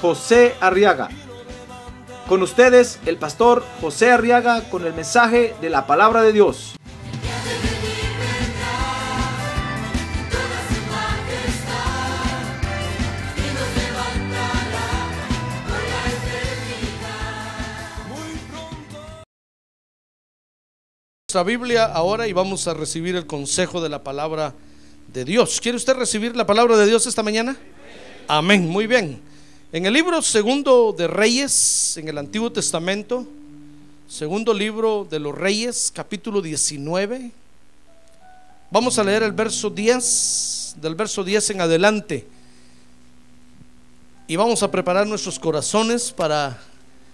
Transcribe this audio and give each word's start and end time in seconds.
José 0.00 0.54
Arriaga. 0.60 1.08
Con 2.28 2.42
ustedes, 2.42 2.98
el 3.06 3.16
pastor 3.16 3.64
José 3.80 4.10
Arriaga 4.10 4.68
con 4.70 4.84
el 4.84 4.94
mensaje 4.94 5.54
de 5.60 5.70
la 5.70 5.86
palabra 5.86 6.22
de 6.22 6.32
Dios. 6.32 6.76
nuestra 21.36 21.42
Biblia 21.42 21.84
ahora 21.84 22.26
y 22.26 22.32
vamos 22.32 22.66
a 22.66 22.72
recibir 22.72 23.14
el 23.14 23.26
consejo 23.26 23.82
de 23.82 23.90
la 23.90 24.02
palabra 24.02 24.54
de 25.12 25.24
Dios. 25.26 25.60
¿Quiere 25.60 25.76
usted 25.76 25.94
recibir 25.94 26.34
la 26.34 26.46
palabra 26.46 26.78
de 26.78 26.86
Dios 26.86 27.06
esta 27.06 27.22
mañana? 27.22 27.58
Amén, 28.26 28.66
muy 28.66 28.86
bien. 28.86 29.20
En 29.76 29.84
el 29.84 29.92
libro 29.92 30.22
segundo 30.22 30.94
de 30.96 31.06
Reyes, 31.06 31.98
en 31.98 32.08
el 32.08 32.16
Antiguo 32.16 32.50
Testamento, 32.50 33.26
segundo 34.08 34.54
libro 34.54 35.06
de 35.10 35.18
los 35.18 35.36
Reyes, 35.36 35.92
capítulo 35.94 36.40
19, 36.40 37.30
vamos 38.70 38.98
a 38.98 39.04
leer 39.04 39.22
el 39.22 39.32
verso 39.32 39.68
10, 39.68 40.76
del 40.80 40.94
verso 40.94 41.22
10 41.22 41.50
en 41.50 41.60
adelante. 41.60 42.26
Y 44.26 44.36
vamos 44.36 44.62
a 44.62 44.70
preparar 44.70 45.06
nuestros 45.06 45.38
corazones 45.38 46.10
para 46.10 46.58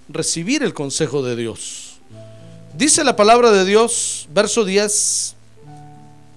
recibir 0.08 0.62
el 0.62 0.72
consejo 0.72 1.20
de 1.20 1.34
Dios. 1.34 1.96
Dice 2.78 3.02
la 3.02 3.16
palabra 3.16 3.50
de 3.50 3.64
Dios, 3.64 4.28
verso 4.32 4.64
10, 4.64 5.34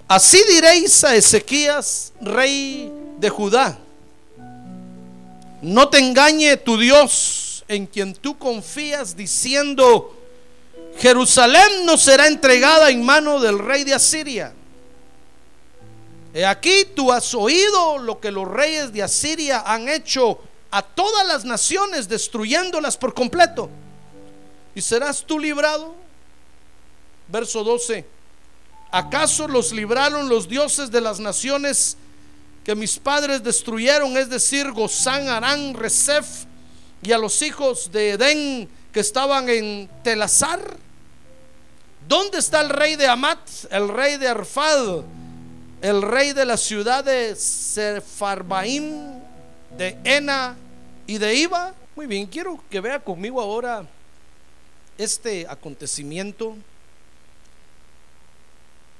así 0.08 0.42
diréis 0.52 1.04
a 1.04 1.14
Ezequías, 1.14 2.12
rey 2.20 2.92
de 3.20 3.30
Judá, 3.30 3.78
no 5.66 5.88
te 5.88 5.98
engañe 5.98 6.56
tu 6.58 6.78
Dios 6.78 7.64
en 7.66 7.86
quien 7.86 8.14
tú 8.14 8.38
confías 8.38 9.16
diciendo, 9.16 10.16
Jerusalén 10.98 11.84
no 11.84 11.96
será 11.96 12.28
entregada 12.28 12.90
en 12.90 13.04
mano 13.04 13.40
del 13.40 13.58
rey 13.58 13.82
de 13.82 13.94
Asiria. 13.94 14.54
He 16.32 16.46
aquí 16.46 16.84
tú 16.94 17.10
has 17.10 17.34
oído 17.34 17.98
lo 17.98 18.20
que 18.20 18.30
los 18.30 18.46
reyes 18.46 18.92
de 18.92 19.02
Asiria 19.02 19.64
han 19.66 19.88
hecho 19.88 20.38
a 20.70 20.82
todas 20.82 21.26
las 21.26 21.44
naciones, 21.44 22.08
destruyéndolas 22.08 22.96
por 22.96 23.12
completo. 23.12 23.68
¿Y 24.72 24.82
serás 24.82 25.24
tú 25.24 25.38
librado? 25.38 25.96
verso 27.26 27.64
12. 27.64 28.06
¿Acaso 28.92 29.48
los 29.48 29.72
libraron 29.72 30.28
los 30.28 30.48
dioses 30.48 30.92
de 30.92 31.00
las 31.00 31.18
naciones 31.18 31.96
que 32.66 32.74
mis 32.74 32.98
padres 32.98 33.44
destruyeron? 33.44 34.16
Es 34.16 34.28
decir, 34.28 34.72
Gozán, 34.72 35.28
Arán, 35.28 35.72
Resef 35.72 36.46
y 37.00 37.12
a 37.12 37.18
los 37.18 37.40
hijos 37.42 37.92
de 37.92 38.10
Edén 38.10 38.68
que 38.92 38.98
estaban 38.98 39.48
en 39.48 39.88
Telazar. 40.02 40.76
¿Dónde 42.08 42.38
está 42.38 42.60
el 42.60 42.70
rey 42.70 42.96
de 42.96 43.06
Amat, 43.06 43.38
el 43.70 43.88
rey 43.88 44.16
de 44.16 44.26
Arfad, 44.26 45.04
el 45.80 46.02
rey 46.02 46.32
de 46.32 46.44
la 46.44 46.56
ciudad 46.56 47.04
de 47.04 47.36
Sefarbaim, 47.36 49.20
de 49.78 49.96
Ena 50.02 50.56
y 51.06 51.18
de 51.18 51.36
Iba? 51.36 51.72
Muy 51.94 52.06
bien, 52.06 52.26
quiero 52.26 52.60
que 52.68 52.80
vea 52.80 52.98
conmigo 52.98 53.40
ahora 53.40 53.86
este 54.98 55.46
acontecimiento 55.48 56.56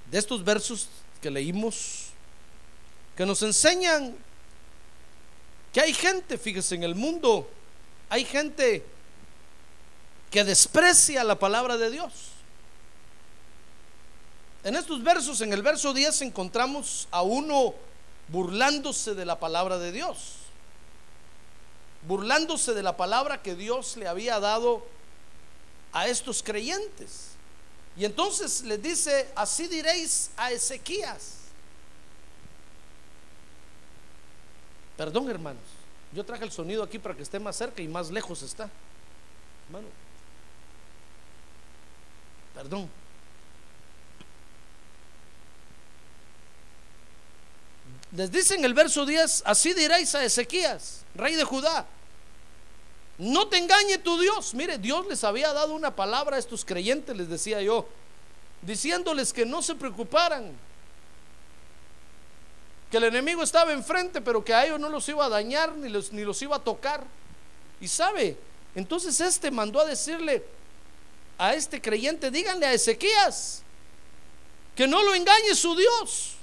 de 0.08 0.18
estos 0.18 0.44
versos 0.44 0.88
que 1.20 1.32
leímos, 1.32 2.05
que 3.16 3.24
nos 3.24 3.42
enseñan 3.42 4.14
que 5.72 5.80
hay 5.80 5.94
gente, 5.94 6.38
fíjese, 6.38 6.74
en 6.74 6.84
el 6.84 6.94
mundo, 6.94 7.50
hay 8.08 8.24
gente 8.24 8.84
que 10.30 10.44
desprecia 10.44 11.24
la 11.24 11.38
palabra 11.38 11.76
de 11.76 11.90
Dios. 11.90 12.12
En 14.64 14.76
estos 14.76 15.02
versos, 15.02 15.40
en 15.40 15.52
el 15.52 15.62
verso 15.62 15.92
10, 15.92 16.22
encontramos 16.22 17.08
a 17.10 17.22
uno 17.22 17.74
burlándose 18.28 19.14
de 19.14 19.24
la 19.24 19.38
palabra 19.38 19.78
de 19.78 19.92
Dios, 19.92 20.34
burlándose 22.06 22.74
de 22.74 22.82
la 22.82 22.96
palabra 22.96 23.42
que 23.42 23.54
Dios 23.54 23.96
le 23.96 24.08
había 24.08 24.40
dado 24.40 24.86
a 25.92 26.08
estos 26.08 26.42
creyentes. 26.42 27.28
Y 27.96 28.04
entonces 28.04 28.62
les 28.62 28.82
dice, 28.82 29.30
así 29.36 29.68
diréis 29.68 30.30
a 30.36 30.52
Ezequías. 30.52 31.45
Perdón, 34.96 35.30
hermanos. 35.30 35.62
Yo 36.12 36.24
traje 36.24 36.44
el 36.44 36.52
sonido 36.52 36.82
aquí 36.82 36.98
para 36.98 37.14
que 37.14 37.22
esté 37.22 37.38
más 37.38 37.56
cerca 37.56 37.82
y 37.82 37.88
más 37.88 38.10
lejos 38.10 38.42
está. 38.42 38.70
Hermano. 39.66 39.88
Perdón. 42.54 42.88
Les 48.12 48.30
dice 48.30 48.54
en 48.54 48.64
el 48.64 48.72
verso 48.72 49.04
10, 49.04 49.42
así 49.44 49.74
diréis 49.74 50.14
a 50.14 50.24
Ezequías, 50.24 51.04
rey 51.14 51.34
de 51.34 51.44
Judá. 51.44 51.86
No 53.18 53.48
te 53.48 53.58
engañe 53.58 53.98
tu 53.98 54.18
Dios. 54.18 54.54
Mire, 54.54 54.78
Dios 54.78 55.06
les 55.06 55.22
había 55.24 55.52
dado 55.52 55.74
una 55.74 55.94
palabra 55.94 56.36
a 56.36 56.38
estos 56.38 56.64
creyentes, 56.64 57.14
les 57.14 57.28
decía 57.28 57.60
yo, 57.60 57.86
diciéndoles 58.62 59.32
que 59.32 59.44
no 59.44 59.60
se 59.60 59.74
preocuparan, 59.74 60.52
que 62.96 63.04
el 63.06 63.12
enemigo 63.12 63.42
estaba 63.42 63.74
enfrente, 63.74 64.22
pero 64.22 64.42
que 64.42 64.54
a 64.54 64.64
ellos 64.64 64.80
no 64.80 64.88
los 64.88 65.06
iba 65.10 65.26
a 65.26 65.28
dañar 65.28 65.76
ni 65.76 65.90
los, 65.90 66.12
ni 66.12 66.22
los 66.22 66.40
iba 66.40 66.56
a 66.56 66.58
tocar. 66.58 67.04
Y 67.78 67.88
sabe, 67.88 68.38
entonces 68.74 69.20
este 69.20 69.50
mandó 69.50 69.80
a 69.80 69.84
decirle 69.84 70.42
a 71.36 71.54
este 71.54 71.82
creyente, 71.82 72.30
díganle 72.30 72.64
a 72.64 72.72
Ezequías, 72.72 73.62
que 74.74 74.88
no 74.88 75.02
lo 75.02 75.14
engañe 75.14 75.54
su 75.54 75.76
Dios, 75.76 76.36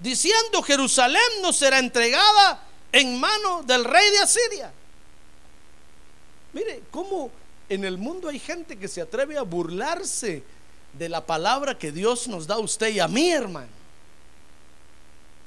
diciendo 0.00 0.62
Jerusalén 0.62 1.20
no 1.42 1.52
será 1.52 1.78
entregada 1.78 2.66
en 2.90 3.20
mano 3.20 3.62
del 3.64 3.84
rey 3.84 4.10
de 4.12 4.18
Asiria. 4.20 4.72
Mire, 6.54 6.84
cómo 6.90 7.30
en 7.68 7.84
el 7.84 7.98
mundo 7.98 8.30
hay 8.30 8.38
gente 8.38 8.78
que 8.78 8.88
se 8.88 9.02
atreve 9.02 9.36
a 9.36 9.42
burlarse 9.42 10.42
de 10.94 11.08
la 11.10 11.26
palabra 11.26 11.76
que 11.78 11.92
Dios 11.92 12.28
nos 12.28 12.46
da 12.46 12.54
a 12.54 12.60
usted 12.60 12.88
y 12.88 13.00
a 13.00 13.08
mí, 13.08 13.30
hermano. 13.30 13.83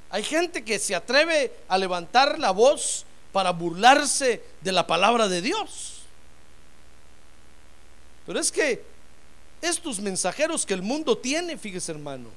Hay 0.09 0.23
gente 0.23 0.63
que 0.63 0.79
se 0.79 0.95
atreve 0.95 1.53
a 1.67 1.77
levantar 1.77 2.39
la 2.39 2.51
voz 2.51 3.05
para 3.31 3.51
burlarse 3.51 4.41
de 4.61 4.71
la 4.71 4.87
palabra 4.87 5.27
de 5.27 5.41
Dios. 5.41 6.01
Pero 8.25 8.39
es 8.39 8.51
que 8.51 8.83
estos 9.61 9.99
mensajeros 9.99 10.65
que 10.65 10.73
el 10.73 10.81
mundo 10.81 11.17
tiene, 11.17 11.57
fíjese 11.57 11.91
hermano, 11.91 12.29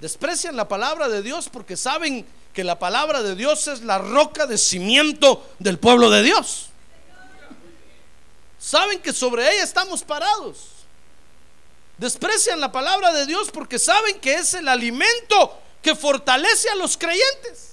desprecian 0.00 0.56
la 0.56 0.68
palabra 0.68 1.08
de 1.08 1.22
Dios 1.22 1.48
porque 1.48 1.76
saben 1.76 2.24
que 2.52 2.64
la 2.64 2.78
palabra 2.78 3.22
de 3.22 3.34
Dios 3.34 3.68
es 3.68 3.82
la 3.82 3.98
roca 3.98 4.46
de 4.46 4.58
cimiento 4.58 5.46
del 5.58 5.78
pueblo 5.78 6.10
de 6.10 6.22
Dios 6.22 6.68
saben 8.58 9.00
que 9.00 9.12
sobre 9.12 9.50
ella 9.50 9.62
estamos 9.62 10.02
parados. 10.02 10.58
Desprecian 11.96 12.60
la 12.60 12.70
palabra 12.70 13.12
de 13.12 13.26
Dios 13.26 13.50
porque 13.50 13.78
saben 13.78 14.20
que 14.20 14.34
es 14.34 14.54
el 14.54 14.68
alimento 14.68 15.58
que 15.82 15.94
fortalece 15.94 16.68
a 16.70 16.74
los 16.74 16.96
creyentes. 16.96 17.68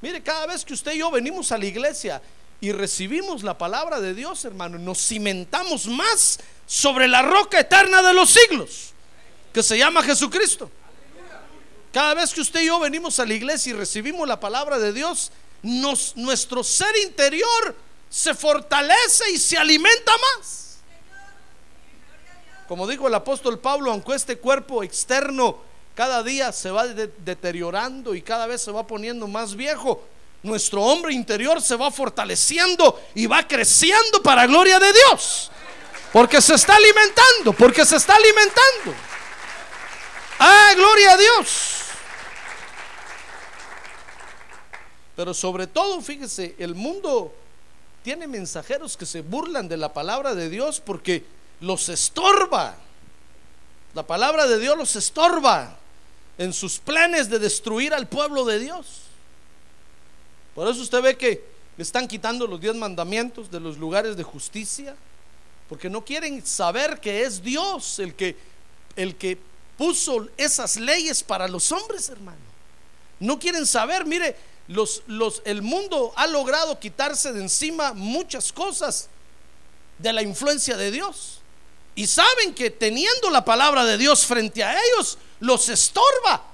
Mire, 0.00 0.22
cada 0.22 0.46
vez 0.46 0.64
que 0.64 0.74
usted 0.74 0.92
y 0.92 0.98
yo 0.98 1.10
venimos 1.10 1.50
a 1.52 1.58
la 1.58 1.66
iglesia 1.66 2.22
y 2.60 2.72
recibimos 2.72 3.42
la 3.42 3.56
palabra 3.56 4.00
de 4.00 4.14
Dios, 4.14 4.44
hermano, 4.44 4.78
nos 4.78 4.98
cimentamos 4.98 5.86
más 5.86 6.38
sobre 6.66 7.08
la 7.08 7.22
roca 7.22 7.60
eterna 7.60 8.02
de 8.02 8.12
los 8.12 8.30
siglos, 8.30 8.92
que 9.52 9.62
se 9.62 9.78
llama 9.78 10.02
Jesucristo. 10.02 10.70
Cada 11.92 12.14
vez 12.14 12.32
que 12.32 12.42
usted 12.42 12.60
y 12.60 12.66
yo 12.66 12.78
venimos 12.78 13.18
a 13.18 13.26
la 13.26 13.34
iglesia 13.34 13.70
y 13.70 13.72
recibimos 13.72 14.28
la 14.28 14.38
palabra 14.38 14.78
de 14.78 14.92
Dios, 14.92 15.32
nuestro 15.62 16.62
ser 16.62 16.96
interior 17.04 17.74
se 18.08 18.34
fortalece 18.34 19.30
y 19.32 19.38
se 19.38 19.56
alimenta 19.56 20.12
más. 20.36 20.78
Como 22.68 22.86
dijo 22.86 23.08
el 23.08 23.14
apóstol 23.14 23.58
Pablo, 23.58 23.90
aunque 23.90 24.14
este 24.14 24.38
cuerpo 24.38 24.82
externo 24.82 25.67
cada 25.98 26.22
día 26.22 26.52
se 26.52 26.70
va 26.70 26.86
deteriorando 26.86 28.14
y 28.14 28.22
cada 28.22 28.46
vez 28.46 28.62
se 28.62 28.70
va 28.70 28.86
poniendo 28.86 29.26
más 29.26 29.56
viejo, 29.56 30.00
nuestro 30.44 30.80
hombre 30.80 31.12
interior 31.12 31.60
se 31.60 31.74
va 31.74 31.90
fortaleciendo 31.90 33.02
y 33.16 33.26
va 33.26 33.48
creciendo 33.48 34.22
para 34.22 34.46
gloria 34.46 34.78
de 34.78 34.92
Dios. 34.92 35.50
Porque 36.12 36.40
se 36.40 36.54
está 36.54 36.76
alimentando, 36.76 37.52
porque 37.52 37.84
se 37.84 37.96
está 37.96 38.14
alimentando. 38.14 38.94
Ah, 40.38 40.70
gloria 40.76 41.14
a 41.14 41.16
Dios. 41.16 41.80
Pero 45.16 45.34
sobre 45.34 45.66
todo, 45.66 46.00
fíjese, 46.00 46.54
el 46.60 46.76
mundo 46.76 47.34
tiene 48.04 48.28
mensajeros 48.28 48.96
que 48.96 49.04
se 49.04 49.22
burlan 49.22 49.66
de 49.66 49.76
la 49.76 49.92
palabra 49.92 50.36
de 50.36 50.48
Dios 50.48 50.80
porque 50.80 51.24
los 51.58 51.88
estorba. 51.88 52.76
La 53.94 54.06
palabra 54.06 54.46
de 54.46 54.60
Dios 54.60 54.78
los 54.78 54.94
estorba 54.94 55.76
en 56.38 56.52
sus 56.52 56.78
planes 56.78 57.28
de 57.28 57.38
destruir 57.38 57.92
al 57.92 58.08
pueblo 58.08 58.44
de 58.44 58.60
Dios. 58.60 58.86
Por 60.54 60.68
eso 60.68 60.80
usted 60.80 61.02
ve 61.02 61.16
que 61.16 61.44
están 61.76 62.08
quitando 62.08 62.46
los 62.46 62.60
diez 62.60 62.74
mandamientos 62.74 63.50
de 63.50 63.60
los 63.60 63.76
lugares 63.76 64.16
de 64.16 64.22
justicia, 64.22 64.96
porque 65.68 65.90
no 65.90 66.04
quieren 66.04 66.44
saber 66.46 67.00
que 67.00 67.22
es 67.22 67.42
Dios 67.42 67.98
el 67.98 68.14
que, 68.14 68.36
el 68.96 69.16
que 69.16 69.38
puso 69.76 70.28
esas 70.36 70.76
leyes 70.76 71.22
para 71.22 71.46
los 71.46 71.70
hombres, 71.72 72.08
hermano. 72.08 72.38
No 73.20 73.38
quieren 73.38 73.66
saber, 73.66 74.06
mire, 74.06 74.36
los, 74.68 75.02
el 75.44 75.62
mundo 75.62 76.12
ha 76.16 76.26
logrado 76.26 76.78
quitarse 76.78 77.32
de 77.32 77.40
encima 77.40 77.92
muchas 77.94 78.52
cosas 78.52 79.08
de 79.98 80.12
la 80.12 80.22
influencia 80.22 80.76
de 80.76 80.90
Dios. 80.90 81.40
Y 81.94 82.06
saben 82.06 82.54
que 82.54 82.70
teniendo 82.70 83.30
la 83.30 83.44
palabra 83.44 83.84
de 83.84 83.98
Dios 83.98 84.24
frente 84.24 84.62
a 84.62 84.72
ellos, 84.72 85.18
los 85.40 85.68
estorba 85.68 86.44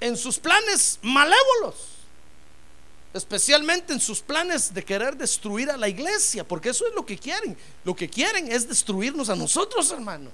en 0.00 0.16
sus 0.16 0.38
planes 0.38 0.98
malévolos. 1.02 1.86
Especialmente 3.12 3.92
en 3.92 4.00
sus 4.00 4.20
planes 4.20 4.72
de 4.72 4.84
querer 4.84 5.16
destruir 5.16 5.68
a 5.70 5.76
la 5.76 5.88
iglesia, 5.88 6.46
porque 6.46 6.68
eso 6.68 6.86
es 6.86 6.94
lo 6.94 7.04
que 7.04 7.18
quieren. 7.18 7.56
Lo 7.84 7.94
que 7.94 8.08
quieren 8.08 8.50
es 8.50 8.68
destruirnos 8.68 9.28
a 9.30 9.36
nosotros, 9.36 9.90
hermano. 9.90 10.30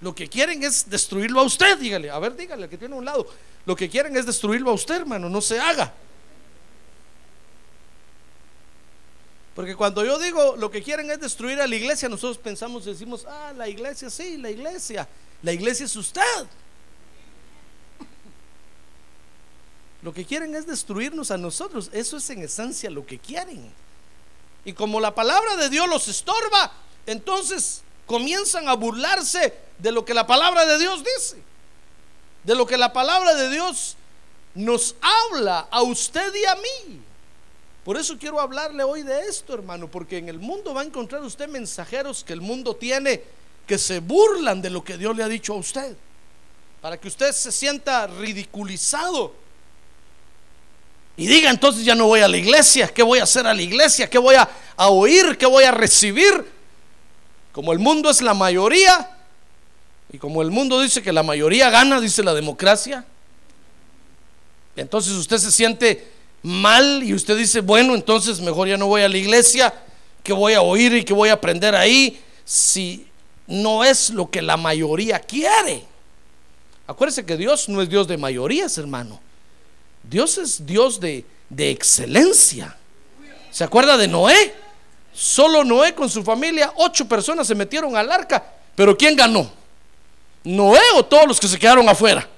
Lo 0.00 0.14
que 0.14 0.28
quieren 0.28 0.62
es 0.62 0.88
destruirlo 0.88 1.40
a 1.40 1.44
usted, 1.44 1.78
dígale. 1.78 2.10
A 2.10 2.18
ver, 2.18 2.36
dígale 2.36 2.68
que 2.68 2.76
tiene 2.76 2.94
un 2.94 3.04
lado. 3.04 3.26
Lo 3.64 3.74
que 3.74 3.88
quieren 3.88 4.16
es 4.16 4.26
destruirlo 4.26 4.70
a 4.70 4.74
usted, 4.74 4.96
hermano. 4.96 5.28
No 5.28 5.40
se 5.40 5.58
haga. 5.58 5.92
Porque 9.54 9.74
cuando 9.74 10.04
yo 10.04 10.20
digo 10.20 10.54
lo 10.56 10.70
que 10.70 10.84
quieren 10.84 11.10
es 11.10 11.20
destruir 11.20 11.60
a 11.60 11.66
la 11.66 11.74
iglesia, 11.74 12.08
nosotros 12.08 12.38
pensamos, 12.38 12.84
decimos, 12.84 13.26
ah, 13.26 13.52
la 13.56 13.68
iglesia, 13.68 14.08
sí, 14.08 14.36
la 14.36 14.50
iglesia. 14.50 15.08
La 15.42 15.52
iglesia 15.52 15.86
es 15.86 15.96
usted. 15.96 16.46
Lo 20.02 20.12
que 20.12 20.24
quieren 20.24 20.54
es 20.54 20.66
destruirnos 20.66 21.30
a 21.30 21.38
nosotros. 21.38 21.90
Eso 21.92 22.16
es 22.18 22.30
en 22.30 22.42
esencia 22.42 22.90
lo 22.90 23.04
que 23.04 23.18
quieren. 23.18 23.72
Y 24.64 24.72
como 24.72 25.00
la 25.00 25.14
palabra 25.14 25.56
de 25.56 25.68
Dios 25.68 25.88
los 25.88 26.08
estorba, 26.08 26.72
entonces 27.06 27.82
comienzan 28.06 28.68
a 28.68 28.74
burlarse 28.74 29.54
de 29.78 29.92
lo 29.92 30.04
que 30.04 30.14
la 30.14 30.26
palabra 30.26 30.66
de 30.66 30.78
Dios 30.78 31.02
dice. 31.02 31.42
De 32.44 32.54
lo 32.54 32.66
que 32.66 32.76
la 32.76 32.92
palabra 32.92 33.34
de 33.34 33.50
Dios 33.50 33.96
nos 34.54 34.94
habla 35.00 35.68
a 35.70 35.82
usted 35.82 36.32
y 36.34 36.44
a 36.44 36.54
mí. 36.56 37.00
Por 37.84 37.96
eso 37.96 38.18
quiero 38.18 38.38
hablarle 38.40 38.82
hoy 38.84 39.02
de 39.02 39.20
esto, 39.22 39.54
hermano, 39.54 39.88
porque 39.88 40.18
en 40.18 40.28
el 40.28 40.38
mundo 40.38 40.74
va 40.74 40.82
a 40.82 40.84
encontrar 40.84 41.22
usted 41.22 41.48
mensajeros 41.48 42.22
que 42.22 42.34
el 42.34 42.40
mundo 42.40 42.76
tiene 42.76 43.22
que 43.66 43.78
se 43.78 44.00
burlan 44.00 44.62
de 44.62 44.70
lo 44.70 44.84
que 44.84 44.98
Dios 44.98 45.16
le 45.16 45.22
ha 45.22 45.28
dicho 45.28 45.52
a 45.54 45.56
usted, 45.56 45.96
para 46.80 46.98
que 46.98 47.08
usted 47.08 47.32
se 47.32 47.52
sienta 47.52 48.06
ridiculizado 48.06 49.32
y 51.18 51.26
diga 51.26 51.50
entonces 51.50 51.84
ya 51.84 51.96
no 51.96 52.06
voy 52.06 52.20
a 52.20 52.28
la 52.28 52.36
iglesia, 52.36 52.86
¿qué 52.86 53.02
voy 53.02 53.18
a 53.18 53.24
hacer 53.24 53.44
a 53.44 53.52
la 53.52 53.60
iglesia? 53.60 54.08
¿Qué 54.08 54.18
voy 54.18 54.36
a, 54.36 54.48
oír? 54.86 55.36
¿Qué 55.36 55.46
voy 55.46 55.64
a 55.64 55.72
recibir? 55.72 56.46
Como 57.50 57.72
el 57.72 57.80
mundo 57.80 58.08
es 58.08 58.22
la 58.22 58.34
mayoría, 58.34 59.10
y 60.12 60.18
como 60.18 60.42
el 60.42 60.52
mundo 60.52 60.80
dice 60.80 61.02
que 61.02 61.12
la 61.12 61.24
mayoría 61.24 61.70
gana, 61.70 62.00
dice 62.00 62.22
la 62.22 62.34
democracia, 62.34 63.04
entonces 64.76 65.14
usted 65.14 65.38
se 65.38 65.50
siente 65.50 66.08
mal 66.40 67.02
y 67.02 67.12
usted 67.12 67.36
dice, 67.36 67.62
bueno, 67.62 67.96
entonces 67.96 68.40
mejor 68.40 68.68
ya 68.68 68.76
no 68.76 68.86
voy 68.86 69.02
a 69.02 69.08
la 69.08 69.18
iglesia, 69.18 69.74
que 70.22 70.32
voy 70.32 70.52
a 70.52 70.62
oír 70.62 70.94
y 70.94 71.04
que 71.04 71.14
voy 71.14 71.30
a 71.30 71.32
aprender 71.32 71.74
ahí, 71.74 72.22
si 72.44 73.08
no 73.48 73.82
es 73.82 74.10
lo 74.10 74.30
que 74.30 74.40
la 74.40 74.56
mayoría 74.56 75.18
quiere. 75.18 75.84
Acuérdese 76.86 77.26
que 77.26 77.36
Dios 77.36 77.68
no 77.68 77.82
es 77.82 77.88
Dios 77.88 78.06
de 78.06 78.16
mayorías, 78.16 78.78
hermano. 78.78 79.20
Dios 80.08 80.38
es 80.38 80.64
Dios 80.64 81.00
de, 81.00 81.24
de 81.48 81.70
excelencia. 81.70 82.76
¿Se 83.50 83.64
acuerda 83.64 83.96
de 83.96 84.08
Noé? 84.08 84.54
Solo 85.12 85.64
Noé 85.64 85.94
con 85.94 86.08
su 86.08 86.22
familia, 86.22 86.72
ocho 86.76 87.06
personas 87.08 87.46
se 87.46 87.54
metieron 87.54 87.96
al 87.96 88.10
arca, 88.10 88.44
pero 88.74 88.96
¿quién 88.96 89.16
ganó? 89.16 89.50
¿Noé 90.44 90.80
o 90.94 91.04
todos 91.04 91.26
los 91.26 91.40
que 91.40 91.48
se 91.48 91.58
quedaron 91.58 91.88
afuera? 91.88 92.28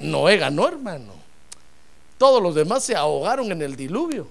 Noé 0.00 0.36
ganó, 0.36 0.66
hermano. 0.66 1.12
Todos 2.18 2.42
los 2.42 2.54
demás 2.54 2.84
se 2.84 2.94
ahogaron 2.94 3.50
en 3.52 3.62
el 3.62 3.76
diluvio. 3.76 4.26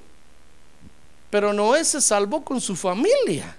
Pero 1.29 1.53
Noé 1.53 1.83
se 1.85 2.01
salvó 2.01 2.43
con 2.43 2.59
su 2.59 2.75
familia. 2.75 3.55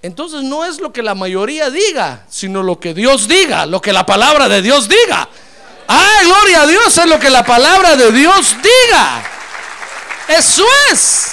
Entonces 0.00 0.42
no 0.42 0.64
es 0.64 0.80
lo 0.80 0.92
que 0.92 1.02
la 1.02 1.14
mayoría 1.14 1.70
diga, 1.70 2.24
sino 2.28 2.62
lo 2.62 2.80
que 2.80 2.94
Dios 2.94 3.28
diga, 3.28 3.66
lo 3.66 3.80
que 3.80 3.92
la 3.92 4.06
palabra 4.06 4.48
de 4.48 4.62
Dios 4.62 4.88
diga. 4.88 5.28
Ah, 5.94 6.20
gloria 6.24 6.62
a 6.62 6.66
Dios, 6.66 6.96
es 6.96 7.06
lo 7.06 7.18
que 7.18 7.28
la 7.28 7.44
palabra 7.44 7.96
de 7.96 8.10
Dios 8.12 8.56
diga. 8.62 9.22
Eso 10.26 10.64
es 10.90 11.32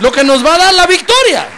lo 0.00 0.10
que 0.10 0.24
nos 0.24 0.44
va 0.44 0.56
a 0.56 0.58
dar 0.58 0.74
la 0.74 0.84
victoria. 0.88 1.48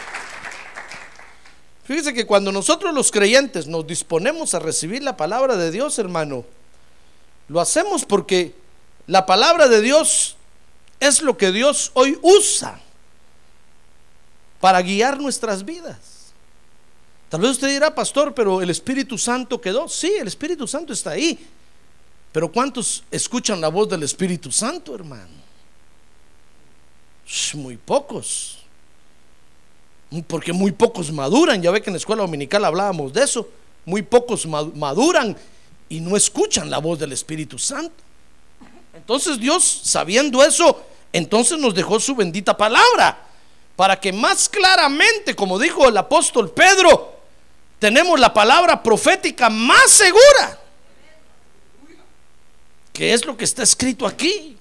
Fíjese 1.85 2.13
que 2.13 2.27
cuando 2.27 2.53
nosotros 2.53 2.93
los 2.93 3.11
creyentes 3.11 3.67
nos 3.67 3.87
disponemos 3.87 4.53
a 4.53 4.59
recibir 4.59 5.03
la 5.03 5.17
palabra 5.17 5.57
de 5.57 5.71
Dios, 5.71 5.99
hermano, 5.99 6.45
lo 7.49 7.59
hacemos 7.59 8.05
porque 8.05 8.55
la 9.07 9.25
palabra 9.25 9.67
de 9.67 9.81
Dios 9.81 10.37
es 11.01 11.23
lo 11.23 11.39
que 11.39 11.53
Dios 11.53 11.91
hoy 11.95 12.19
usa 12.21 12.79
para 14.61 14.83
guiar 14.83 15.19
nuestras 15.19 15.65
vidas. 15.65 15.97
Tal 17.31 17.41
vez 17.41 17.53
usted 17.53 17.69
dirá, 17.69 17.95
pastor, 17.95 18.35
pero 18.35 18.61
el 18.61 18.69
Espíritu 18.69 19.17
Santo 19.17 19.59
quedó. 19.59 19.89
Sí, 19.89 20.13
el 20.21 20.29
Espíritu 20.29 20.67
Santo 20.69 20.93
está 20.93 21.13
ahí. 21.13 21.49
Pero 22.33 22.51
¿cuántos 22.51 23.05
escuchan 23.11 23.61
la 23.61 23.69
voz 23.69 23.89
del 23.89 24.03
Espíritu 24.03 24.53
Santo, 24.53 24.95
hermano? 24.95 25.41
Muy 27.55 27.77
pocos. 27.77 28.59
Porque 30.27 30.53
muy 30.53 30.73
pocos 30.73 31.13
maduran. 31.13 31.63
Ya 31.63 31.71
ve 31.71 31.83
que 31.83 31.91
en 31.91 31.95
la 31.95 31.99
escuela 31.99 32.23
dominical 32.23 32.65
hablábamos 32.65 33.13
de 33.13 33.23
eso. 33.23 33.49
Muy 33.85 34.03
pocos 34.03 34.47
maduran 34.47 35.37
y 35.89 36.01
no 36.01 36.17
escuchan 36.17 36.71
la 36.71 36.79
voz 36.79 36.99
del 36.99 37.13
Espíritu 37.13 37.59
Santo. 37.59 38.03
Entonces 38.95 39.39
Dios, 39.39 39.65
sabiendo 39.65 40.43
eso, 40.43 40.85
entonces 41.13 41.59
nos 41.59 41.75
dejó 41.75 41.99
su 41.99 42.15
bendita 42.15 42.57
palabra 42.57 43.27
para 43.77 43.99
que 43.99 44.13
más 44.13 44.49
claramente, 44.49 45.35
como 45.35 45.59
dijo 45.59 45.89
el 45.89 45.97
apóstol 45.97 46.51
Pedro, 46.51 47.17
tenemos 47.79 48.21
la 48.21 48.33
palabra 48.33 48.83
profética 48.83 49.49
más 49.49 49.91
segura, 49.91 50.60
que 53.01 53.15
es 53.15 53.25
lo 53.25 53.35
que 53.35 53.45
está 53.45 53.63
escrito 53.63 54.07
aquí. 54.07 54.59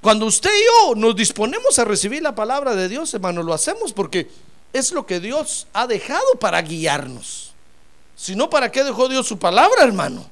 Cuando 0.00 0.24
usted 0.24 0.48
y 0.48 0.64
yo 0.64 0.94
nos 0.94 1.14
disponemos 1.14 1.78
a 1.78 1.84
recibir 1.84 2.22
la 2.22 2.34
palabra 2.34 2.74
de 2.74 2.88
Dios, 2.88 3.12
hermano, 3.12 3.42
lo 3.42 3.52
hacemos 3.52 3.92
porque 3.92 4.30
es 4.72 4.92
lo 4.92 5.04
que 5.04 5.20
Dios 5.20 5.66
ha 5.74 5.86
dejado 5.86 6.36
para 6.40 6.62
guiarnos. 6.62 7.52
Si 8.16 8.34
no, 8.34 8.48
¿para 8.48 8.72
qué 8.72 8.82
dejó 8.82 9.08
Dios 9.10 9.28
su 9.28 9.38
palabra, 9.38 9.84
hermano? 9.84 10.24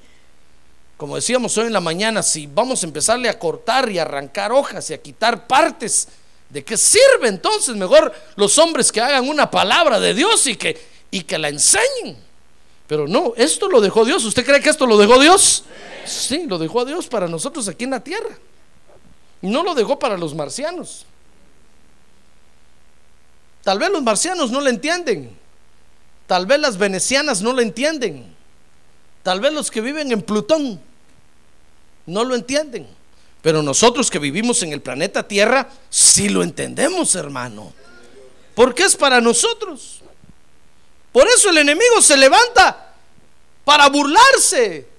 como 0.96 1.16
decíamos 1.16 1.58
hoy 1.58 1.66
en 1.66 1.74
la 1.74 1.82
mañana, 1.82 2.22
si 2.22 2.46
vamos 2.46 2.82
a 2.82 2.86
empezarle 2.86 3.28
a 3.28 3.38
cortar 3.38 3.90
y 3.90 3.98
arrancar 3.98 4.52
hojas 4.52 4.88
y 4.88 4.94
a 4.94 5.02
quitar 5.02 5.46
partes, 5.46 6.08
¿de 6.48 6.64
qué 6.64 6.78
sirve 6.78 7.28
entonces? 7.28 7.76
Mejor 7.76 8.10
los 8.36 8.56
hombres 8.56 8.90
que 8.90 9.02
hagan 9.02 9.28
una 9.28 9.50
palabra 9.50 10.00
de 10.00 10.14
Dios 10.14 10.46
y 10.46 10.56
que, 10.56 10.82
y 11.10 11.24
que 11.24 11.36
la 11.36 11.50
enseñen. 11.50 12.16
Pero 12.86 13.06
no, 13.06 13.34
esto 13.36 13.68
lo 13.68 13.82
dejó 13.82 14.06
Dios. 14.06 14.24
¿Usted 14.24 14.46
cree 14.46 14.62
que 14.62 14.70
esto 14.70 14.86
lo 14.86 14.96
dejó 14.96 15.20
Dios? 15.20 15.64
Sí, 16.06 16.46
lo 16.46 16.58
dejó 16.58 16.84
Dios 16.84 17.08
para 17.08 17.28
nosotros 17.28 17.68
aquí 17.68 17.84
en 17.84 17.90
la 17.90 18.00
tierra. 18.00 18.36
No 19.42 19.62
lo 19.62 19.74
dejó 19.74 19.98
para 19.98 20.16
los 20.16 20.34
marcianos. 20.34 21.04
Tal 23.62 23.78
vez 23.78 23.90
los 23.90 24.02
marcianos 24.02 24.50
no 24.50 24.60
lo 24.60 24.70
entienden. 24.70 25.36
Tal 26.26 26.46
vez 26.46 26.60
las 26.60 26.78
venecianas 26.78 27.42
no 27.42 27.52
lo 27.52 27.60
entienden. 27.60 28.34
Tal 29.22 29.40
vez 29.40 29.52
los 29.52 29.70
que 29.70 29.80
viven 29.80 30.12
en 30.12 30.22
Plutón 30.22 30.80
no 32.06 32.24
lo 32.24 32.34
entienden. 32.34 32.86
Pero 33.42 33.62
nosotros 33.62 34.10
que 34.10 34.18
vivimos 34.18 34.62
en 34.62 34.72
el 34.72 34.80
planeta 34.80 35.26
Tierra, 35.26 35.68
sí 35.90 36.28
lo 36.28 36.42
entendemos, 36.42 37.14
hermano. 37.14 37.72
Porque 38.54 38.84
es 38.84 38.96
para 38.96 39.20
nosotros. 39.20 40.00
Por 41.12 41.26
eso 41.28 41.50
el 41.50 41.58
enemigo 41.58 42.00
se 42.00 42.16
levanta 42.16 42.94
para 43.64 43.88
burlarse 43.88 44.95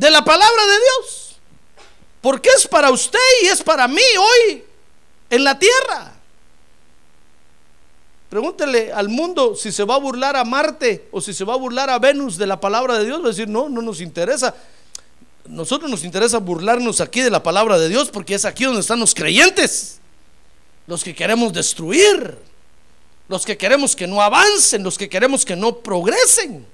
de 0.00 0.10
la 0.10 0.24
palabra 0.24 0.66
de 0.66 0.76
Dios. 0.78 1.36
Porque 2.22 2.48
es 2.56 2.66
para 2.66 2.90
usted 2.90 3.18
y 3.42 3.46
es 3.48 3.62
para 3.62 3.86
mí 3.86 4.02
hoy 4.18 4.64
en 5.28 5.44
la 5.44 5.58
tierra. 5.58 6.14
Pregúntele 8.30 8.92
al 8.92 9.08
mundo 9.10 9.54
si 9.54 9.70
se 9.70 9.84
va 9.84 9.96
a 9.96 9.98
burlar 9.98 10.36
a 10.36 10.44
Marte 10.44 11.08
o 11.10 11.20
si 11.20 11.34
se 11.34 11.44
va 11.44 11.54
a 11.54 11.58
burlar 11.58 11.90
a 11.90 11.98
Venus 11.98 12.38
de 12.38 12.46
la 12.46 12.58
palabra 12.58 12.98
de 12.98 13.04
Dios. 13.04 13.20
Va 13.20 13.26
a 13.26 13.28
decir, 13.28 13.48
no, 13.48 13.68
no 13.68 13.82
nos 13.82 14.00
interesa. 14.00 14.54
Nosotros 15.46 15.90
nos 15.90 16.04
interesa 16.04 16.38
burlarnos 16.38 17.00
aquí 17.02 17.20
de 17.20 17.30
la 17.30 17.42
palabra 17.42 17.78
de 17.78 17.88
Dios 17.88 18.08
porque 18.10 18.34
es 18.34 18.46
aquí 18.46 18.64
donde 18.64 18.80
están 18.80 19.00
los 19.00 19.14
creyentes. 19.14 19.98
Los 20.86 21.04
que 21.04 21.14
queremos 21.14 21.52
destruir. 21.52 22.38
Los 23.28 23.44
que 23.44 23.58
queremos 23.58 23.94
que 23.94 24.06
no 24.06 24.22
avancen. 24.22 24.82
Los 24.82 24.96
que 24.96 25.10
queremos 25.10 25.44
que 25.44 25.56
no 25.56 25.76
progresen. 25.76 26.66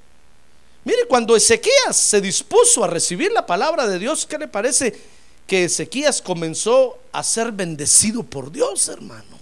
Mire, 0.86 1.04
cuando 1.08 1.34
Ezequías 1.34 1.96
se 1.96 2.20
dispuso 2.20 2.84
a 2.84 2.86
recibir 2.86 3.32
la 3.32 3.44
palabra 3.44 3.88
de 3.88 3.98
Dios, 3.98 4.24
¿qué 4.24 4.38
le 4.38 4.46
parece? 4.46 4.96
Que 5.44 5.64
Ezequías 5.64 6.22
comenzó 6.22 6.96
a 7.10 7.24
ser 7.24 7.50
bendecido 7.50 8.22
por 8.22 8.52
Dios, 8.52 8.86
hermano. 8.86 9.36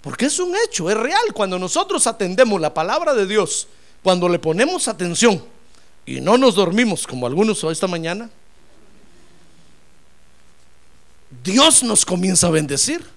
Porque 0.00 0.24
es 0.26 0.40
un 0.40 0.52
hecho, 0.56 0.90
es 0.90 0.96
real. 0.96 1.32
Cuando 1.32 1.60
nosotros 1.60 2.08
atendemos 2.08 2.60
la 2.60 2.74
palabra 2.74 3.14
de 3.14 3.24
Dios, 3.24 3.68
cuando 4.02 4.28
le 4.28 4.40
ponemos 4.40 4.88
atención 4.88 5.44
y 6.04 6.20
no 6.20 6.36
nos 6.36 6.56
dormimos 6.56 7.06
como 7.06 7.28
algunos 7.28 7.62
esta 7.62 7.86
mañana, 7.86 8.28
Dios 11.44 11.84
nos 11.84 12.04
comienza 12.04 12.48
a 12.48 12.50
bendecir. 12.50 13.08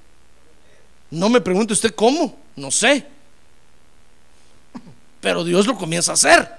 No 1.10 1.28
me 1.28 1.42
pregunte 1.42 1.74
usted 1.74 1.96
cómo, 1.96 2.38
no 2.56 2.70
sé. 2.70 3.08
Pero 5.20 5.44
Dios 5.44 5.66
lo 5.66 5.76
comienza 5.76 6.12
a 6.12 6.14
hacer. 6.14 6.59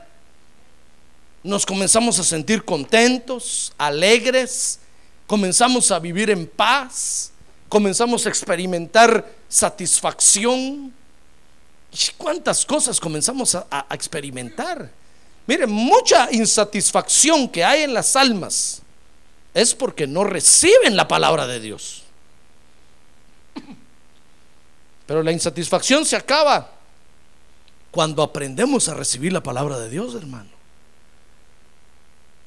Nos 1.43 1.65
comenzamos 1.65 2.19
a 2.19 2.25
sentir 2.25 2.65
contentos, 2.65 3.73
alegres, 3.79 4.79
comenzamos 5.27 5.91
a 5.91 5.99
vivir 5.99 6.29
en 6.29 6.47
paz, 6.47 7.33
comenzamos 7.69 8.27
a 8.27 8.29
experimentar 8.29 9.27
satisfacción. 9.49 10.93
¿Cuántas 12.19 12.67
cosas 12.67 13.01
comenzamos 13.01 13.55
a, 13.55 13.87
experimentar? 13.91 14.91
Mire, 15.47 15.67
mucha 15.67 16.29
insatisfacción 16.31 17.49
que 17.49 17.65
hay 17.65 17.83
en 17.83 17.95
las 17.95 18.15
almas 18.17 18.83
es 19.55 19.75
porque 19.75 20.07
no 20.07 20.25
reciben 20.25 20.95
la 20.95 21.09
palabra 21.09 21.47
de 21.47 21.59
Dios. 21.59 22.03
Pero 25.07 25.23
la 25.23 25.33
insatisfacción 25.33 26.05
se 26.05 26.17
acaba 26.17 26.71
cuando 27.91 28.23
aprendemos 28.23 28.89
a 28.89 28.95
recibir 28.95 29.33
la 29.33 29.43
palabra 29.43 29.79
de 29.79 29.89
Dios, 29.89 30.15
hermano. 30.15 30.60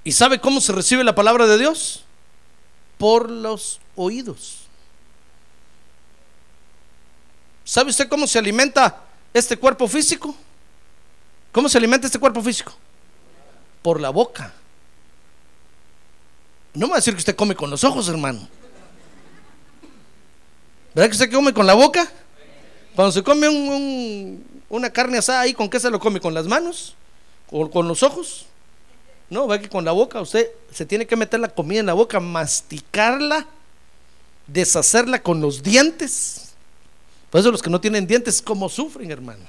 ¿Y 0.03 0.11
sabe 0.11 0.39
cómo 0.39 0.59
se 0.59 0.73
recibe 0.73 1.03
la 1.03 1.15
palabra 1.15 1.47
de 1.47 1.57
Dios? 1.57 2.03
Por 2.97 3.29
los 3.29 3.79
oídos. 3.95 4.59
¿Sabe 7.63 7.91
usted 7.91 8.09
cómo 8.09 8.27
se 8.27 8.39
alimenta 8.39 9.01
este 9.33 9.57
cuerpo 9.57 9.87
físico? 9.87 10.35
¿Cómo 11.51 11.69
se 11.69 11.77
alimenta 11.77 12.07
este 12.07 12.19
cuerpo 12.19 12.41
físico? 12.41 12.73
Por 13.81 14.01
la 14.01 14.09
boca. 14.09 14.53
No 16.73 16.87
me 16.87 16.91
va 16.91 16.97
a 16.97 16.99
decir 16.99 17.13
que 17.13 17.19
usted 17.19 17.35
come 17.35 17.55
con 17.55 17.69
los 17.69 17.83
ojos, 17.83 18.09
hermano. 18.09 18.47
¿Verdad 20.93 21.09
que 21.09 21.15
usted 21.15 21.31
come 21.31 21.53
con 21.53 21.65
la 21.65 21.75
boca? 21.75 22.11
Cuando 22.95 23.11
se 23.11 23.23
come 23.23 23.47
una 24.69 24.89
carne 24.89 25.19
asada 25.19 25.41
ahí, 25.41 25.53
¿con 25.53 25.69
qué 25.69 25.79
se 25.79 25.89
lo 25.89 25.99
come? 25.99 26.19
¿Con 26.19 26.33
las 26.33 26.45
manos? 26.45 26.95
¿O 27.49 27.69
con 27.69 27.87
los 27.87 28.03
ojos? 28.03 28.47
No, 29.33 29.47
ve 29.47 29.59
que 29.59 29.69
con 29.69 29.83
la 29.83 29.91
boca 29.91 30.21
usted 30.21 30.47
se 30.71 30.85
tiene 30.85 31.05
que 31.05 31.15
meter 31.15 31.39
la 31.39 31.49
comida 31.49 31.81
en 31.81 31.87
la 31.87 31.93
boca, 31.93 32.19
masticarla, 32.19 33.45
deshacerla 34.47 35.21
con 35.21 35.41
los 35.41 35.61
dientes 35.61 36.53
por 37.33 37.39
eso 37.39 37.49
los 37.49 37.63
que 37.63 37.69
no 37.71 37.81
tienen 37.81 38.05
dientes, 38.05 38.43
¿cómo 38.43 38.69
sufren, 38.69 39.09
hermano? 39.09 39.43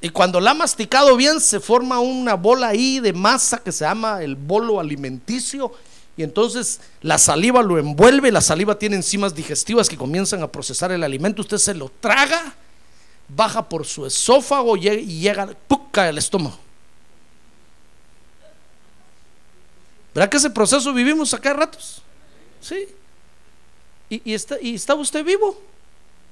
Y 0.00 0.10
cuando 0.10 0.38
la 0.38 0.52
ha 0.52 0.54
masticado 0.54 1.16
bien, 1.16 1.40
se 1.40 1.58
forma 1.58 1.98
una 1.98 2.34
bola 2.34 2.68
ahí 2.68 3.00
de 3.00 3.12
masa 3.12 3.58
que 3.58 3.72
se 3.72 3.84
llama 3.84 4.22
el 4.22 4.36
bolo 4.36 4.78
alimenticio. 4.78 5.72
Y 6.16 6.22
entonces 6.22 6.80
la 7.02 7.18
saliva 7.18 7.60
lo 7.60 7.76
envuelve, 7.76 8.30
la 8.30 8.40
saliva 8.40 8.78
tiene 8.78 8.94
enzimas 8.94 9.34
digestivas 9.34 9.88
que 9.88 9.96
comienzan 9.96 10.44
a 10.44 10.52
procesar 10.52 10.92
el 10.92 11.02
alimento. 11.02 11.42
Usted 11.42 11.58
se 11.58 11.74
lo 11.74 11.90
traga, 11.98 12.54
baja 13.34 13.68
por 13.68 13.86
su 13.86 14.06
esófago 14.06 14.76
y 14.76 15.20
llega, 15.20 15.48
¡puc! 15.68 15.80
al 15.98 16.18
estómago. 16.18 16.58
¿Verdad 20.14 20.28
que 20.28 20.36
ese 20.36 20.50
proceso 20.50 20.92
vivimos 20.92 21.32
acá 21.34 21.50
a 21.50 21.54
ratos? 21.54 22.02
Sí. 22.60 22.88
¿Y, 24.08 24.34
está, 24.34 24.56
¿Y 24.60 24.74
está 24.74 24.94
usted 24.94 25.24
vivo? 25.24 25.60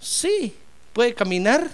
Sí, 0.01 0.55
puede 0.93 1.15
caminar 1.15 1.71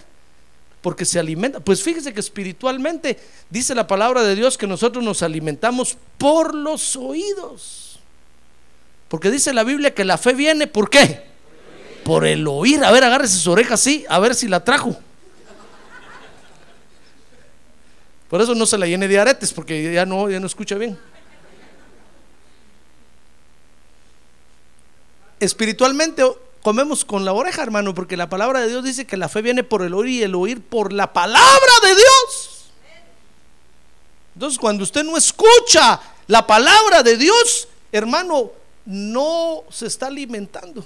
porque 0.82 1.06
se 1.06 1.18
alimenta. 1.18 1.60
Pues 1.60 1.82
fíjese 1.82 2.12
que 2.12 2.20
espiritualmente 2.20 3.18
dice 3.48 3.74
la 3.74 3.86
palabra 3.86 4.22
de 4.22 4.34
Dios 4.34 4.58
que 4.58 4.66
nosotros 4.66 5.02
nos 5.02 5.22
alimentamos 5.22 5.96
por 6.18 6.54
los 6.54 6.94
oídos. 6.96 7.98
Porque 9.08 9.30
dice 9.30 9.54
la 9.54 9.64
Biblia 9.64 9.94
que 9.94 10.04
la 10.04 10.18
fe 10.18 10.34
viene, 10.34 10.66
¿por 10.66 10.90
qué? 10.90 11.22
Por 12.04 12.26
el 12.26 12.46
oír. 12.46 12.84
A 12.84 12.90
ver, 12.90 13.02
agárrese 13.04 13.38
su 13.38 13.50
oreja 13.50 13.74
así, 13.74 14.04
a 14.10 14.18
ver 14.18 14.34
si 14.34 14.46
la 14.46 14.62
trajo. 14.62 14.94
Por 18.34 18.42
eso 18.42 18.52
no 18.56 18.66
se 18.66 18.76
la 18.78 18.88
llene 18.88 19.06
de 19.06 19.16
aretes, 19.16 19.52
porque 19.52 19.92
ya 19.92 20.04
no, 20.04 20.28
ya 20.28 20.40
no 20.40 20.48
escucha 20.48 20.74
bien. 20.74 20.98
espiritualmente 25.38 26.24
comemos 26.60 27.04
con 27.04 27.24
la 27.24 27.32
oreja, 27.32 27.62
hermano, 27.62 27.94
porque 27.94 28.16
la 28.16 28.28
palabra 28.28 28.60
de 28.62 28.70
Dios 28.70 28.82
dice 28.82 29.06
que 29.06 29.16
la 29.16 29.28
fe 29.28 29.40
viene 29.40 29.62
por 29.62 29.82
el 29.82 29.94
oír 29.94 30.08
y 30.08 30.22
el 30.24 30.34
oír 30.34 30.60
por 30.60 30.92
la 30.92 31.12
palabra 31.12 31.72
de 31.84 31.94
Dios. 31.94 32.64
Entonces, 34.34 34.58
cuando 34.58 34.82
usted 34.82 35.04
no 35.04 35.16
escucha 35.16 36.00
la 36.26 36.44
palabra 36.44 37.04
de 37.04 37.16
Dios, 37.16 37.68
hermano, 37.92 38.50
no 38.84 39.62
se 39.70 39.86
está 39.86 40.08
alimentando. 40.08 40.84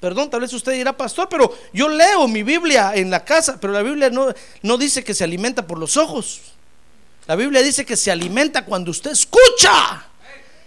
Perdón, 0.00 0.30
tal 0.30 0.40
vez 0.40 0.52
usted 0.52 0.72
dirá, 0.72 0.96
pastor, 0.96 1.28
pero 1.28 1.52
yo 1.72 1.88
leo 1.88 2.28
mi 2.28 2.44
Biblia 2.44 2.92
en 2.94 3.10
la 3.10 3.24
casa, 3.24 3.58
pero 3.60 3.72
la 3.72 3.82
Biblia 3.82 4.10
no, 4.10 4.32
no 4.62 4.78
dice 4.78 5.02
que 5.02 5.12
se 5.12 5.24
alimenta 5.24 5.66
por 5.66 5.78
los 5.78 5.96
ojos. 5.96 6.40
La 7.26 7.34
Biblia 7.34 7.62
dice 7.62 7.84
que 7.84 7.96
se 7.96 8.10
alimenta 8.10 8.64
cuando 8.64 8.90
usted 8.90 9.10
escucha. 9.10 10.06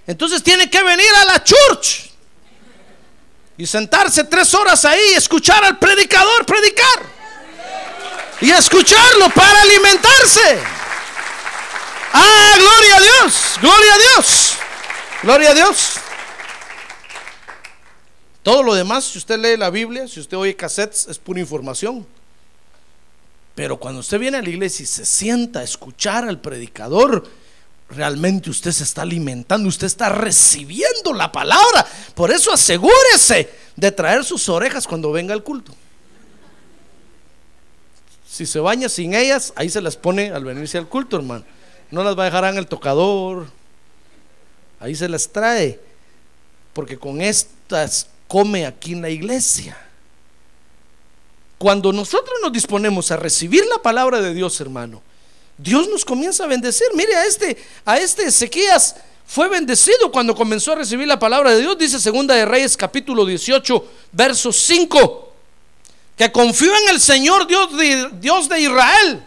Entonces 0.05 0.43
tiene 0.43 0.69
que 0.69 0.83
venir 0.83 1.09
a 1.21 1.25
la 1.25 1.43
church 1.43 2.11
y 3.57 3.65
sentarse 3.65 4.23
tres 4.25 4.53
horas 4.53 4.83
ahí 4.85 4.99
y 5.11 5.15
escuchar 5.15 5.63
al 5.63 5.79
predicador 5.79 6.45
predicar. 6.45 7.21
Y 8.41 8.49
escucharlo 8.51 9.29
para 9.29 9.61
alimentarse. 9.61 10.59
Ah, 12.13 12.53
gloria 12.57 12.97
a 12.97 12.99
Dios, 12.99 13.33
gloria 13.61 13.93
a 13.93 13.97
Dios, 13.97 14.53
gloria 15.23 15.49
a 15.51 15.53
Dios. 15.53 15.91
Todo 18.43 18.63
lo 18.63 18.73
demás, 18.73 19.03
si 19.03 19.17
usted 19.19 19.39
lee 19.39 19.57
la 19.57 19.69
Biblia, 19.69 20.07
si 20.07 20.19
usted 20.19 20.37
oye 20.37 20.55
cassettes, 20.55 21.07
es 21.07 21.19
pura 21.19 21.39
información. 21.39 22.05
Pero 23.53 23.77
cuando 23.77 23.99
usted 23.99 24.19
viene 24.19 24.37
a 24.37 24.41
la 24.41 24.49
iglesia 24.49 24.83
y 24.83 24.87
se 24.87 25.05
sienta 25.05 25.59
a 25.59 25.63
escuchar 25.63 26.27
al 26.27 26.39
predicador, 26.39 27.27
realmente 27.89 28.49
usted 28.49 28.71
se 28.71 28.83
está 28.83 29.03
alimentando, 29.03 29.67
usted 29.69 29.87
está 29.87 30.09
recibiendo 30.09 31.13
la 31.13 31.31
palabra. 31.31 31.85
Por 32.15 32.31
eso 32.31 32.51
asegúrese 32.51 33.49
de 33.75 33.91
traer 33.91 34.23
sus 34.23 34.49
orejas 34.49 34.87
cuando 34.87 35.11
venga 35.11 35.33
el 35.33 35.43
culto. 35.43 35.73
Si 38.27 38.45
se 38.45 38.59
baña 38.59 38.87
sin 38.87 39.13
ellas, 39.13 39.51
ahí 39.55 39.69
se 39.69 39.81
las 39.81 39.97
pone 39.97 40.31
al 40.31 40.45
venirse 40.45 40.77
al 40.77 40.87
culto, 40.87 41.17
hermano. 41.17 41.43
No 41.91 42.03
las 42.03 42.17
va 42.17 42.23
a 42.23 42.25
dejar 42.25 42.45
en 42.45 42.57
el 42.57 42.67
tocador. 42.67 43.47
Ahí 44.79 44.95
se 44.95 45.09
las 45.09 45.27
trae. 45.27 45.79
Porque 46.71 46.97
con 46.97 47.19
estas 47.19 48.07
come 48.31 48.65
aquí 48.65 48.93
en 48.93 49.01
la 49.01 49.09
iglesia. 49.09 49.77
Cuando 51.57 51.91
nosotros 51.91 52.39
nos 52.41 52.53
disponemos 52.53 53.11
a 53.11 53.17
recibir 53.17 53.65
la 53.65 53.81
palabra 53.81 54.21
de 54.21 54.33
Dios, 54.33 54.61
hermano, 54.61 55.01
Dios 55.57 55.89
nos 55.89 56.05
comienza 56.05 56.45
a 56.45 56.47
bendecir. 56.47 56.87
Mire, 56.95 57.13
a 57.13 57.25
este, 57.25 57.57
a 57.83 57.97
este 57.97 58.23
Ezequías 58.23 58.95
fue 59.27 59.49
bendecido 59.49 60.09
cuando 60.13 60.33
comenzó 60.33 60.71
a 60.71 60.75
recibir 60.75 61.09
la 61.09 61.19
palabra 61.19 61.51
de 61.51 61.59
Dios. 61.59 61.77
Dice 61.77 61.99
Segunda 61.99 62.33
de 62.33 62.45
Reyes 62.45 62.77
capítulo 62.77 63.25
18, 63.25 63.85
verso 64.13 64.53
5. 64.53 65.33
Que 66.15 66.31
confió 66.31 66.71
en 66.73 66.87
el 66.87 67.01
Señor 67.01 67.45
Dios 67.47 67.77
de, 67.77 68.11
Dios 68.21 68.47
de 68.47 68.61
Israel. 68.61 69.23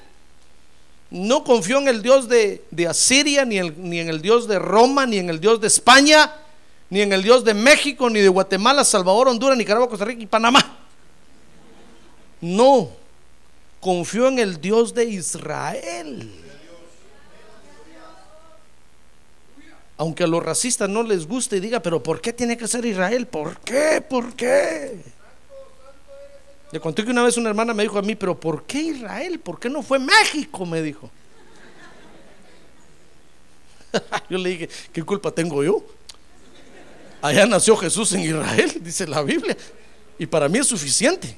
No 1.10 1.44
confió 1.44 1.76
en 1.76 1.88
el 1.88 2.00
Dios 2.00 2.26
de, 2.26 2.62
Asiria, 2.88 3.44
ni, 3.44 3.60
ni 3.60 4.00
en 4.00 4.08
el 4.08 4.22
Dios 4.22 4.48
de 4.48 4.58
Roma, 4.58 5.04
ni 5.04 5.18
en 5.18 5.28
el 5.28 5.40
Dios 5.40 5.60
de 5.60 5.66
España, 5.66 6.32
ni 6.94 7.00
en 7.00 7.12
el 7.12 7.24
Dios 7.24 7.42
de 7.42 7.54
México, 7.54 8.08
ni 8.08 8.20
de 8.20 8.28
Guatemala, 8.28 8.84
Salvador, 8.84 9.26
Honduras, 9.26 9.58
Nicaragua, 9.58 9.88
Costa 9.88 10.04
Rica 10.04 10.22
y 10.22 10.26
Panamá. 10.26 10.78
No 12.40 12.88
confió 13.80 14.28
en 14.28 14.38
el 14.38 14.60
Dios 14.60 14.94
de 14.94 15.04
Israel. 15.06 16.30
Aunque 19.96 20.22
a 20.22 20.28
los 20.28 20.40
racistas 20.40 20.88
no 20.88 21.02
les 21.02 21.26
guste 21.26 21.56
y 21.56 21.60
diga, 21.60 21.80
pero 21.80 22.00
¿por 22.00 22.20
qué 22.20 22.32
tiene 22.32 22.56
que 22.56 22.68
ser 22.68 22.86
Israel? 22.86 23.26
¿Por 23.26 23.58
qué? 23.58 24.00
¿Por 24.00 24.32
qué? 24.34 25.02
Le 26.70 26.78
conté 26.78 27.04
que 27.04 27.10
una 27.10 27.24
vez 27.24 27.36
una 27.36 27.48
hermana 27.48 27.74
me 27.74 27.82
dijo 27.82 27.98
a 27.98 28.02
mí, 28.02 28.14
pero 28.14 28.38
¿por 28.38 28.62
qué 28.66 28.78
Israel? 28.78 29.40
¿Por 29.40 29.58
qué 29.58 29.68
no 29.68 29.82
fue 29.82 29.98
México? 29.98 30.64
Me 30.64 30.80
dijo. 30.80 31.10
yo 34.30 34.38
le 34.38 34.50
dije, 34.50 34.68
¿qué 34.92 35.02
culpa 35.02 35.32
tengo 35.32 35.64
yo? 35.64 35.84
Allá 37.24 37.46
nació 37.46 37.74
Jesús 37.74 38.12
en 38.12 38.20
Israel, 38.20 38.70
dice 38.82 39.06
la 39.06 39.22
Biblia. 39.22 39.56
Y 40.18 40.26
para 40.26 40.46
mí 40.46 40.58
es 40.58 40.66
suficiente. 40.66 41.34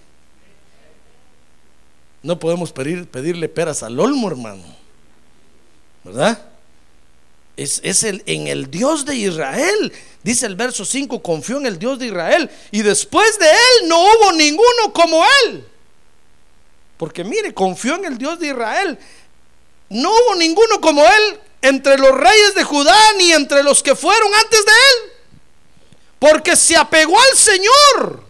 No 2.24 2.36
podemos 2.40 2.72
pedir, 2.72 3.06
pedirle 3.06 3.48
peras 3.48 3.84
al 3.84 4.00
olmo, 4.00 4.28
hermano. 4.28 4.64
¿Verdad? 6.02 6.44
Es, 7.56 7.80
es 7.84 8.02
el, 8.02 8.24
en 8.26 8.48
el 8.48 8.68
Dios 8.68 9.04
de 9.04 9.14
Israel. 9.14 9.92
Dice 10.24 10.46
el 10.46 10.56
verso 10.56 10.84
5, 10.84 11.22
confió 11.22 11.58
en 11.58 11.66
el 11.66 11.78
Dios 11.78 12.00
de 12.00 12.06
Israel. 12.06 12.50
Y 12.72 12.82
después 12.82 13.38
de 13.38 13.46
él 13.46 13.88
no 13.88 14.02
hubo 14.02 14.32
ninguno 14.32 14.92
como 14.92 15.22
él. 15.44 15.64
Porque 16.96 17.22
mire, 17.22 17.54
confió 17.54 17.94
en 17.94 18.06
el 18.06 18.18
Dios 18.18 18.40
de 18.40 18.48
Israel. 18.48 18.98
No 19.88 20.10
hubo 20.10 20.34
ninguno 20.34 20.80
como 20.80 21.04
él 21.04 21.40
entre 21.62 21.96
los 21.96 22.10
reyes 22.10 22.56
de 22.56 22.64
Judá 22.64 22.98
ni 23.18 23.30
entre 23.30 23.62
los 23.62 23.84
que 23.84 23.94
fueron 23.94 24.34
antes 24.34 24.64
de 24.64 24.72
él. 24.72 25.15
Porque 26.18 26.56
se 26.56 26.76
apegó 26.76 27.18
al 27.18 27.36
Señor 27.36 28.24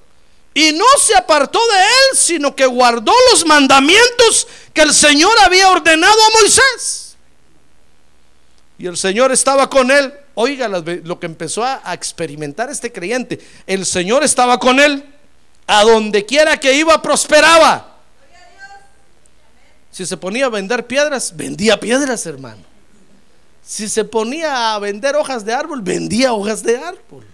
y 0.55 0.73
no 0.73 0.87
se 0.99 1.15
apartó 1.15 1.59
de 1.59 1.79
él, 1.79 2.17
sino 2.17 2.57
que 2.57 2.65
guardó 2.65 3.13
los 3.31 3.45
mandamientos 3.45 4.49
que 4.73 4.83
el 4.83 4.95
Señor 4.95 5.39
había 5.45 5.71
ordenado 5.71 6.15
a 6.15 6.41
Moisés. 6.41 7.17
Y 8.79 8.87
el 8.87 8.97
Señor 8.97 9.33
estaba 9.33 9.69
con 9.69 9.91
él. 9.91 10.13
Oiga 10.35 10.69
lo 10.69 11.21
que 11.21 11.27
empezó 11.27 11.65
a, 11.65 11.83
experimentar 11.93 12.71
este 12.71 12.93
creyente. 12.93 13.39
El 13.67 13.87
Señor 13.87 14.25
estaba 14.25 14.59
con 14.59 14.81
él. 14.81 15.05
A 15.67 15.83
donde 15.83 16.25
quiera 16.25 16.59
que 16.59 16.75
iba, 16.75 17.03
prosperaba. 17.03 17.97
Si 19.91 20.07
se 20.07 20.17
ponía 20.17 20.47
a 20.47 20.51
vender 20.51 20.87
piedras, 20.87 21.37
vendía 21.37 21.81
piedras, 21.81 22.25
hermano. 22.27 22.63
Si 23.63 23.89
se 23.89 24.05
ponía 24.05 24.75
a 24.75 24.79
vender 24.79 25.17
hojas 25.17 25.45
de 25.45 25.53
árbol, 25.53 25.83
vendía 25.83 26.33
hojas 26.33 26.63
de 26.63 26.77
árbol. 26.79 27.27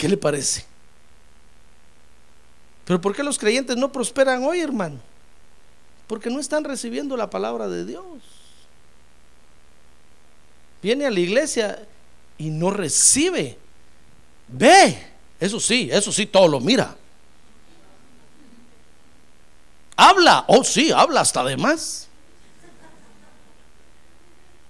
¿Qué 0.00 0.08
le 0.08 0.16
parece? 0.16 0.64
Pero 2.86 3.02
¿por 3.02 3.14
qué 3.14 3.22
los 3.22 3.38
creyentes 3.38 3.76
no 3.76 3.92
prosperan 3.92 4.42
hoy, 4.44 4.58
hermano? 4.58 4.98
Porque 6.06 6.30
no 6.30 6.40
están 6.40 6.64
recibiendo 6.64 7.18
la 7.18 7.28
palabra 7.28 7.68
de 7.68 7.84
Dios. 7.84 8.06
Viene 10.82 11.04
a 11.04 11.10
la 11.10 11.20
iglesia 11.20 11.86
y 12.38 12.48
no 12.48 12.70
recibe. 12.70 13.58
Ve, 14.48 15.06
eso 15.38 15.60
sí, 15.60 15.90
eso 15.92 16.10
sí, 16.10 16.24
todo 16.24 16.48
lo 16.48 16.60
mira. 16.60 16.96
Habla, 19.96 20.46
oh 20.48 20.64
sí, 20.64 20.90
habla 20.92 21.20
hasta 21.20 21.44
de 21.44 21.58
más. 21.58 22.08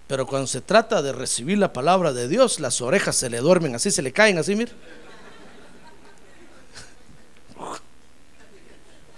Pero 0.08 0.26
cuando 0.26 0.48
se 0.48 0.60
trata 0.60 1.02
de 1.02 1.12
recibir 1.12 1.56
la 1.56 1.72
palabra 1.72 2.12
de 2.12 2.26
Dios, 2.26 2.58
las 2.58 2.80
orejas 2.80 3.14
se 3.14 3.30
le 3.30 3.38
duermen, 3.38 3.76
así 3.76 3.92
se 3.92 4.02
le 4.02 4.10
caen, 4.10 4.36
así, 4.36 4.56
mira. 4.56 4.72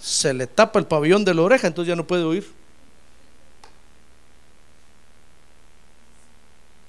Se 0.03 0.35
le 0.35 0.49
tapa 0.49 0.81
el 0.81 0.87
pabellón 0.87 1.25
de 1.25 1.33
la 1.33 1.43
oreja, 1.43 1.69
entonces 1.69 1.91
ya 1.91 1.97
no 1.97 2.05
puede 2.05 2.25
oír. 2.25 2.51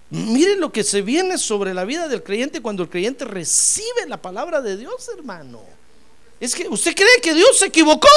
Miren 0.09 0.59
lo 0.59 0.71
que 0.71 0.83
se 0.83 1.03
viene 1.03 1.37
sobre 1.37 1.75
la 1.75 1.85
vida 1.85 2.07
del 2.07 2.23
creyente 2.23 2.61
cuando 2.61 2.81
el 2.81 2.89
creyente 2.89 3.25
recibe 3.25 4.07
la 4.07 4.17
palabra 4.17 4.61
de 4.61 4.77
Dios, 4.77 5.09
hermano. 5.15 5.61
Es 6.39 6.55
que 6.55 6.67
usted 6.67 6.95
cree 6.95 7.21
que 7.21 7.35
Dios 7.35 7.57
se 7.57 7.67
equivocó. 7.67 8.07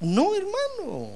No, 0.00 0.34
hermano. 0.34 1.10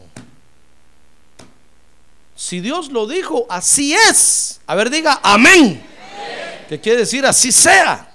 Si 2.37 2.61
Dios 2.61 2.91
lo 2.91 3.07
dijo, 3.07 3.47
así 3.49 3.95
es. 3.95 4.61
A 4.67 4.75
ver, 4.75 4.91
diga 4.91 5.19
amén. 5.23 5.83
¿Qué 6.69 6.79
quiere 6.79 6.99
decir 6.99 7.25
así 7.25 7.53
sea? 7.53 8.13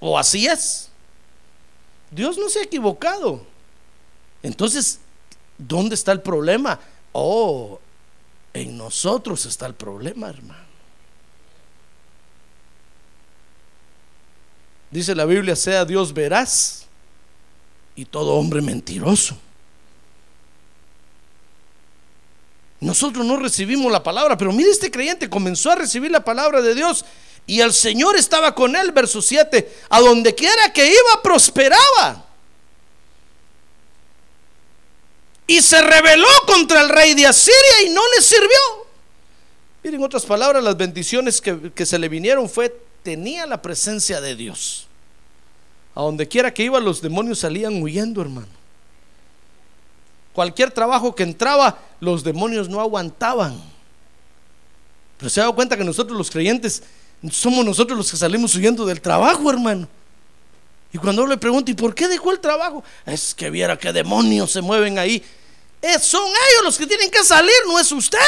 O 0.00 0.18
así 0.18 0.46
es. 0.46 0.87
Dios 2.10 2.38
no 2.38 2.48
se 2.48 2.60
ha 2.60 2.62
equivocado. 2.62 3.42
Entonces, 4.42 5.00
¿dónde 5.56 5.94
está 5.94 6.12
el 6.12 6.20
problema? 6.20 6.78
Oh, 7.12 7.78
en 8.54 8.76
nosotros 8.76 9.44
está 9.46 9.66
el 9.66 9.74
problema, 9.74 10.28
hermano. 10.28 10.68
Dice 14.90 15.14
la 15.14 15.26
Biblia, 15.26 15.54
sea 15.54 15.84
Dios 15.84 16.14
veraz 16.14 16.86
y 17.94 18.04
todo 18.04 18.34
hombre 18.34 18.62
mentiroso. 18.62 19.36
Nosotros 22.80 23.26
no 23.26 23.36
recibimos 23.36 23.90
la 23.90 24.02
palabra, 24.02 24.36
pero 24.36 24.52
mire 24.52 24.70
este 24.70 24.90
creyente 24.90 25.28
comenzó 25.28 25.72
a 25.72 25.74
recibir 25.74 26.10
la 26.10 26.24
palabra 26.24 26.62
de 26.62 26.74
Dios 26.74 27.04
y 27.48 27.62
el 27.62 27.72
Señor 27.72 28.14
estaba 28.14 28.54
con 28.54 28.76
él, 28.76 28.92
verso 28.92 29.22
7. 29.22 29.76
A 29.88 30.00
donde 30.00 30.34
quiera 30.34 30.70
que 30.70 30.86
iba, 30.86 31.22
prosperaba. 31.22 32.26
Y 35.46 35.62
se 35.62 35.80
rebeló 35.80 36.28
contra 36.46 36.82
el 36.82 36.90
rey 36.90 37.14
de 37.14 37.26
Asiria 37.26 37.82
y 37.86 37.88
no 37.88 38.02
le 38.14 38.22
sirvió. 38.22 38.86
Miren, 39.82 40.04
otras 40.04 40.26
palabras, 40.26 40.62
las 40.62 40.76
bendiciones 40.76 41.40
que, 41.40 41.72
que 41.72 41.86
se 41.86 41.98
le 41.98 42.10
vinieron 42.10 42.50
fue, 42.50 42.68
tenía 43.02 43.46
la 43.46 43.62
presencia 43.62 44.20
de 44.20 44.36
Dios. 44.36 44.86
A 45.94 46.02
donde 46.02 46.28
quiera 46.28 46.52
que 46.52 46.64
iba, 46.64 46.78
los 46.80 47.00
demonios 47.00 47.38
salían 47.38 47.82
huyendo, 47.82 48.20
hermano. 48.20 48.46
Cualquier 50.34 50.70
trabajo 50.70 51.14
que 51.14 51.22
entraba, 51.22 51.78
los 51.98 52.22
demonios 52.22 52.68
no 52.68 52.78
aguantaban. 52.78 53.58
Pero 55.16 55.30
se 55.30 55.40
ha 55.40 55.44
dado 55.44 55.54
cuenta 55.54 55.78
que 55.78 55.84
nosotros 55.84 56.18
los 56.18 56.30
creyentes 56.30 56.82
somos 57.30 57.64
nosotros 57.64 57.96
los 57.96 58.10
que 58.10 58.16
salimos 58.16 58.54
huyendo 58.54 58.86
del 58.86 59.00
trabajo, 59.00 59.50
hermano. 59.50 59.88
Y 60.92 60.98
cuando 60.98 61.26
le 61.26 61.36
pregunto, 61.36 61.70
¿y 61.70 61.74
por 61.74 61.94
qué 61.94 62.08
dejó 62.08 62.32
el 62.32 62.40
trabajo? 62.40 62.82
Es 63.04 63.34
que 63.34 63.50
viera 63.50 63.76
qué 63.76 63.92
demonios 63.92 64.52
se 64.52 64.62
mueven 64.62 64.98
ahí. 64.98 65.22
Es, 65.82 66.02
son 66.02 66.24
ellos 66.26 66.64
los 66.64 66.78
que 66.78 66.86
tienen 66.86 67.10
que 67.10 67.22
salir, 67.22 67.54
no 67.66 67.78
es 67.78 67.90
usted. 67.92 68.18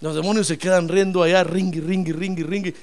Los 0.00 0.14
demonios 0.14 0.46
se 0.46 0.58
quedan 0.58 0.88
riendo 0.88 1.22
allá, 1.22 1.44
ringui, 1.44 1.80
ringui, 1.80 2.12
ringui, 2.12 2.42
ringui. 2.42 2.74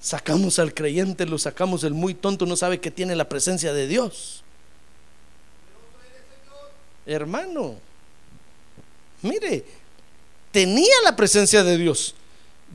Sacamos 0.00 0.58
al 0.58 0.72
creyente, 0.72 1.26
lo 1.26 1.38
sacamos 1.38 1.84
el 1.84 1.94
muy 1.94 2.14
tonto, 2.14 2.46
no 2.46 2.56
sabe 2.56 2.80
que 2.80 2.90
tiene 2.90 3.16
la 3.16 3.28
presencia 3.28 3.72
de 3.72 3.86
Dios. 3.86 4.44
Hermano, 7.06 7.76
mire, 9.22 9.64
tenía 10.50 10.94
la 11.04 11.16
presencia 11.16 11.62
de 11.62 11.76
Dios. 11.76 12.14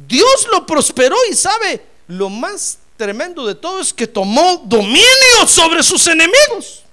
Dios 0.08 0.48
lo 0.52 0.66
prosperó 0.66 1.16
y 1.30 1.36
sabe, 1.36 1.86
lo 2.08 2.30
más 2.30 2.80
tremendo 2.98 3.46
de 3.46 3.56
todo 3.56 3.82
es 3.82 3.94
que 3.94 4.08
tomó 4.08 4.62
dominio 4.66 5.48
sobre 5.48 5.84
sus 5.84 6.08
enemigos. 6.08 6.84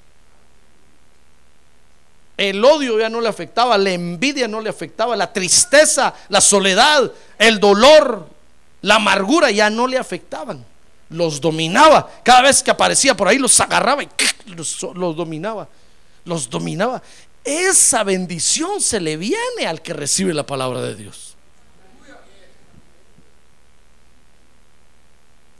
El 2.36 2.64
odio 2.64 2.98
ya 2.98 3.08
no 3.08 3.20
le 3.20 3.28
afectaba, 3.28 3.76
la 3.78 3.90
envidia 3.90 4.48
no 4.48 4.60
le 4.60 4.70
afectaba, 4.70 5.14
la 5.14 5.32
tristeza, 5.32 6.14
la 6.28 6.40
soledad, 6.40 7.12
el 7.38 7.60
dolor, 7.60 8.26
la 8.80 8.96
amargura 8.96 9.50
ya 9.50 9.70
no 9.70 9.86
le 9.86 9.98
afectaban. 9.98 10.64
Los 11.10 11.40
dominaba. 11.40 12.10
Cada 12.24 12.42
vez 12.42 12.62
que 12.62 12.70
aparecía 12.70 13.14
por 13.14 13.28
ahí 13.28 13.38
los 13.38 13.60
agarraba 13.60 14.02
y 14.02 14.08
los, 14.46 14.82
los 14.94 15.14
dominaba. 15.14 15.68
Los 16.24 16.48
dominaba. 16.48 17.02
Esa 17.44 18.04
bendición 18.04 18.80
se 18.80 19.00
le 19.00 19.16
viene 19.16 19.66
al 19.66 19.82
que 19.82 19.92
recibe 19.92 20.32
la 20.32 20.46
palabra 20.46 20.80
de 20.82 20.94
Dios. 20.94 21.36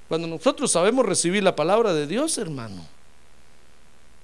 Cuando 0.08 0.28
nosotros 0.28 0.70
sabemos 0.70 1.06
recibir 1.06 1.42
la 1.42 1.56
palabra 1.56 1.94
de 1.94 2.06
Dios, 2.06 2.36
hermano, 2.38 2.86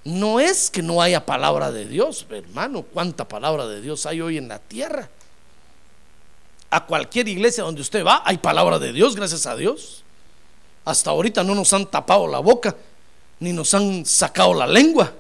no 0.05 0.39
es 0.39 0.71
que 0.71 0.83
no 0.83 1.03
haya 1.03 1.25
palabra 1.25 1.73
de 1.73 1.87
Dios, 1.87 2.27
hermano, 2.31 2.83
cuánta 2.83 3.27
palabra 3.27 3.67
de 3.67 3.81
Dios 3.81 4.07
hay 4.07 4.21
hoy 4.21 4.39
en 4.39 4.49
la 4.49 4.59
tierra. 4.59 5.09
A 6.71 6.85
cualquier 6.85 7.29
iglesia 7.29 7.65
donde 7.65 7.81
usted 7.81 8.05
va, 8.05 8.23
hay 8.25 8.37
palabra 8.37 8.79
de 8.79 8.93
Dios, 8.93 9.17
gracias 9.17 9.47
a 9.47 9.57
Dios. 9.57 10.05
Hasta 10.85 11.11
ahorita 11.11 11.43
no 11.43 11.55
nos 11.55 11.73
han 11.73 11.87
tapado 11.87 12.27
la 12.27 12.39
boca, 12.39 12.77
ni 13.41 13.53
nos 13.53 13.73
han 13.75 14.05
sacado 14.05 14.55
la 14.55 14.67
lengua. 14.67 15.13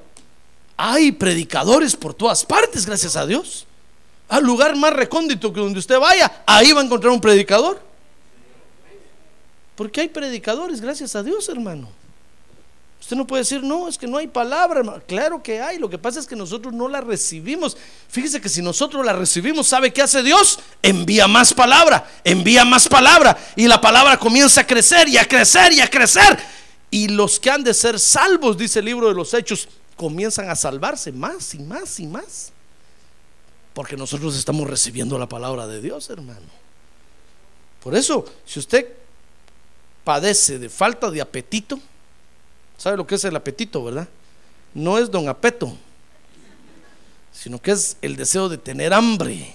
Hay 0.80 1.10
predicadores 1.10 1.96
por 1.96 2.14
todas 2.14 2.44
partes, 2.44 2.86
gracias 2.86 3.16
a 3.16 3.26
Dios. 3.26 3.66
Al 4.28 4.44
lugar 4.44 4.76
más 4.76 4.92
recóndito 4.92 5.52
que 5.52 5.58
donde 5.58 5.80
usted 5.80 5.98
vaya, 5.98 6.44
ahí 6.46 6.70
va 6.70 6.80
a 6.80 6.84
encontrar 6.84 7.12
un 7.12 7.20
predicador. 7.20 7.82
Porque 9.74 10.02
hay 10.02 10.08
predicadores, 10.08 10.80
gracias 10.80 11.16
a 11.16 11.24
Dios, 11.24 11.48
hermano. 11.48 11.88
Usted 13.00 13.16
no 13.16 13.26
puede 13.26 13.42
decir, 13.42 13.62
no, 13.62 13.88
es 13.88 13.98
que 13.98 14.06
no 14.06 14.18
hay 14.18 14.28
palabra. 14.28 15.02
Claro 15.08 15.42
que 15.42 15.60
hay, 15.60 15.78
lo 15.78 15.90
que 15.90 15.98
pasa 15.98 16.20
es 16.20 16.26
que 16.26 16.36
nosotros 16.36 16.72
no 16.72 16.88
la 16.88 17.00
recibimos. 17.00 17.76
Fíjese 18.08 18.40
que 18.40 18.48
si 18.48 18.62
nosotros 18.62 19.04
la 19.04 19.14
recibimos, 19.14 19.66
¿sabe 19.66 19.92
qué 19.92 20.02
hace 20.02 20.22
Dios? 20.22 20.60
Envía 20.80 21.26
más 21.26 21.52
palabra, 21.52 22.08
envía 22.22 22.64
más 22.64 22.88
palabra. 22.88 23.36
Y 23.56 23.66
la 23.66 23.80
palabra 23.80 24.16
comienza 24.16 24.60
a 24.60 24.66
crecer 24.66 25.08
y 25.08 25.16
a 25.16 25.26
crecer 25.26 25.72
y 25.72 25.80
a 25.80 25.90
crecer. 25.90 26.38
Y 26.88 27.08
los 27.08 27.40
que 27.40 27.50
han 27.50 27.64
de 27.64 27.74
ser 27.74 27.98
salvos, 27.98 28.56
dice 28.56 28.78
el 28.78 28.84
libro 28.84 29.08
de 29.08 29.14
los 29.14 29.34
Hechos, 29.34 29.68
comienzan 29.98 30.48
a 30.48 30.56
salvarse 30.56 31.12
más 31.12 31.54
y 31.54 31.58
más 31.58 32.00
y 32.00 32.06
más. 32.06 32.52
Porque 33.74 33.98
nosotros 33.98 34.34
estamos 34.34 34.66
recibiendo 34.66 35.18
la 35.18 35.28
palabra 35.28 35.66
de 35.66 35.82
Dios, 35.82 36.08
hermano. 36.08 36.46
Por 37.82 37.94
eso, 37.94 38.24
si 38.46 38.58
usted 38.58 38.90
padece 40.04 40.58
de 40.58 40.70
falta 40.70 41.10
de 41.10 41.20
apetito, 41.20 41.78
¿Sabe 42.78 42.96
lo 42.96 43.06
que 43.06 43.16
es 43.16 43.24
el 43.24 43.34
apetito, 43.34 43.82
verdad? 43.82 44.08
No 44.72 44.98
es 44.98 45.10
don 45.10 45.28
apeto, 45.28 45.76
sino 47.32 47.60
que 47.60 47.72
es 47.72 47.96
el 48.00 48.14
deseo 48.16 48.48
de 48.48 48.56
tener 48.56 48.94
hambre. 48.94 49.52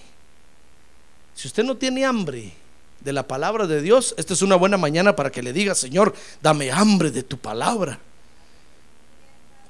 Si 1.34 1.48
usted 1.48 1.64
no 1.64 1.78
tiene 1.78 2.06
hambre 2.06 2.54
de 3.00 3.14
la 3.14 3.26
palabra 3.26 3.66
de 3.66 3.82
Dios, 3.82 4.14
esta 4.18 4.34
es 4.34 4.42
una 4.42 4.58
buena 4.58 4.78
mañana 4.78 5.16
para 5.16 5.32
que 5.32 5.42
le 5.42 5.54
diga, 5.54 5.74
Señor, 5.74 6.14
dame 6.42 6.70
hambre 6.70 7.12
de 7.12 7.24
tu 7.24 7.38
palabra. 7.38 7.98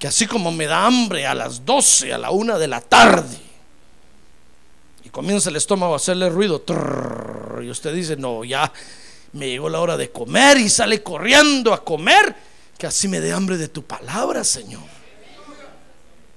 Que 0.03 0.09
así 0.09 0.27
como 0.27 0.51
me 0.51 0.65
da 0.65 0.85
hambre 0.85 1.25
a 1.25 1.33
las 1.33 1.65
12, 1.65 2.11
a 2.11 2.17
la 2.17 2.29
una 2.29 2.57
de 2.57 2.67
la 2.67 2.81
tarde, 2.81 3.37
y 5.01 5.07
comienza 5.07 5.49
el 5.49 5.55
estómago 5.55 5.93
a 5.93 5.95
hacerle 5.95 6.27
ruido, 6.27 6.61
y 7.63 7.69
usted 7.69 7.93
dice, 7.95 8.17
no, 8.17 8.43
ya 8.43 8.69
me 9.31 9.47
llegó 9.47 9.69
la 9.69 9.79
hora 9.79 9.95
de 9.95 10.11
comer 10.11 10.57
y 10.57 10.67
sale 10.67 11.01
corriendo 11.01 11.71
a 11.71 11.85
comer 11.85 12.35
que 12.77 12.85
así 12.85 13.07
me 13.07 13.21
dé 13.21 13.31
hambre 13.31 13.55
de 13.55 13.69
tu 13.69 13.83
palabra, 13.83 14.43
Señor. 14.43 14.81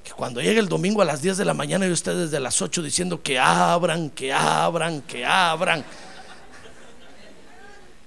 Que 0.05 0.13
cuando 0.13 0.41
llegue 0.41 0.61
el 0.61 0.69
domingo 0.69 1.03
a 1.03 1.05
las 1.05 1.21
10 1.21 1.37
de 1.37 1.45
la 1.45 1.53
mañana 1.53 1.89
y 1.89 1.91
usted 1.91 2.15
desde 2.15 2.39
las 2.39 2.63
8 2.63 2.85
diciendo 2.85 3.21
que 3.21 3.37
abran, 3.37 4.11
que 4.11 4.33
abran, 4.33 5.03
que 5.03 5.25
abran. 5.25 5.85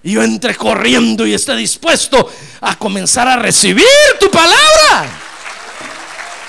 Y 0.03 0.13
yo 0.13 0.23
entre 0.23 0.55
corriendo 0.55 1.27
y 1.27 1.33
esté 1.33 1.53
dispuesto 1.57 2.29
a 2.61 2.77
comenzar 2.77 3.27
a 3.27 3.35
recibir 3.35 3.83
tu 4.21 4.31
palabra. 4.31 5.25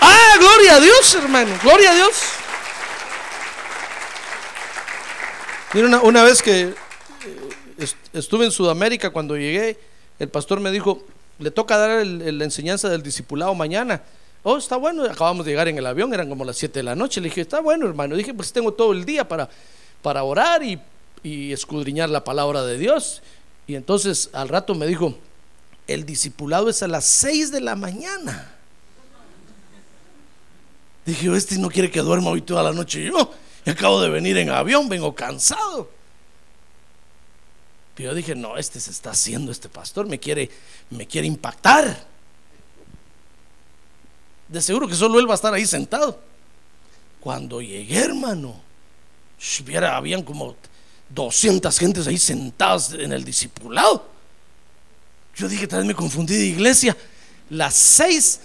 Ah, 0.00 0.36
gloria 0.38 0.76
a 0.76 0.80
Dios, 0.80 1.14
hermano, 1.14 1.58
gloria 1.62 1.90
a 1.90 1.94
Dios. 1.94 2.14
Mira, 5.72 5.86
una, 5.86 6.02
una 6.02 6.24
vez 6.24 6.42
que 6.42 6.62
eh, 6.62 7.86
estuve 8.12 8.44
en 8.44 8.50
Sudamérica, 8.50 9.10
cuando 9.10 9.36
llegué, 9.36 9.78
el 10.18 10.28
pastor 10.28 10.60
me 10.60 10.70
dijo, 10.70 11.04
le 11.38 11.50
toca 11.50 11.78
dar 11.78 12.06
la 12.06 12.44
enseñanza 12.44 12.88
del 12.88 13.02
discipulado 13.02 13.54
mañana. 13.54 14.02
Oh, 14.42 14.56
está 14.56 14.76
bueno, 14.76 15.04
acabamos 15.04 15.44
de 15.44 15.52
llegar 15.52 15.68
en 15.68 15.78
el 15.78 15.86
avión, 15.86 16.12
eran 16.14 16.28
como 16.28 16.44
las 16.44 16.56
7 16.56 16.78
de 16.78 16.82
la 16.82 16.94
noche. 16.94 17.20
Le 17.20 17.28
dije, 17.28 17.42
está 17.42 17.60
bueno, 17.60 17.86
hermano. 17.86 18.16
Dije, 18.16 18.34
pues 18.34 18.52
tengo 18.52 18.72
todo 18.72 18.92
el 18.92 19.04
día 19.04 19.28
para, 19.28 19.48
para 20.02 20.22
orar 20.22 20.62
y, 20.62 20.80
y 21.22 21.52
escudriñar 21.52 22.08
la 22.10 22.24
palabra 22.24 22.64
de 22.64 22.78
Dios. 22.78 23.22
Y 23.66 23.74
entonces 23.74 24.30
al 24.32 24.48
rato 24.48 24.74
me 24.74 24.86
dijo, 24.86 25.14
el 25.86 26.04
discipulado 26.04 26.68
es 26.68 26.82
a 26.82 26.88
las 26.88 27.04
6 27.04 27.52
de 27.52 27.60
la 27.60 27.76
mañana. 27.76 28.59
Dije, 31.06 31.34
este 31.36 31.58
no 31.58 31.68
quiere 31.70 31.90
que 31.90 32.00
duerma 32.00 32.30
hoy 32.30 32.42
toda 32.42 32.62
la 32.62 32.72
noche. 32.72 33.04
Yo 33.04 33.32
acabo 33.66 34.00
de 34.00 34.10
venir 34.10 34.36
en 34.38 34.50
avión, 34.50 34.88
vengo 34.88 35.14
cansado 35.14 36.00
yo 38.02 38.14
dije, 38.14 38.34
no, 38.34 38.56
este 38.56 38.80
se 38.80 38.90
está 38.90 39.10
haciendo, 39.10 39.52
este 39.52 39.68
pastor 39.68 40.06
me 40.06 40.18
quiere, 40.18 40.50
me 40.90 41.06
quiere 41.06 41.26
impactar. 41.26 42.06
De 44.48 44.60
seguro 44.60 44.88
que 44.88 44.94
solo 44.94 45.20
él 45.20 45.28
va 45.28 45.32
a 45.32 45.36
estar 45.36 45.52
ahí 45.52 45.66
sentado. 45.66 46.20
Cuando 47.20 47.60
llegué, 47.60 47.98
hermano, 47.98 48.60
hubiera, 49.62 49.96
habían 49.96 50.22
como 50.22 50.56
200 51.10 51.78
gentes 51.78 52.06
ahí 52.06 52.18
sentadas 52.18 52.94
en 52.94 53.12
el 53.12 53.24
discipulado. 53.24 54.08
Yo 55.36 55.48
dije, 55.48 55.66
tal 55.66 55.80
vez 55.80 55.88
me 55.88 55.94
confundí 55.94 56.36
de 56.36 56.46
iglesia. 56.46 56.96
Las 57.50 57.74
seis, 57.74 58.40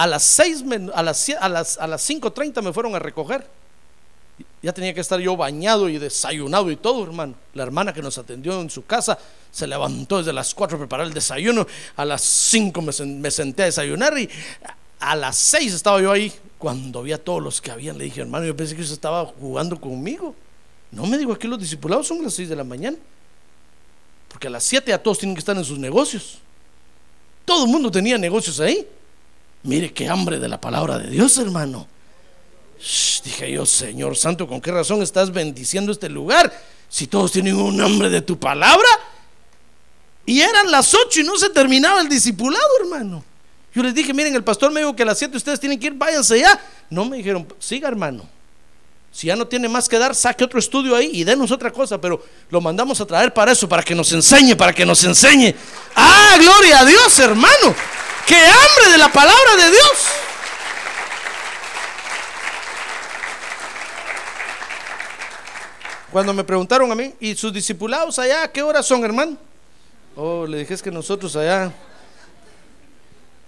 a 0.00 0.06
las 0.06 0.22
seis, 0.22 0.64
a 0.94 1.02
las, 1.02 1.28
a 1.28 1.48
las, 1.50 1.76
a 1.76 1.86
las 1.86 2.08
5.30 2.08 2.62
me 2.62 2.72
fueron 2.72 2.94
a 2.94 2.98
recoger. 2.98 3.46
Ya 4.62 4.72
tenía 4.72 4.94
que 4.94 5.00
estar 5.02 5.20
yo 5.20 5.36
bañado 5.36 5.90
y 5.90 5.98
desayunado 5.98 6.70
y 6.70 6.76
todo, 6.76 7.04
hermano. 7.04 7.34
La 7.52 7.64
hermana 7.64 7.92
que 7.92 8.00
nos 8.00 8.16
atendió 8.16 8.58
en 8.62 8.70
su 8.70 8.86
casa 8.86 9.18
se 9.50 9.66
levantó 9.66 10.16
desde 10.16 10.32
las 10.32 10.54
4 10.54 10.76
a 10.76 10.78
preparar 10.78 11.06
el 11.06 11.12
desayuno. 11.12 11.66
A 11.96 12.06
las 12.06 12.22
5 12.22 12.80
me, 12.80 13.30
senté 13.30 13.64
a 13.64 13.66
desayunar 13.66 14.18
y 14.18 14.26
a 15.00 15.16
las 15.16 15.36
6 15.36 15.74
estaba 15.74 16.00
yo 16.00 16.10
ahí. 16.10 16.32
Cuando 16.56 17.02
vi 17.02 17.12
a 17.12 17.22
todos 17.22 17.42
los 17.42 17.60
que 17.60 17.70
habían, 17.70 17.98
le 17.98 18.04
dije, 18.04 18.22
hermano, 18.22 18.46
yo 18.46 18.56
pensé 18.56 18.74
que 18.74 18.80
usted 18.80 18.94
estaba 18.94 19.26
jugando 19.26 19.78
conmigo. 19.78 20.34
No 20.92 21.04
me 21.04 21.18
digo, 21.18 21.34
aquí 21.34 21.46
los 21.46 21.60
discipulados 21.60 22.06
son 22.06 22.22
las 22.22 22.32
6 22.32 22.48
de 22.48 22.56
la 22.56 22.64
mañana. 22.64 22.96
Porque 24.28 24.46
a 24.46 24.50
las 24.50 24.64
7 24.64 24.88
ya 24.88 25.02
todos 25.02 25.18
tienen 25.18 25.34
que 25.34 25.40
estar 25.40 25.58
en 25.58 25.64
sus 25.64 25.78
negocios. 25.78 26.38
Todo 27.44 27.66
el 27.66 27.70
mundo 27.70 27.90
tenía 27.90 28.16
negocios 28.16 28.60
ahí. 28.60 28.88
Mire 29.62 29.92
qué 29.92 30.08
hambre 30.08 30.38
de 30.38 30.48
la 30.48 30.60
palabra 30.60 30.98
de 30.98 31.10
Dios, 31.10 31.36
hermano 31.38 31.86
dije 33.24 33.52
yo, 33.52 33.66
Señor 33.66 34.16
Santo, 34.16 34.46
¿con 34.46 34.60
qué 34.60 34.70
razón 34.70 35.02
estás 35.02 35.30
bendiciendo 35.32 35.92
este 35.92 36.08
lugar? 36.08 36.52
Si 36.88 37.06
todos 37.06 37.32
tienen 37.32 37.56
un 37.56 37.76
nombre 37.76 38.08
de 38.08 38.22
tu 38.22 38.38
palabra. 38.38 38.88
Y 40.26 40.40
eran 40.40 40.70
las 40.70 40.94
ocho 40.94 41.20
y 41.20 41.24
no 41.24 41.36
se 41.36 41.50
terminaba 41.50 42.00
el 42.00 42.08
discipulado, 42.08 42.64
hermano. 42.80 43.24
Yo 43.74 43.82
les 43.82 43.94
dije, 43.94 44.12
miren, 44.12 44.34
el 44.34 44.42
pastor 44.42 44.72
me 44.72 44.80
dijo 44.80 44.96
que 44.96 45.02
a 45.02 45.06
las 45.06 45.18
siete 45.18 45.36
ustedes 45.36 45.60
tienen 45.60 45.78
que 45.78 45.88
ir, 45.88 45.94
váyanse 45.94 46.40
ya. 46.40 46.60
No 46.88 47.04
me 47.04 47.18
dijeron, 47.18 47.46
siga, 47.58 47.88
hermano. 47.88 48.28
Si 49.12 49.26
ya 49.26 49.36
no 49.36 49.46
tiene 49.46 49.68
más 49.68 49.88
que 49.88 49.98
dar, 49.98 50.14
saque 50.14 50.44
otro 50.44 50.58
estudio 50.58 50.94
ahí 50.94 51.10
y 51.12 51.24
denos 51.24 51.50
otra 51.50 51.72
cosa, 51.72 52.00
pero 52.00 52.24
lo 52.48 52.60
mandamos 52.60 53.00
a 53.00 53.06
traer 53.06 53.34
para 53.34 53.52
eso, 53.52 53.68
para 53.68 53.82
que 53.82 53.94
nos 53.94 54.12
enseñe, 54.12 54.56
para 54.56 54.72
que 54.72 54.86
nos 54.86 55.02
enseñe. 55.04 55.54
Ah, 55.96 56.36
gloria 56.38 56.80
a 56.80 56.84
Dios, 56.84 57.18
hermano. 57.18 57.74
¡Qué 58.30 58.36
hambre 58.36 58.92
de 58.92 58.98
la 58.98 59.12
palabra 59.12 59.56
de 59.56 59.70
Dios! 59.72 60.06
Cuando 66.12 66.32
me 66.32 66.44
preguntaron 66.44 66.92
a 66.92 66.94
mí, 66.94 67.12
¿y 67.18 67.34
sus 67.34 67.52
discipulados 67.52 68.20
allá 68.20 68.46
qué 68.46 68.62
horas 68.62 68.86
son, 68.86 69.02
hermano? 69.02 69.36
Oh, 70.14 70.46
le 70.46 70.58
dije 70.58 70.74
es 70.74 70.80
que 70.80 70.92
nosotros 70.92 71.34
allá, 71.34 71.72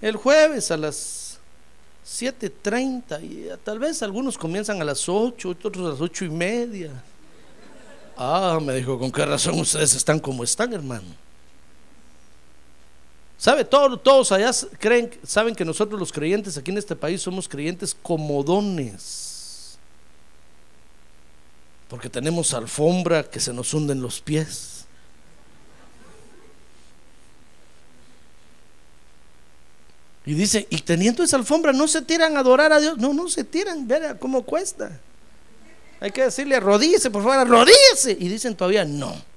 el 0.01 0.17
jueves 0.17 0.73
a 0.73 0.77
las 0.77 1.39
7.30, 2.05 3.23
y 3.23 3.49
tal 3.63 3.79
vez 3.79 4.03
algunos 4.03 4.37
comienzan 4.37 4.83
a 4.83 4.85
las 4.85 5.09
8, 5.09 5.49
otros 5.49 5.87
a 5.87 5.91
las 5.91 6.01
ocho 6.01 6.25
y 6.25 6.31
media. 6.31 6.91
Ah, 8.17 8.59
me 8.61 8.75
dijo, 8.75 8.99
¿con 8.99 9.13
qué 9.13 9.25
razón 9.25 9.61
ustedes 9.61 9.95
están 9.95 10.19
como 10.19 10.43
están, 10.43 10.73
hermano? 10.73 11.07
¿Sabe? 13.43 13.65
Todos, 13.65 14.01
todos 14.05 14.31
allá 14.31 14.53
creen, 14.79 15.11
saben 15.27 15.57
que 15.57 15.65
nosotros 15.65 15.99
los 15.99 16.13
creyentes 16.13 16.57
aquí 16.57 16.71
en 16.71 16.79
este 16.79 16.95
país 16.95 17.21
somos 17.21 17.49
creyentes 17.49 17.93
comodones 18.01 19.77
porque 21.89 22.09
tenemos 22.09 22.55
alfombra 22.55 23.25
que 23.25 23.41
se 23.41 23.53
nos 23.53 23.75
hunden 23.75 24.01
los 24.01 24.21
pies. 24.21 24.85
Y 30.25 30.35
dice, 30.35 30.69
y 30.71 30.79
teniendo 30.79 31.25
esa 31.25 31.37
alfombra, 31.37 31.73
no 31.73 31.89
se 31.89 32.01
tiran 32.01 32.37
a 32.37 32.41
adorar 32.41 32.73
a 32.73 32.79
Dios. 32.79 32.97
No, 32.99 33.13
no 33.13 33.29
se 33.29 33.43
tiran, 33.43 33.89
vea 33.89 34.17
cómo 34.21 34.45
cuesta. 34.45 35.01
Hay 35.99 36.13
que 36.13 36.23
decirle, 36.23 36.55
arrodíese, 36.55 37.11
por 37.11 37.25
favor, 37.25 37.39
arrodíese. 37.39 38.17
Y 38.21 38.29
dicen 38.29 38.55
todavía, 38.55 38.85
no. 38.85 39.32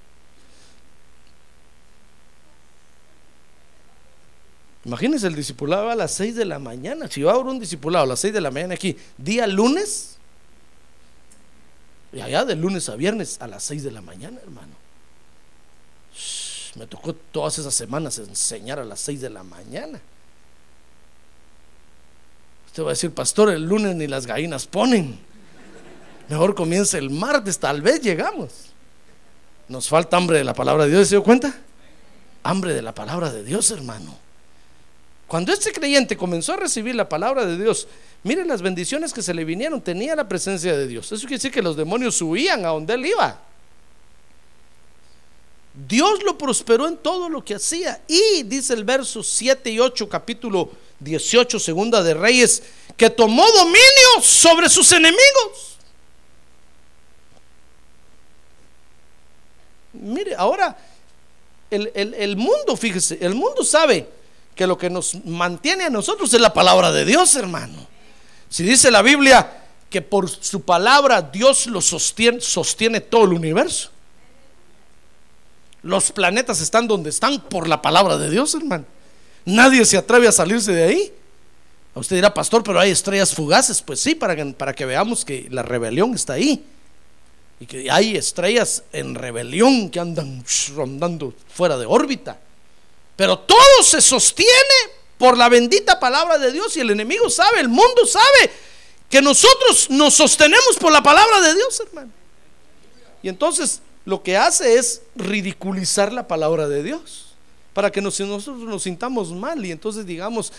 Imagínense 4.85 5.25
el 5.25 5.35
discipulado 5.35 5.89
a 5.89 5.95
las 5.95 6.11
6 6.11 6.35
de 6.35 6.45
la 6.45 6.59
mañana. 6.59 7.09
Si 7.09 7.23
va 7.23 7.33
a 7.33 7.37
un 7.37 7.59
discipulado 7.59 8.05
a 8.05 8.07
las 8.07 8.19
6 8.19 8.35
de 8.35 8.41
la 8.41 8.51
mañana 8.51 8.75
aquí, 8.75 8.95
día 9.17 9.47
lunes, 9.47 10.17
y 12.13 12.21
allá 12.21 12.45
de 12.45 12.55
lunes 12.55 12.87
a 12.87 12.95
viernes 12.95 13.37
a 13.41 13.47
las 13.47 13.63
6 13.63 13.83
de 13.83 13.91
la 13.91 14.01
mañana, 14.01 14.39
hermano. 14.41 14.73
me 16.75 16.85
tocó 16.85 17.13
todas 17.13 17.57
esas 17.57 17.73
semanas 17.73 18.19
enseñar 18.19 18.79
a 18.79 18.85
las 18.85 18.99
6 18.99 19.21
de 19.21 19.29
la 19.31 19.43
mañana. 19.43 19.99
Usted 22.67 22.83
va 22.83 22.87
a 22.87 22.89
decir, 22.91 23.11
pastor, 23.11 23.49
el 23.49 23.63
lunes 23.63 23.95
ni 23.95 24.05
las 24.05 24.27
gallinas 24.27 24.67
ponen. 24.67 25.17
Mejor 26.29 26.53
comienza 26.53 26.99
el 26.99 27.09
martes, 27.09 27.57
tal 27.57 27.81
vez 27.81 28.01
llegamos. 28.01 28.51
Nos 29.67 29.89
falta 29.89 30.15
hambre 30.17 30.37
de 30.37 30.43
la 30.43 30.53
palabra 30.53 30.85
de 30.85 30.91
Dios, 30.91 31.07
¿se 31.07 31.15
dio 31.15 31.23
cuenta? 31.23 31.55
Hambre 32.43 32.75
de 32.75 32.83
la 32.83 32.93
palabra 32.93 33.31
de 33.31 33.43
Dios, 33.43 33.71
hermano. 33.71 34.24
Cuando 35.27 35.51
este 35.51 35.71
creyente 35.71 36.15
comenzó 36.15 36.53
a 36.53 36.57
recibir 36.57 36.95
la 36.95 37.09
palabra 37.09 37.45
de 37.45 37.57
Dios, 37.57 37.87
miren 38.23 38.47
las 38.47 38.61
bendiciones 38.61 39.11
que 39.11 39.23
se 39.23 39.33
le 39.33 39.43
vinieron, 39.43 39.81
tenía 39.81 40.15
la 40.15 40.27
presencia 40.27 40.77
de 40.77 40.87
Dios. 40.87 41.07
Eso 41.11 41.21
quiere 41.21 41.37
decir 41.37 41.51
que 41.51 41.63
los 41.63 41.75
demonios 41.75 42.21
huían 42.21 42.63
a 42.65 42.69
donde 42.69 42.93
él 42.93 43.05
iba. 43.07 43.39
Dios 45.87 46.23
lo 46.23 46.37
prosperó 46.37 46.87
en 46.87 46.97
todo 46.97 47.27
lo 47.27 47.43
que 47.43 47.55
hacía. 47.55 48.01
Y 48.07 48.43
dice 48.43 48.73
el 48.73 48.83
verso 48.83 49.23
7 49.23 49.69
y 49.71 49.79
8, 49.79 50.07
capítulo 50.07 50.69
18, 50.99 51.59
segunda 51.59 52.01
de 52.03 52.13
Reyes, 52.13 52.61
que 52.95 53.09
tomó 53.09 53.45
dominio 53.51 54.21
sobre 54.21 54.69
sus 54.69 54.89
enemigos. 54.91 55.77
Mire, 59.93 60.35
ahora 60.35 60.77
el, 61.71 61.91
el- 61.95 62.13
el 62.13 62.35
mundo, 62.37 62.75
fíjese, 62.77 63.17
el 63.21 63.33
mundo 63.33 63.63
sabe 63.63 64.07
que 64.55 64.65
lo 64.65 64.77
que 64.77 64.89
nos 64.89 65.23
mantiene 65.25 65.83
a 65.83 65.89
nosotros 65.89 66.33
es 66.33 66.41
la 66.41 66.53
palabra 66.53 66.91
de 66.91 67.05
Dios, 67.05 67.35
hermano. 67.35 67.87
Si 68.49 68.63
dice 68.63 68.89
la 68.89 69.01
Biblia 69.01 69.63
que 69.89 70.01
por 70.01 70.29
su 70.29 70.61
palabra 70.61 71.21
Dios 71.21 71.67
lo 71.67 71.81
sostiene, 71.81 73.01
todo 73.01 73.25
el 73.25 73.33
universo. 73.33 73.91
Los 75.83 76.11
planetas 76.11 76.61
están 76.61 76.87
donde 76.87 77.09
están 77.09 77.39
por 77.41 77.67
la 77.67 77.81
palabra 77.81 78.17
de 78.17 78.29
Dios, 78.29 78.55
hermano. 78.55 78.85
Nadie 79.45 79.85
se 79.85 79.97
atreve 79.97 80.27
a 80.27 80.31
salirse 80.31 80.71
de 80.71 80.83
ahí. 80.83 81.13
Usted 81.93 82.15
dirá, 82.15 82.33
pastor, 82.33 82.63
pero 82.63 82.79
hay 82.79 82.91
estrellas 82.91 83.33
fugaces. 83.33 83.81
Pues 83.81 83.99
sí, 83.99 84.15
para 84.15 84.35
que, 84.35 84.45
para 84.47 84.73
que 84.73 84.85
veamos 84.85 85.23
que 85.23 85.47
la 85.51 85.61
rebelión 85.61 86.15
está 86.15 86.33
ahí. 86.33 86.65
Y 87.59 87.67
que 87.67 87.89
hay 87.91 88.17
estrellas 88.17 88.83
en 88.91 89.15
rebelión 89.15 89.89
que 89.89 89.99
andan 89.99 90.43
rondando 90.75 91.33
fuera 91.47 91.77
de 91.77 91.85
órbita. 91.85 92.39
Pero 93.15 93.39
todo 93.39 93.83
se 93.83 94.01
sostiene 94.01 94.49
por 95.17 95.37
la 95.37 95.47
bendita 95.49 95.99
palabra 95.99 96.37
de 96.37 96.51
Dios 96.51 96.75
y 96.75 96.81
el 96.81 96.89
enemigo 96.91 97.29
sabe, 97.29 97.59
el 97.61 97.69
mundo 97.69 98.05
sabe 98.05 98.51
que 99.09 99.21
nosotros 99.21 99.89
nos 99.89 100.13
sostenemos 100.15 100.75
por 100.79 100.91
la 100.91 101.01
palabra 101.01 101.39
de 101.41 101.53
Dios, 101.53 101.79
hermano. 101.79 102.11
Y 103.23 103.29
entonces 103.29 103.81
lo 104.03 104.21
que 104.21 104.35
hace 104.37 104.77
es 104.77 105.01
ridiculizar 105.15 106.11
la 106.11 106.27
palabra 106.27 106.67
de 106.67 106.83
Dios 106.83 107.27
para 107.73 107.91
que 107.91 108.01
nos- 108.01 108.19
nosotros 108.19 108.63
nos 108.63 108.83
sintamos 108.83 109.31
mal 109.31 109.65
y 109.65 109.71
entonces 109.71 110.05
digamos, 110.05 110.51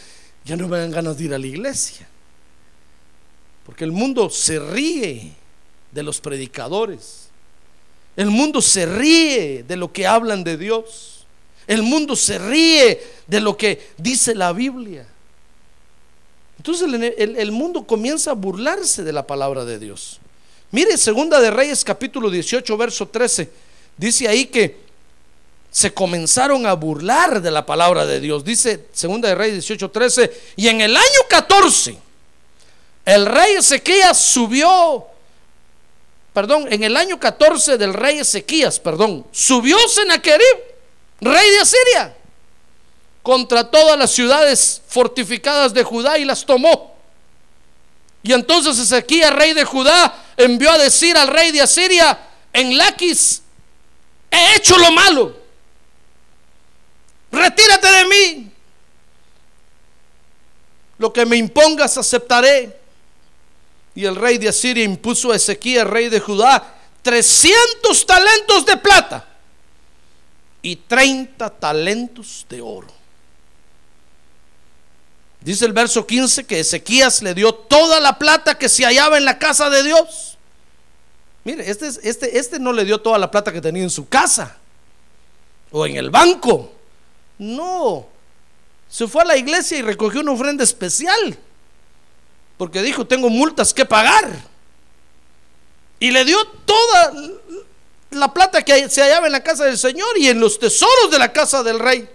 ya 0.44 0.56
no 0.56 0.66
me 0.68 0.78
dan 0.78 0.90
ganas 0.90 1.18
de 1.18 1.24
ir 1.24 1.34
a 1.34 1.38
la 1.38 1.46
iglesia. 1.46 2.08
Porque 3.64 3.84
el 3.84 3.92
mundo 3.92 4.30
se 4.30 4.58
ríe 4.58 5.32
de 5.92 6.02
los 6.02 6.20
predicadores. 6.20 7.28
El 8.16 8.30
mundo 8.30 8.62
se 8.62 8.86
ríe 8.86 9.64
de 9.66 9.76
lo 9.76 9.92
que 9.92 10.06
hablan 10.06 10.44
de 10.44 10.56
Dios. 10.56 11.15
El 11.66 11.82
mundo 11.82 12.14
se 12.14 12.38
ríe 12.38 13.02
de 13.26 13.40
lo 13.40 13.56
que 13.56 13.90
dice 13.96 14.34
la 14.34 14.52
Biblia. 14.52 15.06
Entonces 16.58 16.88
el, 17.18 17.52
mundo 17.52 17.86
comienza 17.86 18.32
a 18.32 18.34
burlarse 18.34 19.04
de 19.04 19.12
la 19.12 19.26
palabra 19.26 19.64
de 19.64 19.78
Dios. 19.78 20.20
Mire, 20.70 20.96
segunda 20.96 21.40
de 21.40 21.50
Reyes 21.50 21.84
capítulo 21.84 22.30
18, 22.30 22.76
verso 22.76 23.08
13. 23.08 23.50
Dice 23.96 24.28
ahí 24.28 24.46
que 24.46 24.76
se 25.70 25.92
comenzaron 25.92 26.66
a 26.66 26.72
burlar 26.72 27.40
de 27.42 27.50
la 27.50 27.66
palabra 27.66 28.06
de 28.06 28.20
Dios. 28.20 28.44
Dice 28.44 28.86
segunda 28.92 29.28
de 29.28 29.34
Reyes 29.34 29.54
18, 29.54 29.90
13. 29.90 30.32
Y 30.56 30.68
en 30.68 30.80
el 30.80 30.96
año 30.96 31.20
14, 31.28 31.98
el 33.04 33.26
rey 33.26 33.54
Ezequías 33.54 34.18
subió, 34.18 35.06
perdón, 36.32 36.66
en 36.70 36.82
el 36.82 36.96
año 36.96 37.20
14 37.20 37.78
del 37.78 37.94
rey 37.94 38.18
Ezequías, 38.18 38.80
perdón, 38.80 39.24
subió 39.30 39.76
Sennacherib, 39.88 40.75
rey 41.20 41.50
de 41.50 41.60
Asiria, 41.60 42.16
contra 43.22 43.68
todas 43.68 43.98
las 43.98 44.12
ciudades 44.12 44.82
fortificadas 44.88 45.74
de 45.74 45.82
Judá 45.82 46.18
y 46.18 46.24
las 46.24 46.44
tomó. 46.44 46.94
Y 48.22 48.32
entonces 48.32 48.78
Ezequías, 48.78 49.32
rey 49.32 49.52
de 49.52 49.64
Judá, 49.64 50.24
envió 50.36 50.70
a 50.70 50.78
decir 50.78 51.16
al 51.16 51.28
rey 51.28 51.52
de 51.52 51.62
Asiria, 51.62 52.18
en 52.52 52.76
Laquis, 52.76 53.42
he 54.30 54.56
hecho 54.56 54.76
lo 54.78 54.90
malo, 54.92 55.36
retírate 57.30 57.88
de 57.88 58.04
mí, 58.06 58.50
lo 60.98 61.12
que 61.12 61.26
me 61.26 61.36
impongas 61.36 61.98
aceptaré. 61.98 62.80
Y 63.94 64.04
el 64.04 64.14
rey 64.14 64.36
de 64.36 64.48
Asiria 64.48 64.84
impuso 64.84 65.32
a 65.32 65.36
Ezequías, 65.36 65.86
rey 65.86 66.08
de 66.08 66.20
Judá, 66.20 66.74
300 67.02 68.06
talentos 68.06 68.66
de 68.66 68.76
plata 68.76 69.35
y 70.66 70.74
30 70.74 71.48
talentos 71.50 72.44
de 72.48 72.60
oro. 72.60 72.88
Dice 75.40 75.64
el 75.64 75.72
verso 75.72 76.04
15 76.04 76.44
que 76.44 76.58
Ezequías 76.58 77.22
le 77.22 77.34
dio 77.34 77.54
toda 77.54 78.00
la 78.00 78.18
plata 78.18 78.58
que 78.58 78.68
se 78.68 78.84
hallaba 78.84 79.16
en 79.16 79.24
la 79.24 79.38
casa 79.38 79.70
de 79.70 79.84
Dios. 79.84 80.36
Mire, 81.44 81.70
este, 81.70 81.86
es- 81.86 82.00
este, 82.02 82.36
este 82.36 82.58
no 82.58 82.72
le 82.72 82.84
dio 82.84 83.00
toda 83.00 83.16
la 83.16 83.30
plata 83.30 83.52
que 83.52 83.60
tenía 83.60 83.84
en 83.84 83.90
su 83.90 84.08
casa 84.08 84.56
o 85.70 85.86
en 85.86 85.96
el 85.96 86.10
banco. 86.10 86.72
No, 87.38 88.08
se 88.88 89.06
fue 89.06 89.22
a 89.22 89.26
la 89.26 89.36
iglesia 89.36 89.78
y 89.78 89.82
recogió 89.82 90.20
una 90.20 90.32
ofrenda 90.32 90.64
especial. 90.64 91.38
Porque 92.58 92.82
dijo, 92.82 93.06
tengo 93.06 93.28
multas 93.28 93.72
que 93.72 93.84
pagar. 93.84 94.28
Y 96.00 96.10
le 96.10 96.24
dio 96.24 96.44
toda 96.64 97.12
la 98.10 98.32
plata 98.32 98.62
que 98.62 98.88
se 98.88 99.02
hallaba 99.02 99.26
en 99.26 99.32
la 99.32 99.42
casa 99.42 99.64
del 99.64 99.78
Señor 99.78 100.16
y 100.16 100.28
en 100.28 100.40
los 100.40 100.58
tesoros 100.58 101.10
de 101.10 101.18
la 101.18 101.32
casa 101.32 101.62
del 101.62 101.78
rey. 101.78 102.08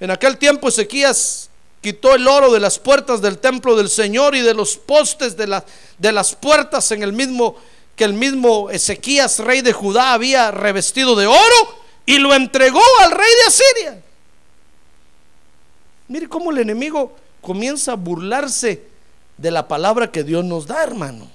En 0.00 0.10
aquel 0.10 0.38
tiempo 0.38 0.68
Ezequías 0.68 1.50
quitó 1.80 2.14
el 2.14 2.26
oro 2.26 2.52
de 2.52 2.60
las 2.60 2.78
puertas 2.78 3.20
del 3.20 3.38
templo 3.38 3.76
del 3.76 3.88
Señor 3.88 4.34
y 4.34 4.40
de 4.40 4.54
los 4.54 4.76
postes 4.76 5.36
de, 5.36 5.62
de 5.98 6.12
las 6.12 6.34
puertas 6.34 6.90
en 6.92 7.02
el 7.02 7.12
mismo 7.12 7.56
que 7.98 8.04
el 8.04 8.14
mismo 8.14 8.70
Ezequías, 8.70 9.40
rey 9.40 9.60
de 9.60 9.72
Judá, 9.72 10.12
había 10.12 10.52
revestido 10.52 11.16
de 11.16 11.26
oro 11.26 11.78
y 12.06 12.18
lo 12.18 12.32
entregó 12.32 12.80
al 13.00 13.10
rey 13.10 13.30
de 13.40 13.46
Asiria. 13.48 14.02
Mire 16.06 16.28
cómo 16.28 16.52
el 16.52 16.58
enemigo 16.58 17.16
comienza 17.42 17.92
a 17.92 17.96
burlarse 17.96 18.84
de 19.36 19.50
la 19.50 19.66
palabra 19.66 20.12
que 20.12 20.22
Dios 20.22 20.44
nos 20.44 20.66
da, 20.68 20.82
hermano. 20.84 21.28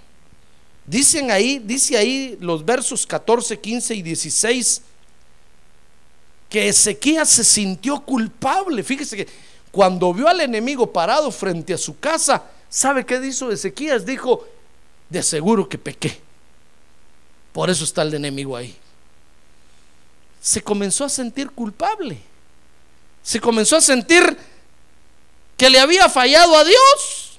Dicen 0.86 1.32
ahí, 1.32 1.60
dice 1.60 1.98
ahí 1.98 2.38
los 2.42 2.66
versos 2.66 3.08
14, 3.08 3.60
15 3.60 3.96
y 3.96 4.02
16 4.02 4.82
que 6.50 6.68
Ezequías 6.68 7.30
se 7.30 7.44
sintió 7.44 8.02
culpable. 8.02 8.84
Fíjese 8.84 9.18
que 9.18 9.28
cuando 9.72 10.14
vio 10.14 10.28
al 10.28 10.42
enemigo 10.42 10.92
parado 10.92 11.32
frente 11.32 11.74
a 11.74 11.78
su 11.78 11.98
casa, 12.00 12.44
¿sabe 12.70 13.06
qué 13.06 13.16
hizo 13.26 13.52
Ezequías? 13.52 14.06
Dijo, 14.06 14.46
de 15.10 15.24
seguro 15.24 15.68
que 15.68 15.78
pequé. 15.78 16.20
Por 17.54 17.70
eso 17.70 17.84
está 17.84 18.02
el 18.02 18.14
enemigo 18.14 18.58
ahí. 18.58 18.76
Se 20.42 20.62
comenzó 20.62 21.06
a 21.06 21.10
sentir 21.10 21.52
culpable. 21.52 22.20
Se 23.24 23.40
comenzó 23.40 23.78
a 23.78 23.82
sentir 23.82 24.38
que 25.56 25.70
le 25.70 25.80
había 25.80 26.10
fallado 26.10 26.58
a 26.58 26.64
Dios. 26.64 27.33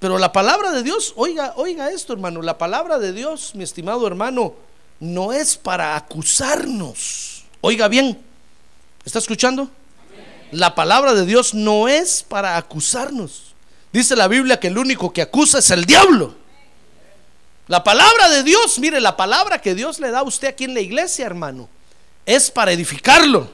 Pero 0.00 0.18
la 0.18 0.32
palabra 0.32 0.72
de 0.72 0.82
Dios, 0.82 1.12
oiga, 1.14 1.52
oiga 1.56 1.90
esto, 1.90 2.14
hermano, 2.14 2.40
la 2.40 2.56
palabra 2.56 2.98
de 2.98 3.12
Dios, 3.12 3.54
mi 3.54 3.62
estimado 3.62 4.06
hermano, 4.06 4.54
no 4.98 5.32
es 5.32 5.58
para 5.58 5.94
acusarnos. 5.94 7.44
Oiga 7.60 7.86
bien, 7.86 8.18
¿está 9.04 9.18
escuchando? 9.18 9.70
La 10.52 10.74
palabra 10.74 11.12
de 11.12 11.26
Dios 11.26 11.52
no 11.52 11.86
es 11.86 12.22
para 12.22 12.56
acusarnos. 12.56 13.54
Dice 13.92 14.16
la 14.16 14.26
Biblia 14.26 14.58
que 14.58 14.68
el 14.68 14.78
único 14.78 15.12
que 15.12 15.20
acusa 15.20 15.58
es 15.58 15.70
el 15.70 15.84
diablo. 15.84 16.34
La 17.66 17.84
palabra 17.84 18.30
de 18.30 18.42
Dios, 18.42 18.78
mire, 18.78 19.02
la 19.02 19.18
palabra 19.18 19.60
que 19.60 19.74
Dios 19.74 20.00
le 20.00 20.10
da 20.10 20.20
a 20.20 20.24
usted 20.24 20.48
aquí 20.48 20.64
en 20.64 20.74
la 20.74 20.80
iglesia, 20.80 21.26
hermano, 21.26 21.68
es 22.24 22.50
para 22.50 22.72
edificarlo, 22.72 23.50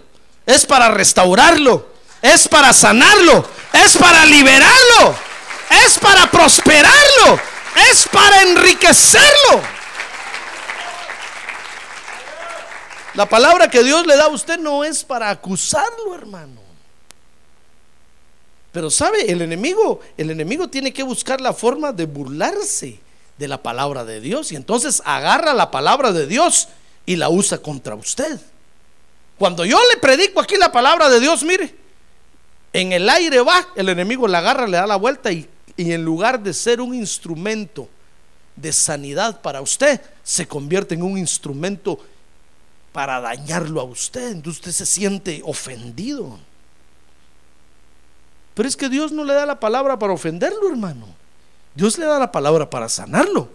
es 0.46 0.64
para 0.64 0.90
restaurarlo, 0.90 1.88
es 2.22 2.46
para 2.46 2.72
sanarlo, 2.72 3.44
es 3.72 3.96
para 3.96 4.24
liberarlo, 4.24 5.16
es 5.70 5.98
para 5.98 6.30
prosperarlo, 6.30 7.40
es 7.90 8.08
para 8.08 8.42
enriquecerlo. 8.42 9.62
La 13.14 13.26
palabra 13.26 13.68
que 13.68 13.82
Dios 13.82 14.06
le 14.06 14.16
da 14.16 14.24
a 14.24 14.28
usted 14.28 14.58
no 14.58 14.84
es 14.84 15.02
para 15.02 15.30
acusarlo, 15.30 16.14
hermano. 16.14 16.60
Pero 18.72 18.90
sabe, 18.90 19.32
el 19.32 19.40
enemigo, 19.40 20.00
el 20.18 20.30
enemigo 20.30 20.68
tiene 20.68 20.92
que 20.92 21.02
buscar 21.02 21.40
la 21.40 21.54
forma 21.54 21.92
de 21.92 22.04
burlarse 22.04 23.00
de 23.38 23.48
la 23.48 23.62
palabra 23.62 24.04
de 24.04 24.20
Dios 24.20 24.52
y 24.52 24.56
entonces 24.56 25.00
agarra 25.06 25.54
la 25.54 25.70
palabra 25.70 26.12
de 26.12 26.26
Dios 26.26 26.68
y 27.06 27.16
la 27.16 27.30
usa 27.30 27.56
contra 27.58 27.94
usted. 27.94 28.38
Cuando 29.38 29.64
yo 29.64 29.78
le 29.90 29.96
predico 29.98 30.40
aquí 30.40 30.56
la 30.56 30.72
palabra 30.72 31.08
de 31.08 31.20
Dios, 31.20 31.42
mire, 31.42 31.74
en 32.74 32.92
el 32.92 33.08
aire 33.08 33.40
va, 33.40 33.66
el 33.76 33.88
enemigo 33.88 34.28
la 34.28 34.38
agarra, 34.38 34.66
le 34.66 34.76
da 34.76 34.86
la 34.86 34.96
vuelta 34.96 35.32
y, 35.32 35.48
y 35.76 35.92
en 35.92 36.04
lugar 36.04 36.40
de 36.40 36.54
ser 36.54 36.80
un 36.80 36.94
instrumento 36.94 37.88
de 38.54 38.72
sanidad 38.72 39.40
para 39.42 39.60
usted, 39.60 40.00
se 40.22 40.46
convierte 40.46 40.94
en 40.94 41.02
un 41.02 41.18
instrumento 41.18 41.98
para 42.92 43.20
dañarlo 43.20 43.80
a 43.80 43.84
usted. 43.84 44.32
Entonces 44.32 44.60
usted 44.60 44.72
se 44.72 44.86
siente 44.86 45.42
ofendido. 45.44 46.38
Pero 48.54 48.68
es 48.68 48.76
que 48.76 48.88
Dios 48.88 49.12
no 49.12 49.24
le 49.24 49.34
da 49.34 49.44
la 49.44 49.60
palabra 49.60 49.98
para 49.98 50.14
ofenderlo, 50.14 50.70
hermano. 50.70 51.06
Dios 51.74 51.98
le 51.98 52.06
da 52.06 52.18
la 52.18 52.32
palabra 52.32 52.70
para 52.70 52.88
sanarlo. 52.88 53.50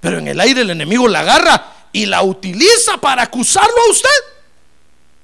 Pero 0.00 0.18
en 0.18 0.26
el 0.26 0.40
aire 0.40 0.62
el 0.62 0.70
enemigo 0.70 1.06
la 1.06 1.20
agarra 1.20 1.72
y 1.92 2.06
la 2.06 2.22
utiliza 2.24 2.96
para 2.98 3.22
acusarlo 3.22 3.76
a 3.86 3.90
usted. 3.92 4.08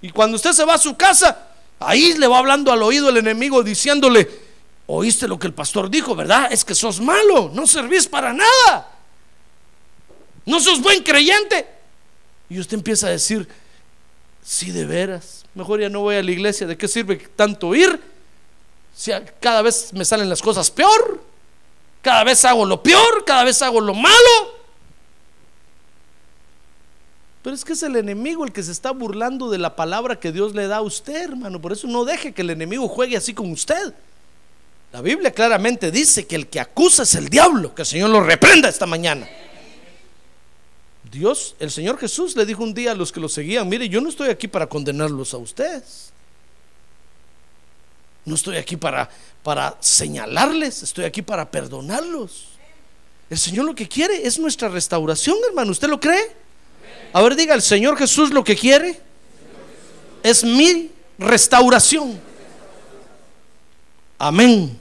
Y 0.02 0.10
cuando 0.10 0.36
usted 0.36 0.52
se 0.52 0.64
va 0.64 0.74
a 0.74 0.78
su 0.78 0.96
casa, 0.96 1.50
Ahí 1.80 2.12
le 2.12 2.26
va 2.26 2.38
hablando 2.38 2.70
al 2.70 2.82
oído 2.82 3.08
el 3.08 3.16
enemigo 3.16 3.62
diciéndole, 3.62 4.28
oíste 4.90 5.28
lo 5.28 5.38
que 5.38 5.46
el 5.46 5.54
pastor 5.54 5.90
dijo, 5.90 6.14
¿verdad? 6.14 6.52
Es 6.52 6.64
que 6.64 6.74
sos 6.74 7.00
malo, 7.00 7.50
no 7.54 7.66
servís 7.66 8.06
para 8.06 8.32
nada. 8.32 8.90
No 10.44 10.60
sos 10.60 10.80
buen 10.80 11.02
creyente. 11.02 11.66
Y 12.48 12.58
usted 12.58 12.76
empieza 12.76 13.06
a 13.06 13.10
decir, 13.10 13.48
sí, 14.42 14.70
de 14.72 14.84
veras, 14.84 15.44
mejor 15.54 15.80
ya 15.80 15.88
no 15.88 16.00
voy 16.00 16.16
a 16.16 16.22
la 16.22 16.30
iglesia, 16.30 16.66
¿de 16.66 16.76
qué 16.76 16.88
sirve 16.88 17.16
tanto 17.36 17.74
ir? 17.74 18.00
Si 18.94 19.12
cada 19.38 19.62
vez 19.62 19.92
me 19.92 20.04
salen 20.04 20.28
las 20.28 20.42
cosas 20.42 20.70
peor, 20.70 21.22
cada 22.02 22.24
vez 22.24 22.44
hago 22.44 22.64
lo 22.64 22.82
peor, 22.82 23.24
cada 23.24 23.44
vez 23.44 23.62
hago 23.62 23.80
lo 23.80 23.94
malo. 23.94 24.60
Pero 27.42 27.54
es 27.54 27.64
que 27.64 27.72
es 27.72 27.82
el 27.82 27.96
enemigo 27.96 28.44
el 28.44 28.52
que 28.52 28.62
se 28.62 28.72
está 28.72 28.90
burlando 28.90 29.48
de 29.48 29.58
la 29.58 29.76
palabra 29.76 30.18
que 30.18 30.32
Dios 30.32 30.54
le 30.54 30.66
da 30.66 30.78
a 30.78 30.82
usted, 30.82 31.22
hermano. 31.22 31.60
Por 31.60 31.72
eso 31.72 31.86
no 31.86 32.04
deje 32.04 32.34
que 32.34 32.42
el 32.42 32.50
enemigo 32.50 32.88
juegue 32.88 33.16
así 33.16 33.32
con 33.32 33.50
usted. 33.50 33.94
La 34.92 35.00
Biblia 35.00 35.30
claramente 35.32 35.90
dice 35.90 36.26
que 36.26 36.36
el 36.36 36.48
que 36.48 36.58
acusa 36.58 37.04
es 37.04 37.14
el 37.14 37.28
diablo. 37.28 37.74
Que 37.74 37.82
el 37.82 37.86
Señor 37.86 38.10
lo 38.10 38.20
reprenda 38.20 38.68
esta 38.68 38.86
mañana. 38.86 39.28
Dios, 41.10 41.56
el 41.58 41.70
Señor 41.70 41.98
Jesús 41.98 42.36
le 42.36 42.46
dijo 42.46 42.62
un 42.62 42.74
día 42.74 42.92
a 42.92 42.94
los 42.94 43.10
que 43.10 43.20
lo 43.20 43.28
seguían, 43.28 43.68
mire, 43.68 43.88
yo 43.88 44.00
no 44.00 44.08
estoy 44.08 44.28
aquí 44.28 44.46
para 44.46 44.68
condenarlos 44.68 45.34
a 45.34 45.38
ustedes. 45.38 46.12
No 48.24 48.34
estoy 48.34 48.58
aquí 48.58 48.76
para, 48.76 49.08
para 49.42 49.76
señalarles, 49.80 50.82
estoy 50.82 51.04
aquí 51.04 51.22
para 51.22 51.50
perdonarlos. 51.50 52.48
El 53.28 53.38
Señor 53.38 53.64
lo 53.64 53.74
que 53.74 53.88
quiere 53.88 54.26
es 54.26 54.38
nuestra 54.38 54.68
restauración, 54.68 55.36
hermano. 55.48 55.72
¿Usted 55.72 55.88
lo 55.88 55.98
cree? 55.98 56.36
A 57.12 57.22
ver, 57.22 57.34
diga, 57.34 57.54
el 57.54 57.62
Señor 57.62 57.96
Jesús 57.96 58.30
lo 58.30 58.44
que 58.44 58.56
quiere 58.56 59.00
es 60.22 60.44
mi 60.44 60.90
restauración. 61.18 62.20
Amén. 64.18 64.79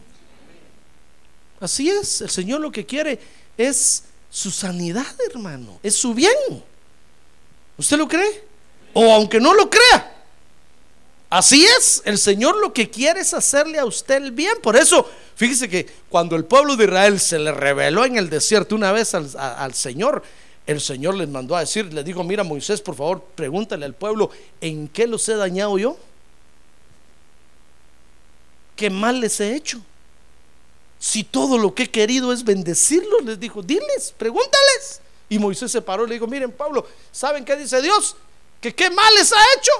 Así 1.59 1.89
es, 1.89 2.21
el 2.21 2.29
Señor 2.29 2.61
lo 2.61 2.71
que 2.71 2.85
quiere 2.85 3.19
es 3.57 4.03
su 4.29 4.51
sanidad, 4.51 5.15
hermano, 5.29 5.79
es 5.83 5.95
su 5.95 6.13
bien. 6.13 6.33
¿Usted 7.77 7.97
lo 7.97 8.07
cree? 8.07 8.43
O 8.93 9.11
aunque 9.13 9.39
no 9.39 9.53
lo 9.53 9.69
crea. 9.69 10.15
Así 11.29 11.63
es, 11.63 12.01
el 12.05 12.17
Señor 12.17 12.57
lo 12.59 12.73
que 12.73 12.89
quiere 12.89 13.21
es 13.21 13.33
hacerle 13.33 13.77
a 13.77 13.85
usted 13.85 14.15
el 14.15 14.31
bien. 14.31 14.53
Por 14.63 14.75
eso, 14.75 15.07
fíjese 15.35 15.69
que 15.69 15.85
cuando 16.09 16.35
el 16.35 16.45
pueblo 16.45 16.75
de 16.75 16.85
Israel 16.85 17.19
se 17.19 17.37
le 17.37 17.51
reveló 17.51 18.03
en 18.03 18.17
el 18.17 18.29
desierto 18.29 18.75
una 18.75 18.91
vez 18.91 19.13
al, 19.13 19.73
Señor, 19.75 20.23
el 20.65 20.81
Señor 20.81 21.15
les 21.15 21.29
mandó 21.29 21.55
a 21.55 21.59
decir, 21.59 21.93
le 21.93 22.03
dijo, 22.03 22.23
mira 22.23 22.43
Moisés, 22.43 22.81
por 22.81 22.95
favor, 22.95 23.23
pregúntale 23.35 23.85
al 23.85 23.93
pueblo, 23.93 24.31
¿en 24.59 24.87
qué 24.87 25.05
los 25.05 25.27
he 25.29 25.35
dañado 25.35 25.77
yo? 25.77 25.97
¿Qué 28.75 28.89
mal 28.89 29.19
les 29.19 29.39
he 29.39 29.55
hecho? 29.55 29.81
Si 30.99 31.23
todo 31.23 31.57
lo 31.57 31.73
que 31.73 31.83
he 31.83 31.89
querido 31.89 32.33
es 32.33 32.43
bendecirlos, 32.43 33.23
les 33.23 33.39
dijo, 33.39 33.63
diles, 33.63 34.13
pregúntales. 34.17 35.01
Y 35.29 35.39
Moisés 35.39 35.71
se 35.71 35.81
paró 35.81 36.05
y 36.05 36.09
le 36.09 36.15
dijo, 36.15 36.27
miren 36.27 36.51
Pablo, 36.51 36.85
¿saben 37.11 37.45
qué 37.45 37.55
dice 37.55 37.81
Dios? 37.81 38.17
Que 38.59 38.75
qué 38.75 38.89
mal 38.89 39.13
les 39.15 39.31
ha 39.31 39.41
hecho. 39.57 39.71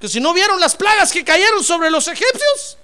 Que 0.00 0.08
si 0.08 0.20
no 0.20 0.32
vieron 0.32 0.58
las 0.58 0.74
plagas 0.74 1.12
que 1.12 1.22
cayeron 1.22 1.62
sobre 1.62 1.90
los 1.90 2.08
egipcios, 2.08 2.78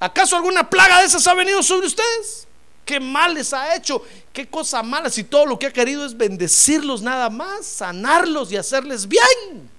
¿acaso 0.00 0.34
alguna 0.34 0.68
plaga 0.68 1.00
de 1.00 1.06
esas 1.06 1.24
ha 1.28 1.34
venido 1.34 1.62
sobre 1.62 1.86
ustedes? 1.86 2.48
¿Qué 2.84 2.98
mal 2.98 3.34
les 3.34 3.52
ha 3.52 3.76
hecho? 3.76 4.02
¿Qué 4.32 4.48
cosa 4.48 4.82
mala? 4.82 5.10
Si 5.10 5.22
todo 5.22 5.46
lo 5.46 5.56
que 5.56 5.66
ha 5.66 5.72
querido 5.72 6.04
es 6.04 6.16
bendecirlos 6.16 7.02
nada 7.02 7.30
más, 7.30 7.64
sanarlos 7.64 8.50
y 8.50 8.56
hacerles 8.56 9.06
bien. 9.06 9.70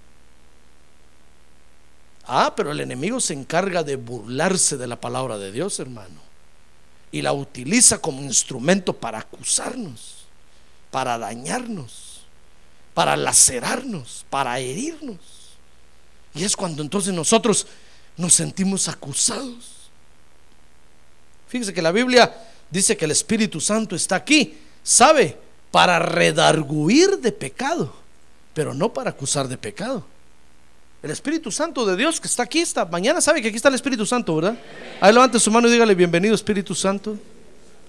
Ah, 2.34 2.54
pero 2.56 2.72
el 2.72 2.80
enemigo 2.80 3.20
se 3.20 3.34
encarga 3.34 3.84
de 3.84 3.98
burlarse 3.98 4.78
de 4.78 4.88
la 4.88 4.96
palabra 5.02 5.38
de 5.38 5.52
Dios, 5.52 5.82
hermano. 5.82 6.22
Y 7.12 7.22
la 7.22 7.34
utiliza 7.34 7.98
como 7.98 8.22
instrumento 8.22 8.94
para 8.94 9.20
acusarnos, 9.20 10.28
para 10.91 11.17
dañarnos, 11.17 12.22
para 12.94 13.17
lacerarnos, 13.17 14.26
para 14.30 14.58
herirnos. 14.60 15.17
Y 16.34 16.46
es 16.46 16.56
cuando 16.56 16.82
entonces 16.82 17.13
nosotros 17.13 17.67
nos 18.15 18.32
sentimos 18.32 18.88
acusados. 18.88 19.89
Fíjese 21.50 21.74
que 21.74 21.82
la 21.82 21.91
Biblia 21.91 22.34
dice 22.70 22.96
que 22.96 23.04
el 23.04 23.12
Espíritu 23.12 23.60
Santo 23.60 23.94
está 23.94 24.15
aquí, 24.15 24.58
¿sabe? 24.84 25.38
Para 25.70 26.00
redarguir 26.00 27.17
de 27.17 27.34
pecado, 27.34 27.94
pero 28.54 28.74
no 28.74 28.94
para 28.94 29.10
acusar 29.10 29.50
de 29.50 29.58
pecado. 29.58 30.06
El 31.04 31.10
Espíritu 31.10 31.52
Santo 31.52 31.86
de 31.86 31.96
Dios 31.96 32.22
que 32.22 32.28
está 32.28 32.44
aquí, 32.44 32.60
está. 32.60 32.86
Mañana 32.86 33.22
sabe 33.22 33.42
que 33.42 33.48
aquí 33.48 33.58
está 33.58 33.70
el 33.70 33.76
Espíritu 33.76 34.06
Santo, 34.06 34.36
¿verdad? 34.36 34.58
Ahí 35.00 35.12
levante 35.12 35.40
su 35.40 35.50
mano 35.50 35.68
y 35.68 35.72
dígale, 35.72 35.96
bienvenido 35.96 36.36
Espíritu 36.36 36.76
Santo. 36.76 37.18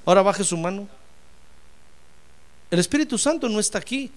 Ahora 0.07 0.23
baje 0.23 0.43
su 0.45 0.57
mano. 0.57 0.89
El 2.71 2.79
Espíritu 2.79 3.19
Santo 3.19 3.51
no 3.51 3.61
está 3.61 3.79
aquí 3.79 4.11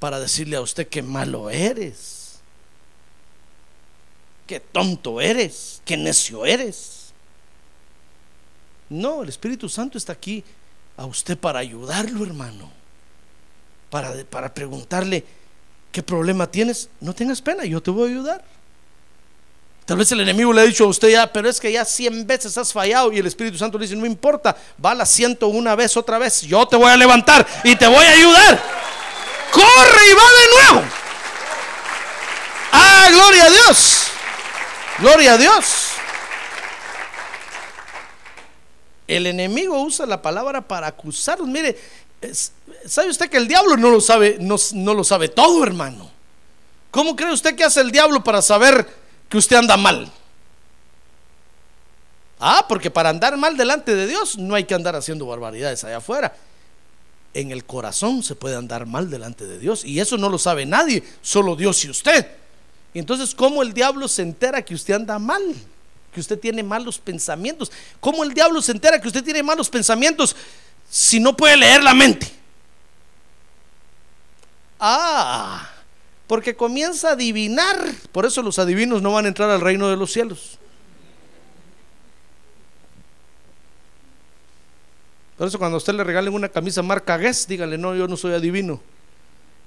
para 0.00 0.18
decirle 0.18 0.56
a 0.56 0.60
usted 0.60 0.88
que 0.88 1.02
malo 1.02 1.50
eres, 1.50 2.40
que 4.48 4.58
tonto 4.58 5.20
eres, 5.20 5.82
que 5.84 5.96
necio 5.96 6.44
eres. 6.44 7.12
No, 8.88 9.22
el 9.22 9.28
Espíritu 9.28 9.68
Santo 9.68 9.98
está 9.98 10.14
aquí 10.14 10.42
a 10.96 11.06
usted 11.06 11.38
para 11.38 11.60
ayudarlo, 11.60 12.24
hermano. 12.24 12.72
Para, 13.88 14.24
para 14.24 14.52
preguntarle, 14.52 15.24
¿Qué 15.92 16.02
problema 16.02 16.50
tienes? 16.50 16.88
No 17.00 17.14
tengas 17.14 17.42
pena, 17.42 17.64
yo 17.64 17.82
te 17.82 17.90
voy 17.90 18.08
a 18.08 18.12
ayudar. 18.12 18.44
Tal 19.84 19.98
vez 19.98 20.12
el 20.12 20.20
enemigo 20.20 20.52
le 20.52 20.60
ha 20.60 20.64
dicho 20.64 20.84
a 20.84 20.86
usted 20.86 21.08
ya, 21.08 21.32
pero 21.32 21.48
es 21.48 21.58
que 21.58 21.72
ya 21.72 21.84
cien 21.84 22.24
veces 22.24 22.56
has 22.56 22.72
fallado 22.72 23.10
y 23.10 23.18
el 23.18 23.26
Espíritu 23.26 23.58
Santo 23.58 23.76
le 23.76 23.86
dice, 23.86 23.96
no 23.96 24.06
importa, 24.06 24.56
va 24.84 24.92
a 24.92 24.94
la 24.94 25.06
una 25.42 25.74
vez, 25.74 25.96
otra 25.96 26.16
vez, 26.16 26.42
yo 26.42 26.64
te 26.68 26.76
voy 26.76 26.90
a 26.90 26.96
levantar 26.96 27.44
y 27.64 27.74
te 27.74 27.88
voy 27.88 28.06
a 28.06 28.10
ayudar. 28.10 28.62
Corre 29.50 30.08
y 30.08 30.14
va 30.14 30.22
de 30.22 30.74
nuevo. 30.74 30.88
Ah, 32.70 33.08
gloria 33.10 33.44
a 33.46 33.50
Dios. 33.50 34.06
Gloria 35.00 35.32
a 35.32 35.38
Dios. 35.38 35.90
El 39.08 39.26
enemigo 39.26 39.82
usa 39.82 40.06
la 40.06 40.22
palabra 40.22 40.60
para 40.60 40.86
acusarnos. 40.86 41.48
Mire, 41.48 41.76
¿Sabe 42.86 43.08
usted 43.08 43.30
que 43.30 43.36
el 43.36 43.48
diablo 43.48 43.76
no 43.76 43.90
lo 43.90 44.00
sabe, 44.00 44.36
no, 44.40 44.56
no 44.74 44.94
lo 44.94 45.04
sabe 45.04 45.28
todo, 45.28 45.62
hermano? 45.64 46.10
¿Cómo 46.90 47.16
cree 47.16 47.32
usted 47.32 47.54
que 47.54 47.64
hace 47.64 47.80
el 47.80 47.90
diablo 47.90 48.22
para 48.22 48.42
saber 48.42 48.86
que 49.28 49.38
usted 49.38 49.56
anda 49.56 49.76
mal? 49.76 50.10
Ah, 52.38 52.66
porque 52.68 52.90
para 52.90 53.10
andar 53.10 53.36
mal 53.36 53.56
delante 53.56 53.94
de 53.94 54.06
Dios 54.06 54.38
no 54.38 54.54
hay 54.54 54.64
que 54.64 54.74
andar 54.74 54.96
haciendo 54.96 55.26
barbaridades 55.26 55.84
allá 55.84 55.98
afuera. 55.98 56.34
En 57.32 57.52
el 57.52 57.64
corazón 57.64 58.22
se 58.22 58.34
puede 58.34 58.56
andar 58.56 58.86
mal 58.86 59.08
delante 59.08 59.46
de 59.46 59.58
Dios 59.58 59.84
y 59.84 60.00
eso 60.00 60.16
no 60.16 60.28
lo 60.28 60.38
sabe 60.38 60.66
nadie, 60.66 61.04
solo 61.22 61.54
Dios 61.54 61.84
y 61.84 61.90
usted. 61.90 62.26
Y 62.92 62.98
entonces, 62.98 63.34
¿cómo 63.34 63.62
el 63.62 63.72
diablo 63.72 64.08
se 64.08 64.22
entera 64.22 64.62
que 64.62 64.74
usted 64.74 64.94
anda 64.94 65.18
mal? 65.18 65.54
Que 66.12 66.18
usted 66.18 66.38
tiene 66.40 66.62
malos 66.62 66.98
pensamientos. 66.98 67.70
¿Cómo 68.00 68.24
el 68.24 68.34
diablo 68.34 68.60
se 68.62 68.72
entera 68.72 69.00
que 69.00 69.06
usted 69.06 69.22
tiene 69.22 69.44
malos 69.44 69.70
pensamientos? 69.70 70.34
Si 70.90 71.20
no 71.20 71.36
puede 71.36 71.56
leer 71.56 71.82
la 71.84 71.94
mente? 71.94 72.30
Ah, 74.80 75.70
porque 76.26 76.56
comienza 76.56 77.10
a 77.10 77.12
adivinar. 77.12 77.76
Por 78.10 78.26
eso 78.26 78.42
los 78.42 78.58
adivinos 78.58 79.00
no 79.00 79.12
van 79.12 79.26
a 79.26 79.28
entrar 79.28 79.48
al 79.50 79.60
reino 79.60 79.88
de 79.88 79.96
los 79.96 80.12
cielos. 80.12 80.58
Por 85.38 85.46
eso 85.46 85.58
cuando 85.58 85.76
a 85.76 85.78
usted 85.78 85.94
le 85.94 86.04
regalen 86.04 86.34
una 86.34 86.48
camisa 86.48 86.82
marca 86.82 87.16
Guess, 87.16 87.46
dígale, 87.46 87.78
no, 87.78 87.94
yo 87.94 88.08
no 88.08 88.16
soy 88.16 88.34
adivino. 88.34 88.80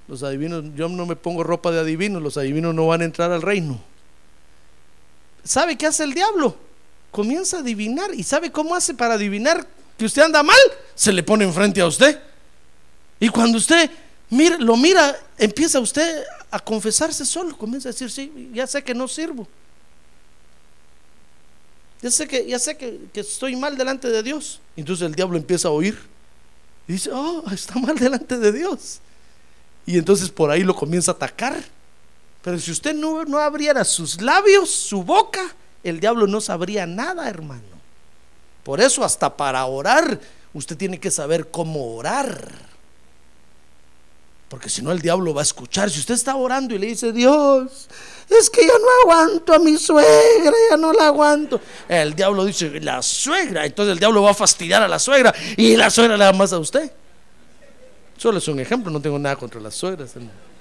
Los 0.08 0.22
adivinos, 0.24 0.66
yo 0.76 0.90
no 0.90 1.06
me 1.06 1.16
pongo 1.16 1.44
ropa 1.44 1.72
de 1.72 1.80
adivino, 1.80 2.20
los 2.20 2.38
adivinos 2.38 2.76
no 2.76 2.88
van 2.88 3.02
a 3.02 3.06
entrar 3.06 3.32
al 3.32 3.42
reino. 3.42 3.82
¿Sabe 5.44 5.78
qué 5.78 5.88
hace 5.88 6.04
el 6.04 6.14
diablo? 6.14 6.58
Comienza 7.12 7.58
a 7.58 7.60
adivinar. 7.62 8.14
¿Y 8.14 8.24
sabe 8.24 8.52
cómo 8.52 8.76
hace 8.76 8.94
para 8.94 9.14
adivinar 9.14 9.66
que 9.98 10.06
usted 10.06 10.24
anda 10.24 10.44
mal, 10.44 10.58
se 10.96 11.12
le 11.12 11.24
pone 11.24 11.46
enfrente 11.46 11.82
a 11.82 11.88
usted. 11.88 12.20
Y 13.20 13.30
cuando 13.30 13.58
usted 13.58 13.90
mira, 14.30 14.58
lo 14.58 14.76
mira, 14.76 15.18
empieza 15.38 15.80
usted 15.80 16.24
a 16.52 16.60
confesarse 16.60 17.26
solo, 17.26 17.58
comienza 17.58 17.90
a 17.90 17.92
decir, 17.92 18.10
sí, 18.12 18.52
ya 18.54 18.68
sé 18.68 18.84
que 18.84 18.94
no 18.94 19.08
sirvo. 19.08 19.48
Ya 22.02 22.12
sé 22.12 22.28
que, 22.28 22.46
ya 22.46 22.60
sé 22.60 22.76
que, 22.76 23.00
estoy 23.14 23.56
mal 23.56 23.78
delante 23.78 24.10
de 24.10 24.22
Dios. 24.22 24.60
Entonces 24.76 25.06
el 25.06 25.16
diablo 25.16 25.38
empieza 25.38 25.70
a 25.70 25.72
oír. 25.72 25.98
Dice, 26.86 27.10
oh, 27.14 27.44
está 27.52 27.80
mal 27.80 27.96
delante 27.98 28.38
de 28.38 28.52
Dios. 28.52 29.00
Y 29.86 29.98
entonces 29.98 30.30
por 30.30 30.52
ahí 30.52 30.64
lo 30.64 30.76
comienza 30.76 31.12
a 31.12 31.16
atacar. 31.16 31.64
Pero 32.42 32.60
si 32.60 32.72
usted 32.72 32.94
no, 32.94 33.24
no 33.24 33.38
abriera 33.38 33.86
sus 33.86 34.22
labios, 34.22 34.70
su 34.70 35.04
boca, 35.04 35.56
el 35.82 36.02
diablo 36.02 36.28
no 36.28 36.42
sabría 36.42 36.86
nada, 36.86 37.30
hermano. 37.30 37.73
Por 38.64 38.80
eso 38.80 39.04
hasta 39.04 39.36
para 39.36 39.66
orar, 39.66 40.20
usted 40.54 40.78
tiene 40.78 41.00
que 41.00 41.12
saber 41.12 41.52
cómo 41.52 41.96
orar. 41.96 42.74
Porque 44.48 44.70
si 44.70 44.82
no 44.82 44.92
el 44.92 45.02
diablo 45.02 45.34
va 45.34 45.42
a 45.42 45.44
escuchar. 45.44 45.90
Si 45.90 46.00
usted 46.00 46.14
está 46.14 46.36
orando 46.36 46.76
y 46.76 46.78
le 46.78 46.86
dice, 46.86 47.12
Dios, 47.12 47.90
es 48.30 48.50
que 48.50 48.66
yo 48.66 48.74
no 48.78 48.86
aguanto 49.02 49.54
a 49.54 49.60
mi 49.60 49.78
suegra, 49.78 50.54
ya 50.70 50.78
no 50.78 50.94
la 50.94 51.08
aguanto. 51.08 51.60
El 51.90 52.14
diablo 52.14 52.46
dice, 52.46 52.80
la 52.80 53.02
suegra. 53.02 53.66
Entonces 53.66 53.94
el 53.94 54.00
diablo 54.00 54.22
va 54.22 54.32
a 54.32 54.36
fastidiar 54.36 54.84
a 54.84 54.88
la 54.88 55.00
suegra 55.00 55.34
y 55.58 55.76
la 55.76 55.90
suegra 55.90 56.16
le 56.18 56.24
da 56.24 56.34
más 56.34 56.54
a 56.54 56.60
usted. 56.60 56.92
Solo 58.16 58.38
es 58.38 58.48
un 58.48 58.60
ejemplo, 58.60 58.92
no 58.92 59.02
tengo 59.02 59.18
nada 59.18 59.36
contra 59.36 59.60
las 59.60 59.74
suegras. 59.74 60.16
hermano. 60.16 60.53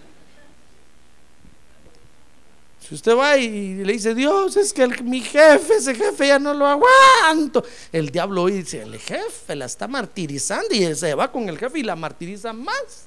Si 2.88 2.96
usted 2.96 3.16
va 3.16 3.36
y 3.36 3.76
le 3.84 3.92
dice, 3.92 4.14
Dios, 4.14 4.56
es 4.56 4.72
que 4.72 4.86
mi 4.88 5.20
jefe, 5.20 5.76
ese 5.76 5.94
jefe 5.94 6.26
ya 6.26 6.38
no 6.38 6.52
lo 6.52 6.66
aguanto. 6.66 7.64
El 7.92 8.10
diablo 8.10 8.42
hoy 8.42 8.52
dice, 8.52 8.82
el 8.82 8.98
jefe 8.98 9.54
la 9.54 9.66
está 9.66 9.86
martirizando 9.86 10.74
y 10.74 10.94
se 10.96 11.14
va 11.14 11.30
con 11.30 11.48
el 11.48 11.58
jefe 11.58 11.78
y 11.78 11.82
la 11.84 11.94
martiriza 11.94 12.52
más. 12.52 13.06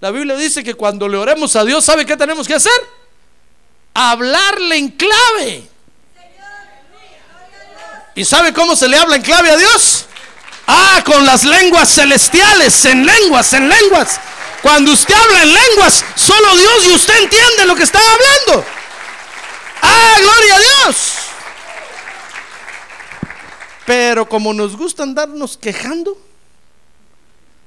La 0.00 0.10
Biblia 0.10 0.36
dice 0.36 0.64
que 0.64 0.72
cuando 0.72 1.06
le 1.06 1.18
oremos 1.18 1.54
a 1.54 1.64
Dios, 1.64 1.84
¿sabe 1.84 2.06
qué 2.06 2.16
tenemos 2.16 2.48
que 2.48 2.54
hacer? 2.54 2.72
Hablarle 3.92 4.76
en 4.76 4.88
clave. 4.88 5.68
¿Y 8.14 8.24
sabe 8.24 8.54
cómo 8.54 8.74
se 8.74 8.88
le 8.88 8.96
habla 8.96 9.16
en 9.16 9.22
clave 9.22 9.50
a 9.50 9.56
Dios? 9.56 10.06
Ah, 10.66 11.02
con 11.04 11.26
las 11.26 11.44
lenguas 11.44 11.92
celestiales, 11.94 12.84
en 12.86 13.04
lenguas, 13.04 13.52
en 13.52 13.68
lenguas. 13.68 14.18
Cuando 14.62 14.92
usted 14.92 15.14
habla 15.14 15.42
en 15.42 15.54
lenguas, 15.54 16.04
solo 16.16 16.56
Dios 16.56 16.86
y 16.86 16.94
usted 16.94 17.22
entiende 17.22 17.66
lo 17.66 17.74
que 17.74 17.82
está 17.82 17.98
hablando. 17.98 18.64
Ah, 19.82 20.16
gloria 20.20 20.56
a 20.56 20.58
Dios. 20.58 21.12
Pero 23.86 24.28
como 24.28 24.52
nos 24.52 24.76
gusta 24.76 25.02
andarnos 25.02 25.56
quejando, 25.56 26.16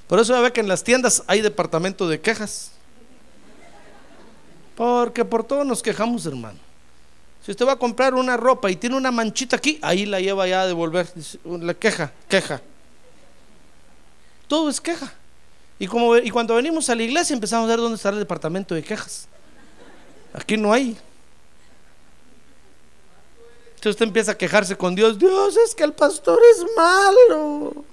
por 0.06 0.20
eso 0.20 0.34
ya 0.34 0.40
ve 0.40 0.52
que 0.52 0.60
en 0.60 0.68
las 0.68 0.84
tiendas 0.84 1.24
hay 1.26 1.40
departamento 1.40 2.08
de 2.08 2.20
quejas. 2.20 2.70
Porque 4.76 5.24
por 5.24 5.44
todo 5.44 5.64
nos 5.64 5.82
quejamos, 5.82 6.26
hermano. 6.26 6.58
Si 7.44 7.50
usted 7.50 7.66
va 7.66 7.72
a 7.72 7.78
comprar 7.78 8.14
una 8.14 8.36
ropa 8.36 8.70
y 8.70 8.76
tiene 8.76 8.96
una 8.96 9.10
manchita 9.10 9.56
aquí, 9.56 9.78
ahí 9.82 10.06
la 10.06 10.20
lleva 10.20 10.46
ya 10.46 10.62
a 10.62 10.66
devolver. 10.66 11.12
La 11.44 11.74
queja, 11.74 12.12
queja. 12.28 12.62
Todo 14.48 14.70
es 14.70 14.80
queja. 14.80 15.12
Y, 15.78 15.88
cuando 15.88 16.54
venimos 16.54 16.88
a 16.88 16.94
la 16.94 17.02
iglesia 17.02 17.34
empezamos 17.34 17.66
a 17.66 17.68
ver 17.68 17.78
dónde 17.78 17.96
está 17.96 18.10
el 18.10 18.18
departamento 18.18 18.74
de 18.74 18.82
quejas. 18.82 19.28
Aquí 20.32 20.56
no 20.56 20.72
hay. 20.72 20.96
Entonces 23.70 23.90
usted 23.90 24.06
empieza 24.06 24.32
a 24.32 24.38
quejarse 24.38 24.76
con 24.76 24.94
Dios. 24.94 25.18
Dios, 25.18 25.56
es 25.56 25.74
que 25.74 25.84
el 25.84 25.92
pastor 25.92 26.40
es 26.52 26.64
malo. 26.76 27.84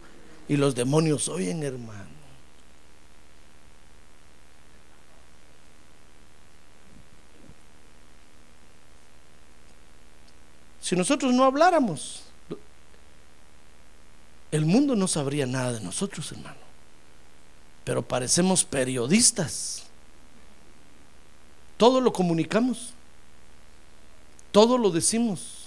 Y 0.48 0.58
los 0.58 0.76
demonios 0.76 1.28
oyen, 1.28 1.64
hermano. 1.64 2.12
Si 10.82 10.96
nosotros 10.96 11.34
no 11.34 11.46
habláramos, 11.46 12.24
el 14.52 14.66
mundo 14.66 14.96
no 14.96 15.08
sabría 15.08 15.46
nada 15.46 15.74
de 15.74 15.82
nosotros, 15.82 16.32
hermano. 16.32 16.71
Pero 17.84 18.02
parecemos 18.02 18.64
periodistas. 18.64 19.84
Todo 21.78 22.00
lo 22.00 22.14
comunicamos. 22.14 22.94
Todo 24.52 24.78
lo 24.78 24.92
decimos. 24.92 25.62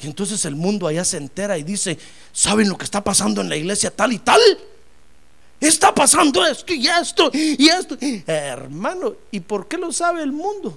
Y 0.00 0.06
entonces 0.06 0.44
el 0.46 0.56
mundo 0.56 0.88
allá 0.88 1.04
se 1.04 1.16
entera 1.16 1.56
y 1.58 1.62
dice, 1.62 1.96
¿saben 2.32 2.68
lo 2.68 2.76
que 2.76 2.84
está 2.84 3.04
pasando 3.04 3.40
en 3.40 3.48
la 3.48 3.56
iglesia 3.56 3.94
tal 3.94 4.12
y 4.12 4.18
tal? 4.18 4.40
Está 5.60 5.94
pasando 5.94 6.44
esto 6.44 6.74
y 6.74 6.88
esto 6.88 7.30
y 7.32 7.68
esto. 7.68 7.96
Hermano, 8.26 9.14
¿y 9.30 9.38
por 9.38 9.68
qué 9.68 9.78
lo 9.78 9.92
sabe 9.92 10.24
el 10.24 10.32
mundo? 10.32 10.76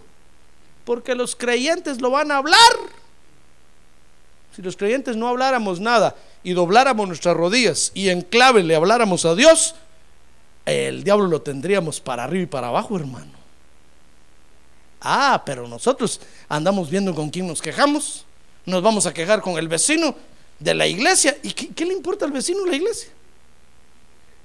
Porque 0.84 1.16
los 1.16 1.36
creyentes 1.36 2.00
lo 2.00 2.12
van 2.12 2.32
a 2.32 2.38
hablar. 2.38 2.60
Si 4.56 4.62
los 4.62 4.78
creyentes 4.78 5.18
no 5.18 5.28
habláramos 5.28 5.82
nada 5.82 6.16
y 6.42 6.54
dobláramos 6.54 7.08
nuestras 7.08 7.36
rodillas 7.36 7.92
y 7.94 8.08
en 8.08 8.22
clave 8.22 8.64
le 8.64 8.76
habláramos 8.76 9.26
a 9.26 9.36
Dios, 9.36 9.76
el 10.66 11.04
diablo 11.04 11.28
lo 11.28 11.42
tendríamos 11.42 12.00
para 12.00 12.24
arriba 12.24 12.44
y 12.44 12.48
para 12.48 12.68
abajo, 12.68 12.96
hermano. 12.96 13.32
Ah, 15.02 15.44
pero 15.46 15.68
nosotros 15.68 16.22
andamos 16.48 16.90
viendo 16.90 17.14
con 17.14 17.30
quién 17.30 17.48
nos 17.48 17.62
quejamos. 17.62 18.26
Nos 18.66 18.82
vamos 18.82 19.06
a 19.06 19.14
quejar 19.14 19.42
con 19.42 19.58
el 19.58 19.68
vecino 19.68 20.16
de 20.58 20.74
la 20.74 20.88
iglesia. 20.88 21.38
¿Y 21.44 21.52
qué, 21.52 21.86
le 21.86 21.94
importa 21.94 22.24
al 22.24 22.32
vecino 22.32 22.64
de 22.64 22.70
la 22.72 22.76
iglesia? 22.78 23.10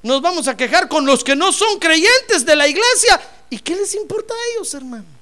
Nos 0.02 0.20
vamos 0.20 0.48
a 0.48 0.56
quejar 0.56 0.88
con 0.88 1.06
los 1.06 1.22
que 1.22 1.36
no 1.36 1.52
son 1.52 1.78
creyentes 1.78 2.44
de 2.44 2.56
la 2.56 2.66
iglesia. 2.66 3.20
¿Y 3.48 3.58
qué 3.60 3.76
les 3.76 3.94
importa 3.94 4.34
a 4.34 4.56
ellos, 4.56 4.74
hermano? 4.74 5.19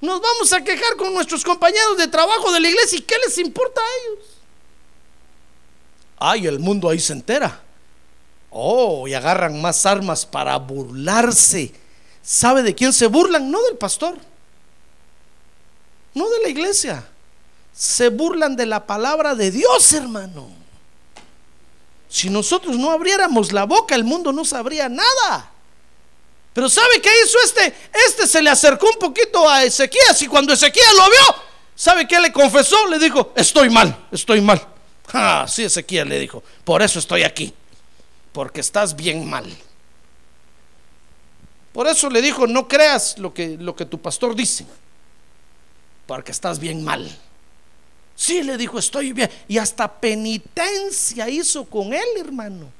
Nos 0.00 0.20
vamos 0.20 0.52
a 0.52 0.64
quejar 0.64 0.96
con 0.96 1.12
nuestros 1.12 1.44
compañeros 1.44 1.96
de 1.98 2.08
trabajo 2.08 2.50
de 2.52 2.60
la 2.60 2.68
iglesia. 2.68 2.98
¿Y 2.98 3.02
qué 3.02 3.16
les 3.24 3.36
importa 3.38 3.80
a 3.80 3.84
ellos? 3.84 4.26
Ay, 6.18 6.46
el 6.46 6.58
mundo 6.58 6.88
ahí 6.88 6.98
se 6.98 7.12
entera. 7.12 7.60
Oh, 8.50 9.06
y 9.06 9.14
agarran 9.14 9.60
más 9.60 9.84
armas 9.86 10.24
para 10.24 10.56
burlarse. 10.56 11.72
¿Sabe 12.22 12.62
de 12.62 12.74
quién 12.74 12.92
se 12.92 13.06
burlan? 13.06 13.50
No 13.50 13.62
del 13.62 13.76
pastor. 13.76 14.16
No 16.14 16.28
de 16.28 16.42
la 16.42 16.48
iglesia. 16.48 17.06
Se 17.72 18.08
burlan 18.08 18.56
de 18.56 18.66
la 18.66 18.86
palabra 18.86 19.34
de 19.34 19.50
Dios, 19.50 19.92
hermano. 19.92 20.48
Si 22.08 22.28
nosotros 22.28 22.76
no 22.76 22.90
abriéramos 22.90 23.52
la 23.52 23.64
boca, 23.64 23.94
el 23.94 24.04
mundo 24.04 24.32
no 24.32 24.44
sabría 24.44 24.88
nada. 24.88 25.52
Pero 26.52 26.68
¿sabe 26.68 27.00
qué 27.00 27.10
hizo 27.24 27.38
este? 27.44 27.74
Este 28.06 28.26
se 28.26 28.42
le 28.42 28.50
acercó 28.50 28.86
un 28.86 28.98
poquito 28.98 29.48
a 29.48 29.64
Ezequías 29.64 30.20
y 30.22 30.26
cuando 30.26 30.52
Ezequías 30.52 30.92
lo 30.96 31.04
vio, 31.04 31.42
¿sabe 31.74 32.08
qué 32.08 32.18
le 32.20 32.32
confesó? 32.32 32.86
Le 32.88 32.98
dijo, 32.98 33.32
estoy 33.36 33.70
mal, 33.70 34.08
estoy 34.10 34.40
mal. 34.40 34.66
Ah, 35.12 35.46
sí, 35.48 35.64
Ezequías 35.64 36.06
le 36.06 36.18
dijo, 36.18 36.42
por 36.64 36.82
eso 36.82 36.98
estoy 36.98 37.22
aquí, 37.22 37.54
porque 38.32 38.60
estás 38.60 38.96
bien 38.96 39.28
mal. 39.28 39.46
Por 41.72 41.86
eso 41.86 42.10
le 42.10 42.20
dijo, 42.20 42.46
no 42.46 42.66
creas 42.66 43.18
lo 43.18 43.32
que, 43.32 43.56
lo 43.58 43.76
que 43.76 43.84
tu 43.84 44.00
pastor 44.00 44.34
dice, 44.34 44.66
porque 46.06 46.32
estás 46.32 46.58
bien 46.58 46.82
mal. 46.82 47.08
Sí, 48.16 48.42
le 48.42 48.58
dijo, 48.58 48.78
estoy 48.78 49.12
bien. 49.12 49.30
Y 49.48 49.56
hasta 49.56 49.90
penitencia 49.90 51.28
hizo 51.28 51.64
con 51.64 51.94
él, 51.94 52.06
hermano. 52.18 52.70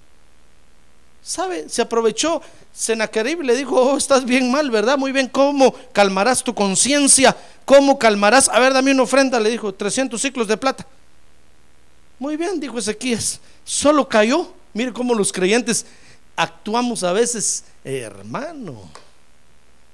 ¿Sabe? 1.22 1.68
Se 1.68 1.82
aprovechó 1.82 2.40
Senaquerib 2.72 3.42
le 3.42 3.56
dijo, 3.56 3.76
oh, 3.76 3.96
estás 3.96 4.24
bien 4.24 4.50
mal, 4.50 4.70
¿verdad? 4.70 4.96
Muy 4.96 5.12
bien, 5.12 5.28
¿cómo 5.28 5.74
calmarás 5.92 6.42
tu 6.42 6.54
conciencia? 6.54 7.36
¿Cómo 7.64 7.98
calmarás? 7.98 8.48
A 8.48 8.58
ver, 8.58 8.72
dame 8.72 8.92
una 8.92 9.02
ofrenda, 9.02 9.40
le 9.40 9.50
dijo, 9.50 9.74
300 9.74 10.20
ciclos 10.20 10.48
de 10.48 10.56
plata. 10.56 10.86
Muy 12.18 12.36
bien, 12.36 12.60
dijo 12.60 12.78
Ezequías, 12.78 13.40
solo 13.64 14.08
cayó. 14.08 14.52
Mire 14.72 14.92
cómo 14.92 15.14
los 15.14 15.32
creyentes 15.32 15.84
actuamos 16.36 17.02
a 17.02 17.12
veces, 17.12 17.64
hermano. 17.82 18.88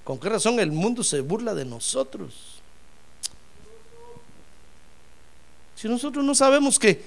¿Con 0.05 0.19
qué 0.19 0.29
razón 0.29 0.61
el 0.61 0.71
mundo 0.71 1.03
se 1.03 1.21
burla 1.21 1.55
de 1.55 1.65
nosotros? 1.65 2.61
Si 5.75 5.89
nosotros 5.89 6.25
no 6.25 6.35
sabemos 6.35 6.79
que 6.79 7.03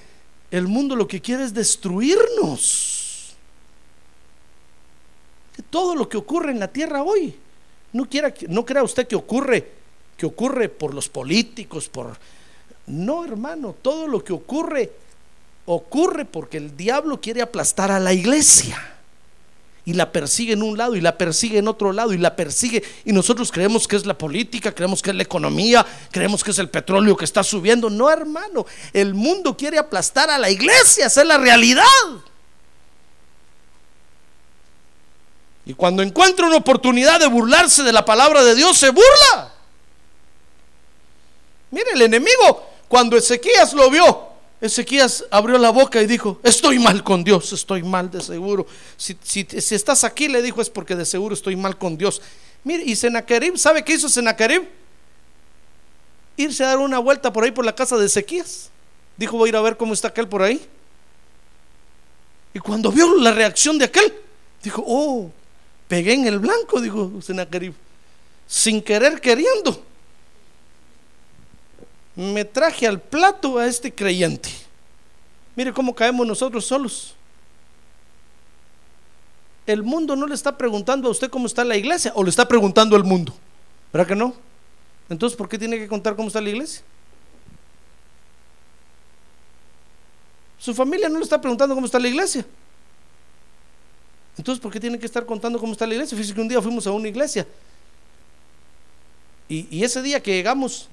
el 0.51 0.67
mundo 0.67 0.95
lo 0.95 1.07
que 1.07 1.21
quiere 1.21 1.43
es 1.43 1.53
destruirnos. 1.53 2.88
Todo 5.69 5.95
lo 5.95 6.07
que 6.07 6.17
ocurre 6.17 6.51
en 6.51 6.59
la 6.59 6.67
tierra 6.67 7.03
hoy, 7.03 7.35
no, 7.93 8.07
quiera, 8.07 8.33
no 8.47 8.65
crea 8.65 8.83
usted 8.83 9.07
que 9.07 9.15
ocurre, 9.15 9.71
que 10.17 10.25
ocurre 10.25 10.69
por 10.69 10.93
los 10.93 11.09
políticos, 11.09 11.89
por... 11.89 12.17
No, 12.87 13.23
hermano, 13.23 13.75
todo 13.81 14.07
lo 14.07 14.23
que 14.23 14.33
ocurre, 14.33 14.91
ocurre 15.65 16.25
porque 16.25 16.57
el 16.57 16.75
diablo 16.75 17.21
quiere 17.21 17.41
aplastar 17.41 17.91
a 17.91 17.99
la 17.99 18.13
iglesia. 18.13 18.95
Y 19.85 19.93
la 19.93 20.11
persigue 20.11 20.53
en 20.53 20.61
un 20.61 20.77
lado 20.77 20.95
y 20.95 21.01
la 21.01 21.17
persigue 21.17 21.57
en 21.57 21.67
otro 21.67 21.91
lado 21.93 22.13
y 22.13 22.17
la 22.17 22.35
persigue. 22.35 22.83
Y 23.05 23.13
nosotros 23.13 23.51
creemos 23.51 23.87
que 23.87 23.95
es 23.95 24.05
la 24.05 24.17
política, 24.17 24.73
creemos 24.73 25.01
que 25.01 25.11
es 25.11 25.15
la 25.15 25.23
economía, 25.23 25.85
creemos 26.11 26.43
que 26.43 26.51
es 26.51 26.59
el 26.59 26.69
petróleo 26.69 27.17
que 27.17 27.25
está 27.25 27.43
subiendo. 27.43 27.89
No, 27.89 28.09
hermano, 28.09 28.65
el 28.93 29.13
mundo 29.13 29.55
quiere 29.57 29.77
aplastar 29.77 30.29
a 30.29 30.37
la 30.37 30.49
iglesia, 30.49 31.07
esa 31.07 31.21
es 31.21 31.27
la 31.27 31.37
realidad. 31.37 31.83
Y 35.69 35.75
cuando 35.75 36.01
encuentra 36.01 36.47
una 36.47 36.55
oportunidad 36.55 37.19
de 37.19 37.27
burlarse 37.27 37.83
de 37.83 37.93
la 37.93 38.03
palabra 38.03 38.43
de 38.43 38.55
Dios, 38.55 38.75
se 38.75 38.89
burla. 38.89 39.53
Mire, 41.69 41.91
el 41.93 42.01
enemigo, 42.01 42.67
cuando 42.87 43.15
Ezequías 43.15 43.73
lo 43.73 43.87
vio, 43.91 44.29
Ezequías 44.59 45.25
abrió 45.29 45.59
la 45.59 45.69
boca 45.69 46.01
y 46.01 46.07
dijo, 46.07 46.39
estoy 46.41 46.79
mal 46.79 47.03
con 47.03 47.23
Dios, 47.23 47.53
estoy 47.53 47.83
mal 47.83 48.09
de 48.09 48.19
seguro. 48.19 48.65
Si, 48.97 49.15
si, 49.21 49.45
estás 49.75 50.03
aquí, 50.03 50.27
le 50.27 50.41
dijo, 50.41 50.59
es 50.59 50.71
porque 50.71 50.95
de 50.95 51.05
seguro 51.05 51.35
estoy 51.35 51.55
mal 51.55 51.77
con 51.77 51.99
Dios. 51.99 52.19
Mire, 52.63 52.81
y 52.83 52.95
Senaquerib, 52.95 53.55
¿sabe 53.55 53.85
qué 53.85 53.93
hizo 53.93 54.09
Senaquerib? 54.09 54.67
Irse 56.35 56.63
a 56.63 56.69
dar 56.69 56.79
una 56.79 56.97
vuelta 56.97 57.31
por 57.31 57.43
ahí 57.43 57.51
por 57.51 57.63
la 57.63 57.75
casa 57.75 57.95
de 57.95 58.07
Ezequías. 58.07 58.71
Dijo, 59.17 59.37
voy 59.37 59.49
a 59.49 59.51
ir 59.51 59.55
a 59.55 59.61
ver 59.61 59.77
cómo 59.77 59.93
está 59.93 60.07
aquel 60.07 60.27
por 60.27 60.41
ahí. 60.41 60.67
Y 62.55 62.59
cuando 62.59 62.91
vio 62.91 63.17
la 63.17 63.33
reacción 63.33 63.77
de 63.77 63.85
aquel, 63.85 64.11
dijo, 64.63 64.83
oh, 64.87 65.29
pegué 65.89 66.13
en 66.13 66.27
el 66.27 66.39
blanco, 66.39 66.79
dijo 66.79 67.11
Senaquerib, 67.21 67.73
sin 68.47 68.81
querer 68.81 69.19
queriendo. 69.19 69.83
Me 72.15 72.45
traje 72.45 72.87
al 72.87 73.01
plato 73.01 73.57
a 73.57 73.65
este 73.65 73.93
creyente. 73.93 74.49
Mire 75.55 75.73
cómo 75.73 75.93
caemos 75.93 76.25
nosotros 76.25 76.63
solos. 76.63 77.15
El 79.65 79.83
mundo 79.83 80.15
no 80.15 80.27
le 80.27 80.35
está 80.35 80.57
preguntando 80.57 81.07
a 81.07 81.11
usted 81.11 81.29
cómo 81.29 81.47
está 81.47 81.65
la 81.65 81.75
iglesia, 81.75 82.13
o 82.15 82.23
le 82.23 82.29
está 82.29 82.47
preguntando 82.47 82.95
al 82.95 83.03
mundo. 83.03 83.33
¿Verdad 83.91 84.07
que 84.07 84.15
no? 84.15 84.33
Entonces, 85.09 85.35
¿por 85.35 85.49
qué 85.49 85.57
tiene 85.57 85.77
que 85.77 85.87
contar 85.87 86.15
cómo 86.15 86.27
está 86.27 86.39
la 86.39 86.49
iglesia? 86.49 86.83
Su 90.59 90.73
familia 90.75 91.09
no 91.09 91.17
le 91.17 91.23
está 91.23 91.41
preguntando 91.41 91.73
cómo 91.73 91.87
está 91.87 91.97
la 91.97 92.09
iglesia. 92.09 92.45
Entonces, 94.39 94.61
¿por 94.61 94.71
qué 94.71 94.79
tiene 94.79 94.97
que 94.97 95.05
estar 95.05 95.25
contando 95.25 95.59
cómo 95.59 95.73
está 95.73 95.85
la 95.85 95.95
iglesia? 95.95 96.17
Fíjese 96.17 96.33
que 96.33 96.39
un 96.39 96.47
día 96.47 96.61
fuimos 96.61 96.87
a 96.87 96.91
una 96.91 97.09
iglesia. 97.09 97.45
Y, 99.49 99.83
ese 99.83 100.01
día 100.01 100.23
que 100.23 100.31
llegamos, 100.31 100.87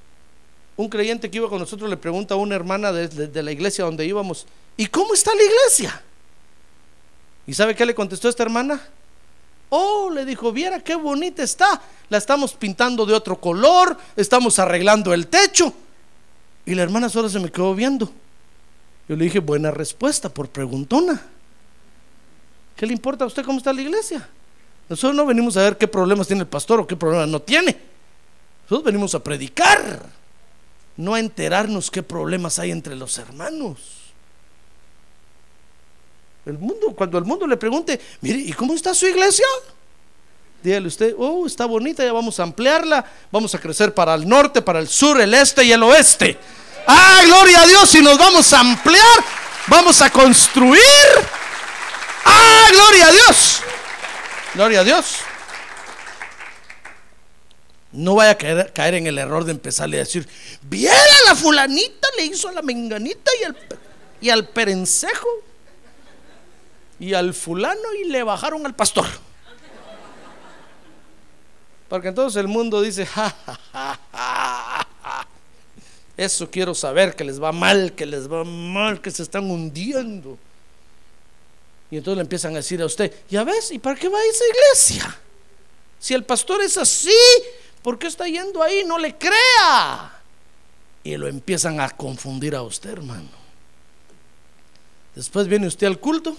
un 0.76 0.88
creyente 0.88 1.30
que 1.30 1.36
iba 1.36 1.48
con 1.48 1.60
nosotros 1.60 1.88
le 1.88 1.96
pregunta 1.96 2.34
a 2.34 2.38
una 2.38 2.56
hermana 2.56 2.90
de, 2.90 3.42
la 3.44 3.52
iglesia 3.52 3.84
donde 3.84 4.04
íbamos, 4.04 4.48
¿y 4.76 4.86
cómo 4.86 5.14
está 5.14 5.32
la 5.32 5.44
iglesia? 5.44 6.02
¿Y 7.46 7.54
sabe 7.54 7.76
qué 7.76 7.86
le 7.86 7.94
contestó 7.94 8.28
esta 8.28 8.42
hermana? 8.42 8.82
Oh, 9.68 10.10
le 10.10 10.24
dijo, 10.24 10.50
viera 10.50 10.80
qué 10.80 10.96
bonita 10.96 11.44
está. 11.44 11.80
La 12.08 12.18
estamos 12.18 12.52
pintando 12.52 13.06
de 13.06 13.14
otro 13.14 13.40
color, 13.40 13.96
estamos 14.16 14.58
arreglando 14.58 15.14
el 15.14 15.28
techo. 15.28 15.72
Y 16.64 16.74
la 16.74 16.82
hermana 16.82 17.08
solo 17.08 17.28
se 17.28 17.38
me 17.38 17.52
quedó 17.52 17.76
viendo. 17.76 18.10
Yo 19.08 19.14
le 19.14 19.26
dije, 19.26 19.38
buena 19.38 19.70
respuesta 19.70 20.30
por 20.30 20.48
preguntona. 20.48 21.35
¿Qué 22.76 22.86
le 22.86 22.92
importa 22.92 23.24
a 23.24 23.26
usted 23.26 23.44
cómo 23.44 23.58
está 23.58 23.72
la 23.72 23.80
iglesia? 23.80 24.28
Nosotros 24.88 25.16
no 25.16 25.26
venimos 25.26 25.56
a 25.56 25.62
ver 25.62 25.78
qué 25.78 25.88
problemas 25.88 26.26
tiene 26.26 26.42
el 26.42 26.48
pastor 26.48 26.80
o 26.80 26.86
qué 26.86 26.94
problemas 26.94 27.28
no 27.28 27.40
tiene. 27.40 27.76
Nosotros 28.64 28.84
venimos 28.84 29.14
a 29.14 29.20
predicar, 29.20 30.02
no 30.96 31.14
a 31.14 31.20
enterarnos 31.20 31.90
qué 31.90 32.02
problemas 32.02 32.58
hay 32.58 32.70
entre 32.70 32.94
los 32.94 33.16
hermanos. 33.18 33.78
El 36.44 36.58
mundo, 36.58 36.94
cuando 36.94 37.18
el 37.18 37.24
mundo 37.24 37.46
le 37.46 37.56
pregunte, 37.56 38.00
mire, 38.20 38.38
¿y 38.38 38.52
cómo 38.52 38.74
está 38.74 38.94
su 38.94 39.06
iglesia? 39.06 39.46
Dígale 40.62 40.86
usted, 40.86 41.14
oh, 41.18 41.46
está 41.46 41.66
bonita, 41.66 42.04
ya 42.04 42.12
vamos 42.12 42.38
a 42.38 42.44
ampliarla, 42.44 43.04
vamos 43.32 43.54
a 43.54 43.58
crecer 43.58 43.94
para 43.94 44.14
el 44.14 44.28
norte, 44.28 44.62
para 44.62 44.78
el 44.78 44.88
sur, 44.88 45.20
el 45.20 45.32
este 45.34 45.64
y 45.64 45.72
el 45.72 45.82
oeste. 45.82 46.38
Ah, 46.86 47.22
gloria 47.24 47.62
a 47.62 47.66
Dios, 47.66 47.94
y 47.96 48.02
nos 48.02 48.16
vamos 48.16 48.52
a 48.52 48.60
ampliar, 48.60 49.24
vamos 49.66 50.00
a 50.02 50.10
construir. 50.10 50.82
Gloria 52.70 53.08
a 53.08 53.12
Dios. 53.12 53.60
Gloria 54.54 54.80
a 54.80 54.84
Dios. 54.84 55.16
No 57.92 58.14
vaya 58.14 58.32
a 58.32 58.34
caer, 58.38 58.72
caer, 58.72 58.94
en 58.94 59.06
el 59.06 59.18
error 59.18 59.44
de 59.44 59.52
empezarle 59.52 59.96
a 59.96 60.00
decir, 60.00 60.28
viera 60.62 60.96
la 61.26 61.34
fulanita, 61.34 62.08
le 62.16 62.24
hizo 62.26 62.48
a 62.48 62.52
la 62.52 62.62
menganita 62.62 63.30
y 63.40 63.44
al, 63.44 63.56
y 64.20 64.30
al 64.30 64.48
perencejo 64.48 65.28
y 66.98 67.14
al 67.14 67.32
fulano 67.32 67.94
y 68.02 68.08
le 68.08 68.22
bajaron 68.22 68.66
al 68.66 68.74
pastor. 68.74 69.06
Porque 71.88 72.08
entonces 72.08 72.38
el 72.40 72.48
mundo 72.48 72.82
dice, 72.82 73.06
ja, 73.06 73.34
ja, 73.44 73.58
ja, 73.72 73.98
ja 74.12 74.86
eso 76.16 76.50
quiero 76.50 76.74
saber, 76.74 77.14
que 77.14 77.24
les 77.24 77.42
va 77.42 77.52
mal, 77.52 77.92
que 77.92 78.06
les 78.06 78.30
va 78.30 78.42
mal, 78.42 79.00
que 79.00 79.10
se 79.10 79.22
están 79.22 79.50
hundiendo. 79.50 80.38
Y 81.90 81.96
entonces 81.96 82.16
le 82.16 82.22
empiezan 82.22 82.52
a 82.52 82.56
decir 82.56 82.82
a 82.82 82.86
usted, 82.86 83.12
ya 83.28 83.44
ves, 83.44 83.70
¿y 83.70 83.78
para 83.78 83.98
qué 83.98 84.08
va 84.08 84.18
a 84.18 84.24
esa 84.24 84.44
iglesia? 84.44 85.20
Si 85.98 86.14
el 86.14 86.24
pastor 86.24 86.62
es 86.62 86.76
así, 86.76 87.10
¿por 87.82 87.98
qué 87.98 88.06
está 88.06 88.26
yendo 88.26 88.62
ahí? 88.62 88.84
No 88.84 88.98
le 88.98 89.16
crea. 89.16 90.20
Y 91.04 91.16
lo 91.16 91.28
empiezan 91.28 91.80
a 91.80 91.88
confundir 91.90 92.54
a 92.56 92.62
usted, 92.62 92.90
hermano. 92.90 93.28
Después 95.14 95.46
viene 95.46 95.66
usted 95.66 95.86
al 95.86 95.98
culto. 95.98 96.36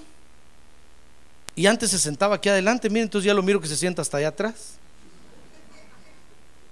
Y 1.55 1.65
antes 1.65 1.89
se 1.89 1.97
sentaba 1.97 2.35
aquí 2.35 2.49
adelante, 2.49 2.89
miren, 2.89 3.05
entonces 3.05 3.25
ya 3.25 3.33
lo 3.33 3.41
miro 3.41 3.59
que 3.59 3.67
se 3.67 3.75
sienta 3.75 4.01
hasta 4.01 4.17
allá 4.17 4.27
atrás. 4.27 4.73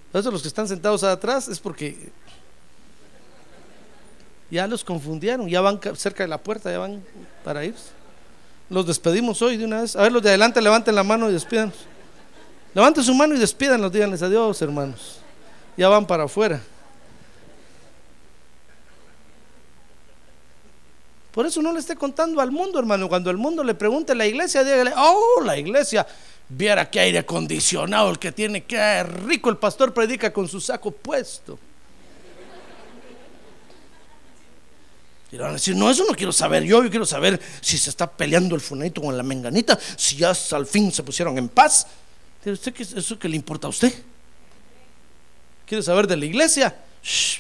Entonces 0.07 0.32
los 0.32 0.41
que 0.41 0.47
están 0.47 0.67
sentados 0.67 1.03
atrás 1.03 1.47
es 1.47 1.59
porque 1.59 2.11
ya 4.51 4.67
los 4.67 4.84
confundieron, 4.84 5.49
ya 5.49 5.59
van 5.61 5.80
cerca 5.95 6.23
de 6.23 6.30
la 6.30 6.38
puerta, 6.38 6.71
ya 6.71 6.78
van 6.78 7.03
para 7.43 7.65
irse. 7.65 7.94
Los 8.70 8.88
despedimos 8.88 9.41
hoy 9.41 9.57
de 9.57 9.66
una 9.66 9.82
vez. 9.82 9.95
A 9.95 10.01
ver, 10.03 10.11
los 10.11 10.24
de 10.24 10.30
adelante 10.30 10.61
levanten 10.61 10.95
la 10.95 11.03
mano 11.03 11.30
y 11.30 11.34
despídanos. 11.34 11.76
Levanten 12.74 13.03
su 13.03 13.13
mano 13.13 13.36
y 13.36 13.39
despídanlos, 13.39 13.91
díganles 13.91 14.22
adiós, 14.22 14.61
hermanos. 14.61 15.20
Ya 15.78 15.88
van 15.88 16.05
para 16.05 16.24
afuera. 16.24 16.61
Por 21.32 21.45
eso 21.45 21.61
no 21.61 21.74
le 21.74 21.80
esté 21.80 21.95
contando 21.95 22.41
al 22.41 22.49
mundo, 22.49 22.80
hermano. 22.80 23.09
Cuando 23.09 23.30
el 23.30 23.38
mundo 23.38 23.63
le 23.63 23.76
pregunte 23.76 24.13
a 24.13 24.16
la 24.16 24.26
iglesia, 24.26 24.63
dígale, 24.63 24.93
oh, 24.95 25.41
la 25.43 25.57
iglesia, 25.57 26.07
viera 26.47 26.89
qué 26.89 27.01
aire 27.01 27.20
acondicionado 27.20 28.09
el 28.09 28.20
que 28.20 28.32
tiene, 28.32 28.63
qué 28.63 29.03
rico 29.03 29.49
el 29.49 29.57
pastor 29.57 29.93
predica 29.93 30.32
con 30.32 30.47
su 30.47 30.61
saco 30.61 30.91
puesto. 30.91 31.59
Y 35.36 35.38
van 35.38 35.49
a 35.49 35.53
decir, 35.53 35.75
no, 35.75 35.91
eso 35.91 36.05
no 36.07 36.15
quiero 36.15 36.31
saber 36.31 36.63
yo, 36.63 36.81
yo 36.81 36.89
quiero 36.89 37.05
saber 37.05 37.38
si 37.59 37.77
se 37.77 37.89
está 37.89 38.09
peleando 38.09 38.55
el 38.55 38.61
funadito 38.61 39.01
con 39.01 39.17
la 39.17 39.21
menganita, 39.21 39.77
si 39.97 40.15
ya 40.15 40.31
al 40.51 40.65
fin 40.65 40.93
se 40.93 41.03
pusieron 41.03 41.38
en 41.38 41.49
paz. 41.49 41.88
¿Usted 42.45 42.73
qué, 42.73 42.83
¿Eso 42.83 43.19
qué 43.19 43.27
le 43.27 43.36
importa 43.36 43.67
a 43.67 43.69
usted? 43.69 43.93
¿Quiere 45.65 45.83
saber 45.83 46.07
de 46.07 46.15
la 46.15 46.23
iglesia? 46.23 46.73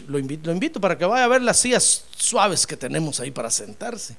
lo, 0.07 0.19
invito, 0.19 0.47
lo 0.47 0.51
invito 0.51 0.81
para 0.81 0.97
que 0.97 1.05
vaya 1.05 1.23
a 1.23 1.27
ver 1.29 1.41
las 1.41 1.57
sillas 1.57 2.03
suaves 2.17 2.67
que 2.67 2.75
tenemos 2.75 3.21
ahí 3.21 3.31
para 3.31 3.49
sentarse. 3.49 4.17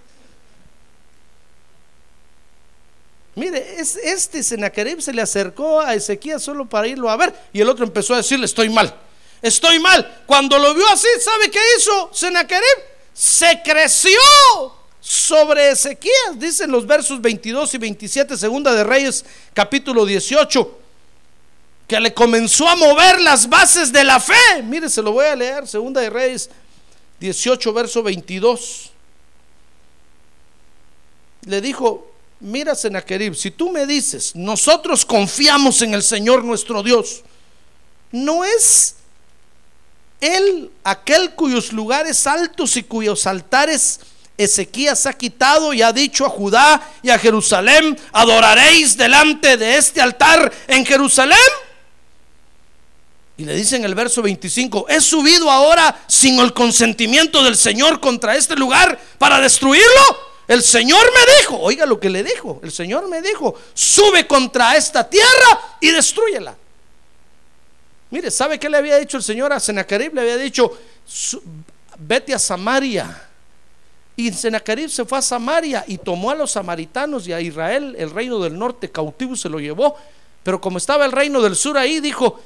Mire, 3.34 3.78
es, 3.78 3.96
este 3.96 4.42
Senaquerib 4.42 5.02
se 5.02 5.12
le 5.12 5.20
acercó 5.20 5.82
a 5.82 5.92
Ezequías 5.94 6.42
solo 6.42 6.64
para 6.64 6.88
irlo 6.88 7.10
a 7.10 7.16
ver 7.18 7.34
y 7.52 7.60
el 7.60 7.68
otro 7.68 7.84
empezó 7.84 8.14
a 8.14 8.16
decirle, 8.16 8.46
estoy 8.46 8.70
mal, 8.70 8.94
estoy 9.42 9.78
mal. 9.80 10.22
Cuando 10.24 10.58
lo 10.58 10.72
vio 10.72 10.88
así, 10.88 11.08
¿sabe 11.20 11.50
qué 11.50 11.60
hizo 11.76 12.08
Senaquerib? 12.14 12.95
Se 13.16 13.62
creció 13.64 14.20
sobre 15.00 15.70
Ezequías, 15.70 16.38
dicen 16.38 16.70
los 16.70 16.86
versos 16.86 17.18
22 17.22 17.72
y 17.72 17.78
27, 17.78 18.36
segunda 18.36 18.74
de 18.74 18.84
Reyes, 18.84 19.24
capítulo 19.54 20.04
18, 20.04 20.78
que 21.88 21.98
le 21.98 22.12
comenzó 22.12 22.68
a 22.68 22.76
mover 22.76 23.22
las 23.22 23.48
bases 23.48 23.90
de 23.90 24.04
la 24.04 24.20
fe. 24.20 24.62
Mire, 24.64 24.90
se 24.90 25.00
lo 25.00 25.12
voy 25.12 25.24
a 25.24 25.34
leer, 25.34 25.66
segunda 25.66 26.02
de 26.02 26.10
Reyes 26.10 26.50
18, 27.18 27.72
verso 27.72 28.02
22. 28.02 28.90
Le 31.46 31.60
dijo, 31.62 32.12
mira 32.40 32.74
Senaquerib, 32.74 33.34
si 33.34 33.50
tú 33.50 33.70
me 33.70 33.86
dices, 33.86 34.36
nosotros 34.36 35.06
confiamos 35.06 35.80
en 35.80 35.94
el 35.94 36.02
Señor 36.02 36.44
nuestro 36.44 36.82
Dios, 36.82 37.22
no 38.12 38.44
es 38.44 38.96
él, 40.20 40.70
aquel 40.84 41.34
cuyos 41.34 41.72
lugares 41.72 42.26
altos 42.26 42.76
y 42.76 42.82
cuyos 42.82 43.26
altares 43.26 44.00
Ezequías 44.38 45.06
ha 45.06 45.14
quitado 45.14 45.72
y 45.72 45.82
ha 45.82 45.92
dicho 45.92 46.26
a 46.26 46.28
Judá 46.28 46.82
y 47.02 47.08
a 47.10 47.18
Jerusalén, 47.18 47.98
adoraréis 48.12 48.96
delante 48.96 49.56
de 49.56 49.76
este 49.76 50.00
altar 50.00 50.52
en 50.68 50.84
Jerusalén. 50.84 51.38
Y 53.38 53.44
le 53.44 53.54
dice 53.54 53.76
en 53.76 53.84
el 53.84 53.94
verso 53.94 54.22
25, 54.22 54.86
he 54.88 55.00
subido 55.00 55.50
ahora 55.50 56.02
sin 56.06 56.38
el 56.38 56.52
consentimiento 56.52 57.42
del 57.42 57.56
Señor 57.56 58.00
contra 58.00 58.36
este 58.36 58.56
lugar 58.56 58.98
para 59.18 59.40
destruirlo. 59.40 60.26
El 60.48 60.62
Señor 60.62 61.04
me 61.12 61.38
dijo, 61.38 61.58
oiga 61.58 61.86
lo 61.86 61.98
que 61.98 62.08
le 62.08 62.22
dijo, 62.22 62.60
el 62.62 62.72
Señor 62.72 63.08
me 63.08 63.20
dijo, 63.20 63.54
sube 63.74 64.26
contra 64.26 64.76
esta 64.76 65.08
tierra 65.08 65.76
y 65.80 65.90
destruyela. 65.90 66.56
Mire, 68.10 68.30
¿sabe 68.30 68.58
qué 68.58 68.68
le 68.68 68.76
había 68.76 68.96
dicho 68.98 69.16
el 69.16 69.22
Señor 69.22 69.52
a 69.52 69.60
Senacarib? 69.60 70.14
Le 70.14 70.20
había 70.20 70.36
dicho, 70.36 70.78
vete 71.98 72.34
a 72.34 72.38
Samaria. 72.38 73.22
Y 74.16 74.32
Senacarib 74.32 74.88
se 74.88 75.04
fue 75.04 75.18
a 75.18 75.22
Samaria 75.22 75.84
y 75.86 75.98
tomó 75.98 76.30
a 76.30 76.34
los 76.34 76.52
samaritanos 76.52 77.28
y 77.28 77.32
a 77.32 77.40
Israel, 77.40 77.94
el 77.98 78.10
reino 78.10 78.38
del 78.38 78.58
norte, 78.58 78.90
cautivo 78.90 79.36
se 79.36 79.48
lo 79.48 79.60
llevó. 79.60 79.96
Pero 80.42 80.60
como 80.60 80.78
estaba 80.78 81.04
el 81.04 81.12
reino 81.12 81.42
del 81.42 81.56
sur 81.56 81.76
ahí, 81.76 82.00
dijo, 82.00 82.40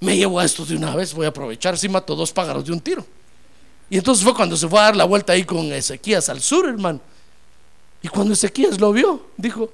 me 0.00 0.16
llevo 0.16 0.38
a 0.38 0.44
estos 0.44 0.68
de 0.68 0.76
una 0.76 0.94
vez, 0.94 1.12
voy 1.14 1.26
a 1.26 1.30
aprovechar 1.30 1.76
si 1.76 1.88
mato 1.88 2.14
dos 2.14 2.32
pájaros 2.32 2.64
de 2.64 2.72
un 2.72 2.80
tiro. 2.80 3.04
Y 3.88 3.98
entonces 3.98 4.22
fue 4.22 4.34
cuando 4.34 4.56
se 4.56 4.68
fue 4.68 4.78
a 4.78 4.84
dar 4.84 4.96
la 4.96 5.04
vuelta 5.04 5.32
ahí 5.32 5.44
con 5.44 5.72
Ezequías 5.72 6.28
al 6.28 6.40
sur, 6.40 6.68
hermano. 6.68 7.00
Y 8.02 8.08
cuando 8.08 8.32
Ezequías 8.32 8.78
lo 8.78 8.92
vio, 8.92 9.26
dijo, 9.36 9.70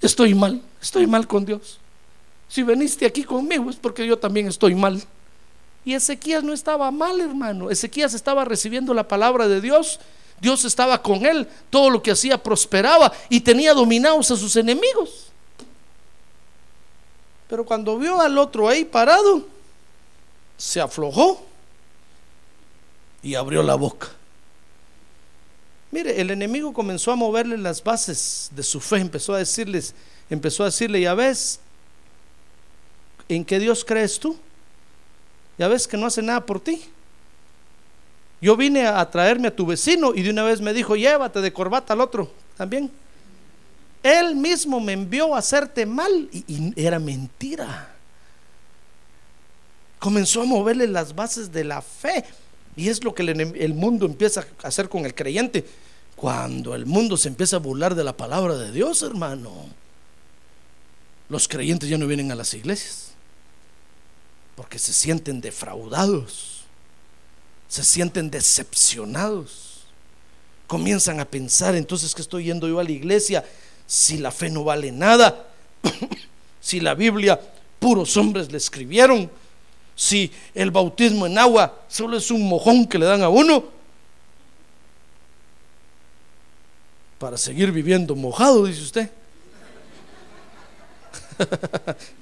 estoy 0.00 0.34
mal, 0.34 0.62
estoy 0.80 1.06
mal 1.06 1.26
con 1.26 1.44
Dios. 1.44 1.80
Si 2.50 2.64
veniste 2.64 3.06
aquí 3.06 3.22
conmigo 3.22 3.70
es 3.70 3.76
porque 3.76 4.04
yo 4.04 4.18
también 4.18 4.48
estoy 4.48 4.74
mal. 4.74 5.00
Y 5.84 5.94
Ezequías 5.94 6.42
no 6.42 6.52
estaba 6.52 6.90
mal, 6.90 7.20
hermano. 7.20 7.70
Ezequías 7.70 8.12
estaba 8.12 8.44
recibiendo 8.44 8.92
la 8.92 9.06
palabra 9.06 9.46
de 9.46 9.60
Dios, 9.60 10.00
Dios 10.40 10.64
estaba 10.64 11.00
con 11.00 11.24
él, 11.24 11.46
todo 11.70 11.88
lo 11.90 12.02
que 12.02 12.10
hacía 12.10 12.42
prosperaba 12.42 13.12
y 13.28 13.40
tenía 13.40 13.72
dominados 13.72 14.32
a 14.32 14.36
sus 14.36 14.56
enemigos. 14.56 15.28
Pero 17.48 17.64
cuando 17.64 17.96
vio 17.96 18.20
al 18.20 18.36
otro 18.36 18.68
ahí 18.68 18.84
parado, 18.84 19.46
se 20.56 20.80
aflojó 20.80 21.46
y 23.22 23.36
abrió 23.36 23.62
la 23.62 23.76
boca. 23.76 24.08
Mire, 25.92 26.20
el 26.20 26.30
enemigo 26.30 26.72
comenzó 26.72 27.12
a 27.12 27.16
moverle 27.16 27.56
las 27.58 27.82
bases 27.82 28.50
de 28.54 28.62
su 28.64 28.80
fe, 28.80 28.96
empezó 28.96 29.34
a 29.34 29.38
decirles, 29.38 29.94
empezó 30.28 30.64
a 30.64 30.66
decirle, 30.66 31.00
ya 31.00 31.14
ves, 31.14 31.60
¿en 33.34 33.44
qué 33.44 33.58
Dios 33.58 33.84
crees 33.84 34.18
tú? 34.18 34.36
Ya 35.58 35.68
ves 35.68 35.86
que 35.86 35.96
no 35.96 36.06
hace 36.06 36.22
nada 36.22 36.44
por 36.44 36.60
ti. 36.60 36.82
Yo 38.40 38.56
vine 38.56 38.86
a 38.86 39.08
traerme 39.10 39.48
a 39.48 39.54
tu 39.54 39.66
vecino 39.66 40.14
y 40.14 40.22
de 40.22 40.30
una 40.30 40.42
vez 40.42 40.60
me 40.60 40.72
dijo, 40.72 40.96
llévate 40.96 41.40
de 41.40 41.52
corbata 41.52 41.92
al 41.92 42.00
otro 42.00 42.30
también. 42.56 42.90
Él 44.02 44.34
mismo 44.34 44.80
me 44.80 44.94
envió 44.94 45.34
a 45.34 45.38
hacerte 45.38 45.84
mal 45.84 46.28
y, 46.32 46.72
era 46.82 46.98
mentira. 46.98 47.94
Comenzó 49.98 50.40
a 50.40 50.46
moverle 50.46 50.86
las 50.86 51.14
bases 51.14 51.52
de 51.52 51.64
la 51.64 51.82
fe. 51.82 52.24
Y 52.76 52.88
es 52.88 53.04
lo 53.04 53.14
que 53.14 53.22
el, 53.22 53.74
mundo 53.74 54.06
empieza 54.06 54.46
a 54.62 54.68
hacer 54.68 54.88
con 54.88 55.04
el 55.04 55.14
creyente. 55.14 55.66
Cuando 56.16 56.74
el 56.74 56.86
mundo 56.86 57.18
se 57.18 57.28
empieza 57.28 57.56
a 57.56 57.60
burlar 57.60 57.94
de 57.94 58.04
la 58.04 58.16
palabra 58.16 58.56
de 58.56 58.72
Dios, 58.72 59.02
hermano, 59.02 59.52
los 61.28 61.46
creyentes 61.46 61.88
ya 61.88 61.98
no 61.98 62.06
vienen 62.06 62.32
a 62.32 62.34
las 62.34 62.54
iglesias. 62.54 63.09
Porque 64.60 64.78
se 64.78 64.92
sienten 64.92 65.40
defraudados. 65.40 66.64
Se 67.66 67.82
sienten 67.82 68.30
decepcionados. 68.30 69.86
Comienzan 70.66 71.18
a 71.18 71.24
pensar, 71.24 71.74
entonces 71.74 72.14
que 72.14 72.20
estoy 72.20 72.44
yendo 72.44 72.68
yo 72.68 72.78
a 72.78 72.84
la 72.84 72.90
iglesia 72.90 73.42
si 73.86 74.18
la 74.18 74.30
fe 74.30 74.50
no 74.50 74.62
vale 74.62 74.92
nada, 74.92 75.46
si 76.60 76.78
la 76.78 76.92
Biblia 76.92 77.40
puros 77.78 78.14
hombres 78.18 78.52
le 78.52 78.58
escribieron, 78.58 79.30
si 79.96 80.30
el 80.52 80.70
bautismo 80.70 81.26
en 81.26 81.38
agua 81.38 81.80
solo 81.88 82.18
es 82.18 82.30
un 82.30 82.46
mojón 82.46 82.86
que 82.86 82.98
le 82.98 83.06
dan 83.06 83.22
a 83.22 83.30
uno 83.30 83.64
para 87.18 87.38
seguir 87.38 87.72
viviendo 87.72 88.14
mojado, 88.14 88.66
dice 88.66 88.82
usted. 88.82 89.10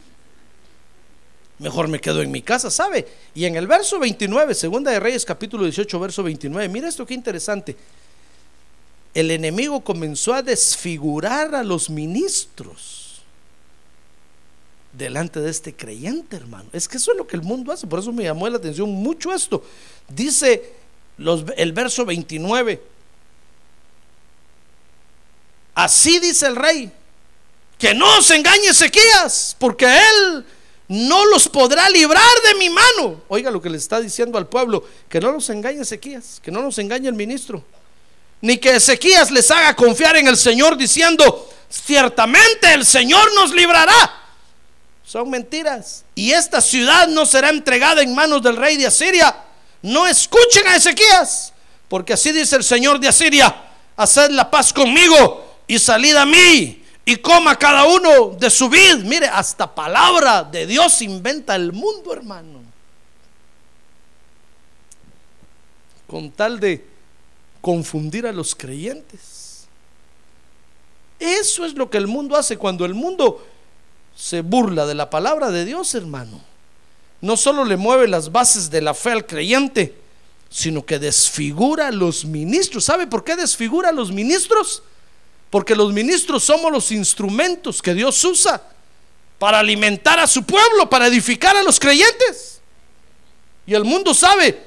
Mejor 1.59 1.88
me 1.88 2.00
quedo 2.00 2.22
en 2.22 2.30
mi 2.30 2.42
casa, 2.42 2.70
¿sabe? 2.70 3.06
Y 3.34 3.44
en 3.44 3.56
el 3.56 3.66
verso 3.66 3.98
29, 3.98 4.54
segunda 4.54 4.90
de 4.90 5.00
Reyes 5.00 5.24
capítulo 5.24 5.64
18, 5.64 5.98
verso 6.00 6.22
29, 6.22 6.68
mira 6.68 6.88
esto 6.88 7.04
qué 7.04 7.14
interesante 7.14 7.76
el 9.14 9.30
enemigo 9.32 9.80
comenzó 9.80 10.34
a 10.34 10.42
desfigurar 10.42 11.54
a 11.54 11.64
los 11.64 11.90
ministros 11.90 13.22
delante 14.92 15.40
de 15.40 15.50
este 15.50 15.74
creyente, 15.74 16.36
hermano. 16.36 16.68
Es 16.72 16.86
que 16.86 16.98
eso 16.98 17.12
es 17.12 17.18
lo 17.18 17.26
que 17.26 17.36
el 17.36 17.42
mundo 17.42 17.72
hace, 17.72 17.86
por 17.86 17.98
eso 17.98 18.12
me 18.12 18.22
llamó 18.22 18.48
la 18.48 18.59
atención 18.59 18.90
mucho 18.90 19.32
esto. 19.32 19.64
Dice 20.09 20.72
el 21.56 21.72
verso 21.72 22.04
29, 22.04 22.80
así 25.74 26.20
dice 26.20 26.46
el 26.46 26.54
rey, 26.54 26.92
que 27.76 27.94
no 27.94 28.22
se 28.22 28.36
engañe 28.36 28.68
Ezequías, 28.68 29.56
porque 29.59 29.86
él 29.86 30.44
no 30.89 31.26
los 31.26 31.49
podrá 31.49 31.89
librar 31.91 32.24
de 32.47 32.55
mi 32.55 32.70
mano. 32.70 33.22
Oiga 33.28 33.51
lo 33.51 33.61
que 33.61 33.70
le 33.70 33.76
está 33.78 34.01
diciendo 34.01 34.39
al 34.39 34.49
pueblo, 34.49 34.84
que 35.09 35.20
no 35.20 35.30
los 35.30 35.49
engañe 35.51 35.82
Ezequías, 35.82 36.41
que 36.43 36.51
no 36.51 36.62
nos 36.62 36.78
engañe 36.78 37.09
el 37.09 37.14
ministro 37.14 37.64
ni 38.41 38.59
que 38.59 38.76
Ezequías 38.76 39.30
les 39.30 39.51
haga 39.51 39.74
confiar 39.74 40.16
en 40.16 40.28
el 40.28 40.36
Señor 40.36 40.76
diciendo, 40.76 41.49
ciertamente 41.68 42.72
el 42.72 42.84
Señor 42.84 43.34
nos 43.34 43.53
librará. 43.53 44.14
Son 45.05 45.28
mentiras. 45.30 46.05
Y 46.14 46.32
esta 46.32 46.61
ciudad 46.61 47.09
no 47.09 47.24
será 47.26 47.49
entregada 47.51 48.03
en 48.03 48.14
manos 48.14 48.43
del 48.43 48.57
rey 48.57 48.76
de 48.76 48.86
Asiria. 48.86 49.34
No 49.82 50.07
escuchen 50.07 50.66
a 50.66 50.76
Ezequías, 50.76 51.53
porque 51.89 52.12
así 52.12 52.32
dice 52.32 52.57
el 52.57 52.64
Señor 52.64 53.01
de 53.01 53.09
Asiria, 53.09 53.55
haced 53.97 54.30
la 54.30 54.51
paz 54.51 54.72
conmigo 54.72 55.45
y 55.66 55.78
salid 55.78 56.14
a 56.14 56.26
mí 56.26 56.84
y 57.09 57.16
coma 57.16 57.56
cada 57.56 57.86
uno 57.86 58.36
de 58.38 58.50
su 58.50 58.68
vid. 58.68 58.96
Mire, 58.96 59.28
hasta 59.28 59.74
palabra 59.74 60.44
de 60.44 60.66
Dios 60.66 61.00
inventa 61.00 61.56
el 61.56 61.72
mundo, 61.72 62.12
hermano. 62.12 62.61
Con 66.06 66.30
tal 66.30 66.61
de 66.61 66.84
confundir 67.62 68.26
a 68.26 68.32
los 68.32 68.54
creyentes. 68.54 69.66
Eso 71.18 71.64
es 71.64 71.72
lo 71.72 71.88
que 71.88 71.96
el 71.96 72.06
mundo 72.06 72.36
hace 72.36 72.59
cuando 72.59 72.84
el 72.84 72.92
mundo 72.92 73.42
se 74.14 74.42
burla 74.42 74.84
de 74.84 74.94
la 74.94 75.09
palabra 75.09 75.50
de 75.50 75.64
Dios, 75.64 75.94
hermano. 75.94 76.42
No 77.22 77.38
solo 77.38 77.64
le 77.64 77.78
mueve 77.78 78.06
las 78.06 78.32
bases 78.32 78.68
de 78.68 78.82
la 78.82 78.92
fe 78.92 79.12
al 79.12 79.24
creyente, 79.24 79.98
sino 80.50 80.84
que 80.84 80.98
desfigura 80.98 81.86
a 81.86 81.90
los 81.90 82.26
ministros. 82.26 82.84
¿Sabe 82.84 83.06
por 83.06 83.24
qué 83.24 83.34
desfigura 83.34 83.88
a 83.88 83.92
los 83.92 84.12
ministros? 84.12 84.82
Porque 85.51 85.74
los 85.74 85.92
ministros 85.92 86.44
somos 86.44 86.70
los 86.70 86.92
instrumentos 86.92 87.80
que 87.80 87.94
Dios 87.94 88.22
usa 88.24 88.62
para 89.38 89.59
alimentar 89.59 90.18
a 90.18 90.26
su 90.26 90.42
pueblo, 90.42 90.90
para 90.90 91.07
edificar 91.07 91.57
a 91.57 91.62
los 91.62 91.78
creyentes. 91.78 92.61
Y 93.66 93.74
el 93.74 93.84
mundo 93.84 94.14
sabe 94.14 94.62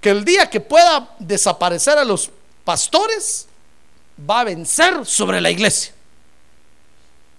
que 0.00 0.10
el 0.10 0.24
día 0.24 0.48
que 0.50 0.60
pueda 0.60 1.14
desaparecer 1.18 1.98
a 1.98 2.04
los 2.04 2.30
pastores, 2.64 3.46
va 4.18 4.40
a 4.40 4.44
vencer 4.44 5.04
sobre 5.04 5.40
la 5.40 5.50
iglesia. 5.50 5.92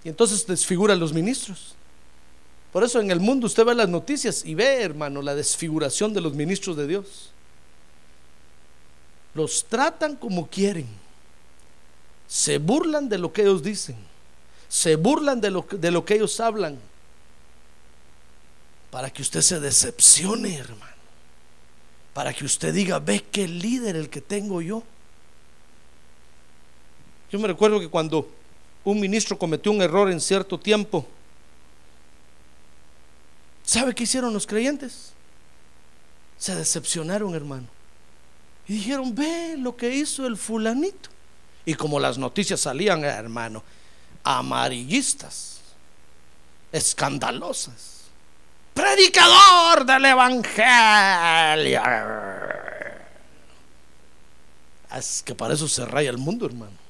Y 0.04 0.10
entonces 0.10 0.46
desfigura 0.46 0.94
a 0.94 0.98
los 0.98 1.14
ministros. 1.14 1.74
Por 2.72 2.84
eso 2.84 3.00
en 3.00 3.10
el 3.10 3.20
mundo 3.20 3.48
usted 3.48 3.66
ve 3.66 3.74
las 3.74 3.90
noticias 3.90 4.44
y 4.46 4.54
ve, 4.54 4.82
hermano, 4.82 5.22
la 5.22 5.34
desfiguración 5.34 6.14
de 6.14 6.22
los 6.22 6.34
ministros 6.34 6.76
de 6.76 6.88
Dios. 6.88 7.32
Los 9.34 9.66
tratan 9.66 10.16
como 10.16 10.48
quieren. 10.48 10.88
Se 12.28 12.58
burlan 12.58 13.10
de 13.10 13.18
lo 13.18 13.32
que 13.32 13.44
ellos 13.44 13.64
dicen. 13.64 13.96
Se 14.68 14.96
burlan 14.96 15.42
de 15.42 15.52
lo, 15.52 15.66
de 15.70 15.92
lo 15.92 16.06
que 16.06 16.16
ellos 16.16 16.40
hablan. 16.40 16.80
Para 18.92 19.10
que 19.10 19.22
usted 19.22 19.42
se 19.42 19.60
decepcione, 19.60 20.56
hermano 20.56 20.96
para 22.16 22.34
que 22.34 22.46
usted 22.46 22.74
diga, 22.74 22.98
ve 23.00 23.26
qué 23.30 23.46
líder 23.46 23.98
el 23.98 24.10
que 24.10 24.22
tengo 24.22 24.62
yo. 24.62 24.82
Yo 27.30 27.38
me 27.38 27.50
recuerdo 27.50 27.78
que 27.78 27.90
cuando 27.90 28.32
un 28.86 29.02
ministro 29.02 29.38
cometió 29.38 29.70
un 29.70 29.82
error 29.82 30.10
en 30.10 30.22
cierto 30.22 30.58
tiempo, 30.58 31.06
¿sabe 33.66 33.94
qué 33.94 34.04
hicieron 34.04 34.34
los 34.34 34.48
creyentes? 34.48 35.12
Se 36.38 36.56
decepcionaron, 36.56 37.36
hermano. 37.36 37.68
Y 38.66 38.76
dijeron, 38.76 39.14
ve 39.14 39.58
lo 39.58 39.76
que 39.76 39.94
hizo 39.94 40.26
el 40.26 40.38
fulanito. 40.38 41.10
Y 41.66 41.74
como 41.74 42.00
las 42.00 42.18
noticias 42.18 42.62
salían, 42.62 43.04
hermano, 43.04 43.64
amarillistas, 44.24 45.62
escandalosas 46.72 47.96
predicador 48.76 49.86
del 49.86 50.06
Evangelio. 50.06 51.82
Es 54.94 55.24
que 55.24 55.34
para 55.34 55.56
eso 55.56 55.68
se 55.68 55.86
raya 55.86 56.10
el 56.10 56.18
mundo, 56.18 56.46
hermano. 56.46 56.86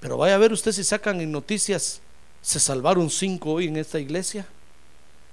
Pero 0.00 0.16
vaya 0.16 0.36
a 0.36 0.38
ver 0.38 0.52
usted 0.52 0.72
si 0.72 0.84
sacan 0.84 1.20
en 1.20 1.32
noticias, 1.32 2.00
se 2.40 2.60
salvaron 2.60 3.10
cinco 3.10 3.52
hoy 3.52 3.66
en 3.66 3.76
esta 3.76 3.98
iglesia, 3.98 4.46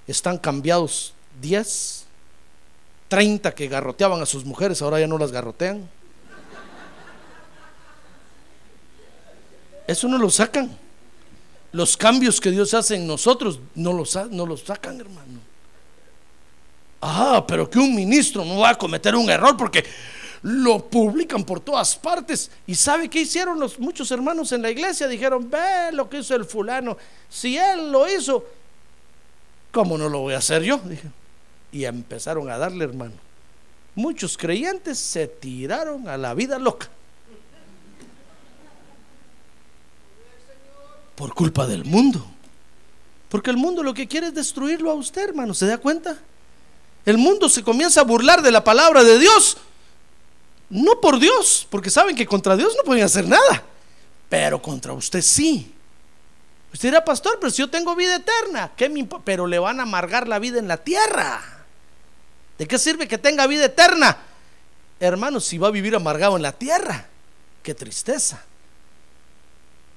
están 0.08 0.38
cambiados 0.38 1.14
diez, 1.40 2.05
treinta 3.08 3.54
que 3.54 3.68
garroteaban 3.68 4.20
a 4.20 4.26
sus 4.26 4.44
mujeres, 4.44 4.82
ahora 4.82 5.00
ya 5.00 5.06
no 5.06 5.18
las 5.18 5.32
garrotean. 5.32 5.88
Eso 9.86 10.08
no 10.08 10.18
lo 10.18 10.30
sacan 10.30 10.76
los 11.76 11.96
cambios 11.96 12.40
que 12.40 12.50
Dios 12.50 12.72
hace 12.72 12.96
en 12.96 13.06
nosotros 13.06 13.60
no 13.74 13.92
los, 13.92 14.16
no 14.30 14.46
los 14.46 14.62
sacan, 14.62 14.98
hermano. 14.98 15.40
Ah, 17.02 17.44
pero 17.46 17.68
que 17.68 17.78
un 17.78 17.94
ministro 17.94 18.44
no 18.44 18.60
va 18.60 18.70
a 18.70 18.78
cometer 18.78 19.14
un 19.14 19.28
error 19.28 19.56
porque 19.58 19.84
lo 20.42 20.86
publican 20.86 21.44
por 21.44 21.60
todas 21.60 21.94
partes. 21.94 22.50
¿Y 22.66 22.74
sabe 22.74 23.10
qué 23.10 23.20
hicieron 23.20 23.60
los 23.60 23.78
muchos 23.78 24.10
hermanos 24.10 24.52
en 24.52 24.62
la 24.62 24.70
iglesia? 24.70 25.06
Dijeron, 25.06 25.50
ve 25.50 25.92
lo 25.92 26.08
que 26.08 26.20
hizo 26.20 26.34
el 26.34 26.46
fulano. 26.46 26.96
Si 27.28 27.58
él 27.58 27.92
lo 27.92 28.08
hizo, 28.08 28.42
¿cómo 29.70 29.98
no 29.98 30.08
lo 30.08 30.20
voy 30.20 30.32
a 30.32 30.38
hacer 30.38 30.62
yo? 30.62 30.80
Y 31.76 31.84
empezaron 31.84 32.48
a 32.50 32.56
darle, 32.56 32.84
hermano. 32.84 33.12
Muchos 33.94 34.38
creyentes 34.38 34.98
se 34.98 35.26
tiraron 35.26 36.08
a 36.08 36.16
la 36.16 36.32
vida 36.32 36.58
loca. 36.58 36.88
por 41.16 41.34
culpa 41.34 41.66
del 41.66 41.84
mundo. 41.84 42.24
Porque 43.28 43.50
el 43.50 43.56
mundo 43.56 43.82
lo 43.82 43.94
que 43.94 44.06
quiere 44.06 44.28
es 44.28 44.34
destruirlo 44.34 44.90
a 44.90 44.94
usted, 44.94 45.30
hermano. 45.30 45.54
¿Se 45.54 45.66
da 45.66 45.78
cuenta? 45.78 46.18
el 47.04 47.18
mundo 47.18 47.48
se 47.48 47.62
comienza 47.62 48.00
a 48.00 48.04
burlar 48.04 48.42
de 48.42 48.50
la 48.50 48.64
palabra 48.64 49.04
de 49.04 49.18
Dios. 49.18 49.58
No 50.70 51.00
por 51.00 51.18
Dios, 51.18 51.66
porque 51.70 51.90
saben 51.90 52.16
que 52.16 52.26
contra 52.26 52.56
Dios 52.56 52.74
no 52.76 52.82
pueden 52.84 53.04
hacer 53.04 53.28
nada, 53.28 53.64
pero 54.28 54.60
contra 54.60 54.92
usted 54.92 55.22
sí. 55.22 55.72
Usted 56.72 56.88
dirá, 56.88 57.04
pastor, 57.04 57.38
pero 57.40 57.50
si 57.50 57.58
yo 57.58 57.70
tengo 57.70 57.94
vida 57.94 58.16
eterna, 58.16 58.72
¿qué 58.76 58.90
pero 59.24 59.46
le 59.46 59.58
van 59.60 59.78
a 59.78 59.84
amargar 59.84 60.26
la 60.26 60.40
vida 60.40 60.58
en 60.58 60.66
la 60.66 60.78
tierra. 60.78 61.55
¿De 62.58 62.66
qué 62.66 62.78
sirve 62.78 63.06
que 63.06 63.18
tenga 63.18 63.46
vida 63.46 63.66
eterna? 63.66 64.16
Hermanos, 64.98 65.44
si 65.44 65.58
va 65.58 65.68
a 65.68 65.72
vivir 65.72 65.94
amargado 65.94 66.36
en 66.36 66.42
la 66.42 66.52
tierra, 66.52 67.06
qué 67.62 67.74
tristeza. 67.74 68.42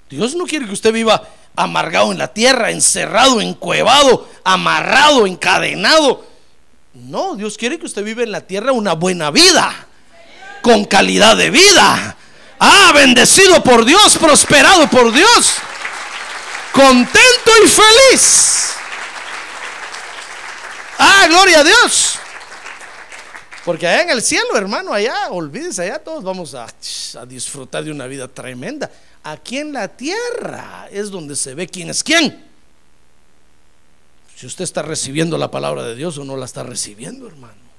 Dios 0.10 0.36
no 0.36 0.46
quiere 0.46 0.66
que 0.66 0.74
usted 0.74 0.92
viva 0.92 1.24
amargado 1.56 2.12
en 2.12 2.18
la 2.18 2.28
tierra, 2.30 2.72
encerrado, 2.72 3.40
encuevado, 3.40 4.28
amarrado, 4.44 5.28
encadenado. 5.28 6.26
No, 6.94 7.36
Dios 7.36 7.58
quiere 7.58 7.78
que 7.78 7.86
usted 7.86 8.04
viva 8.04 8.24
en 8.24 8.32
la 8.32 8.42
tierra 8.42 8.72
una 8.72 8.94
buena 8.94 9.32
vida, 9.32 9.88
con 10.62 10.84
calidad 10.86 11.38
de 11.38 11.52
vida. 11.52 12.18
Ah, 12.60 12.92
bendecido 12.94 13.64
por 13.64 13.86
Dios, 13.86 14.18
prosperado 14.18 14.90
por 14.90 15.14
Dios, 15.14 15.54
contento 16.74 17.52
y 17.64 17.68
feliz. 17.68 18.72
Ah, 20.98 21.28
gloria 21.30 21.60
a 21.60 21.64
Dios. 21.64 22.20
Porque 23.66 23.88
allá 23.88 24.04
en 24.04 24.10
el 24.12 24.22
cielo, 24.22 24.56
hermano, 24.56 24.94
allá, 24.94 25.30
olvídese, 25.32 25.84
allá 25.84 26.00
todos 26.00 26.24
vamos 26.24 26.56
a, 26.56 26.68
a 27.20 27.26
disfrutar 27.26 27.84
de 27.84 27.92
una 27.92 28.08
vida 28.08 28.28
tremenda. 28.28 28.90
Aquí 29.24 29.58
en 29.58 29.74
la 29.74 29.88
tierra 29.88 30.88
es 30.92 31.12
donde 31.12 31.36
se 31.36 31.54
ve 31.54 31.68
quién 31.68 31.90
es 31.90 32.04
quién. 32.04 32.48
Si 34.36 34.46
usted 34.46 34.64
está 34.64 34.82
recibiendo 34.82 35.38
la 35.38 35.52
palabra 35.52 35.84
de 35.84 35.96
Dios 35.96 36.18
o 36.18 36.24
no 36.24 36.38
la 36.38 36.46
está 36.46 36.64
recibiendo, 36.64 37.28
hermano. 37.28 37.70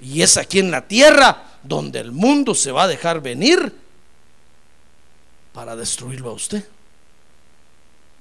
Y 0.00 0.22
es 0.22 0.38
aquí 0.38 0.58
en 0.58 0.70
la 0.70 0.88
tierra 0.88 1.58
donde 1.62 2.00
el 2.00 2.12
mundo 2.12 2.54
se 2.54 2.72
va 2.72 2.84
a 2.84 2.88
dejar 2.88 3.20
venir 3.20 3.74
para 5.52 5.76
destruirlo 5.76 6.30
a 6.30 6.32
usted. 6.32 6.64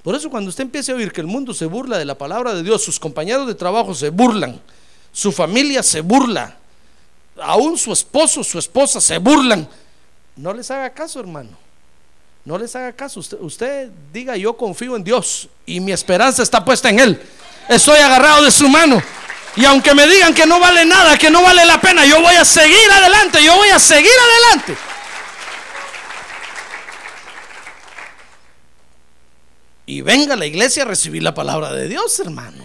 Por 0.03 0.15
eso 0.15 0.29
cuando 0.29 0.49
usted 0.49 0.63
empiece 0.63 0.91
a 0.91 0.95
oír 0.95 1.11
que 1.11 1.21
el 1.21 1.27
mundo 1.27 1.53
se 1.53 1.65
burla 1.65 1.97
de 1.97 2.05
la 2.05 2.17
palabra 2.17 2.53
de 2.53 2.63
Dios, 2.63 2.83
sus 2.83 2.99
compañeros 2.99 3.47
de 3.47 3.55
trabajo 3.55 3.93
se 3.93 4.09
burlan, 4.09 4.59
su 5.11 5.31
familia 5.31 5.83
se 5.83 6.01
burla, 6.01 6.57
aún 7.41 7.77
su 7.77 7.91
esposo, 7.91 8.43
su 8.43 8.59
esposa 8.59 9.01
se 9.01 9.17
burlan, 9.17 9.67
no 10.35 10.53
les 10.53 10.71
haga 10.71 10.89
caso, 10.91 11.19
hermano. 11.19 11.49
No 12.45 12.57
les 12.57 12.73
haga 12.75 12.93
caso. 12.93 13.19
Usted, 13.19 13.37
usted 13.41 13.89
diga, 14.13 14.37
yo 14.37 14.55
confío 14.55 14.95
en 14.95 15.03
Dios 15.03 15.49
y 15.65 15.81
mi 15.81 15.91
esperanza 15.91 16.41
está 16.41 16.63
puesta 16.63 16.89
en 16.89 16.99
Él. 16.99 17.21
Estoy 17.67 17.99
agarrado 17.99 18.43
de 18.43 18.49
su 18.49 18.69
mano. 18.69 19.03
Y 19.57 19.65
aunque 19.65 19.93
me 19.93 20.07
digan 20.07 20.33
que 20.33 20.45
no 20.45 20.59
vale 20.59 20.85
nada, 20.85 21.17
que 21.17 21.29
no 21.29 21.43
vale 21.43 21.65
la 21.65 21.81
pena, 21.81 22.05
yo 22.05 22.21
voy 22.21 22.35
a 22.35 22.45
seguir 22.45 22.89
adelante, 22.89 23.43
yo 23.43 23.55
voy 23.55 23.69
a 23.69 23.79
seguir 23.79 24.11
adelante. 24.11 24.77
Y 29.85 30.01
venga 30.01 30.35
a 30.35 30.37
la 30.37 30.45
iglesia 30.45 30.83
a 30.83 30.85
recibir 30.85 31.21
la 31.21 31.33
palabra 31.33 31.73
de 31.73 31.87
Dios, 31.89 32.19
hermano. 32.19 32.63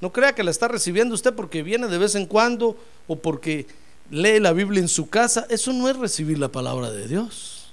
No 0.00 0.12
crea 0.12 0.34
que 0.34 0.42
la 0.42 0.50
está 0.50 0.68
recibiendo 0.68 1.14
usted 1.14 1.34
porque 1.34 1.62
viene 1.62 1.86
de 1.88 1.98
vez 1.98 2.14
en 2.14 2.26
cuando 2.26 2.76
o 3.06 3.16
porque 3.16 3.66
lee 4.10 4.40
la 4.40 4.52
Biblia 4.52 4.80
en 4.80 4.88
su 4.88 5.08
casa. 5.08 5.46
Eso 5.50 5.72
no 5.72 5.88
es 5.88 5.96
recibir 5.96 6.38
la 6.38 6.48
palabra 6.48 6.90
de 6.90 7.06
Dios. 7.06 7.72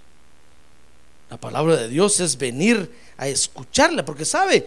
La 1.30 1.38
palabra 1.38 1.75
de 1.75 1.89
Dios 1.89 2.19
es 2.19 2.38
venir 2.38 2.89
a 3.17 3.28
escucharla, 3.28 4.05
porque 4.05 4.23
sabe, 4.23 4.65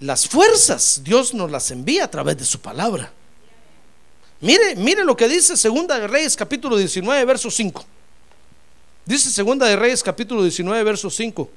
las 0.00 0.26
fuerzas 0.26 1.02
Dios 1.04 1.34
nos 1.34 1.50
las 1.50 1.70
envía 1.70 2.04
a 2.04 2.10
través 2.10 2.38
de 2.38 2.44
su 2.44 2.60
palabra. 2.60 3.12
Mire, 4.40 4.76
mire 4.76 5.04
lo 5.04 5.16
que 5.16 5.28
dice 5.28 5.56
Segunda 5.56 5.98
de 5.98 6.06
Reyes 6.06 6.36
capítulo 6.36 6.76
19, 6.76 7.24
verso 7.24 7.50
5. 7.50 7.84
Dice 9.06 9.30
Segunda 9.30 9.66
de 9.66 9.76
Reyes 9.76 10.02
capítulo 10.02 10.42
19, 10.42 10.82
verso 10.82 11.10
5, 11.10 11.50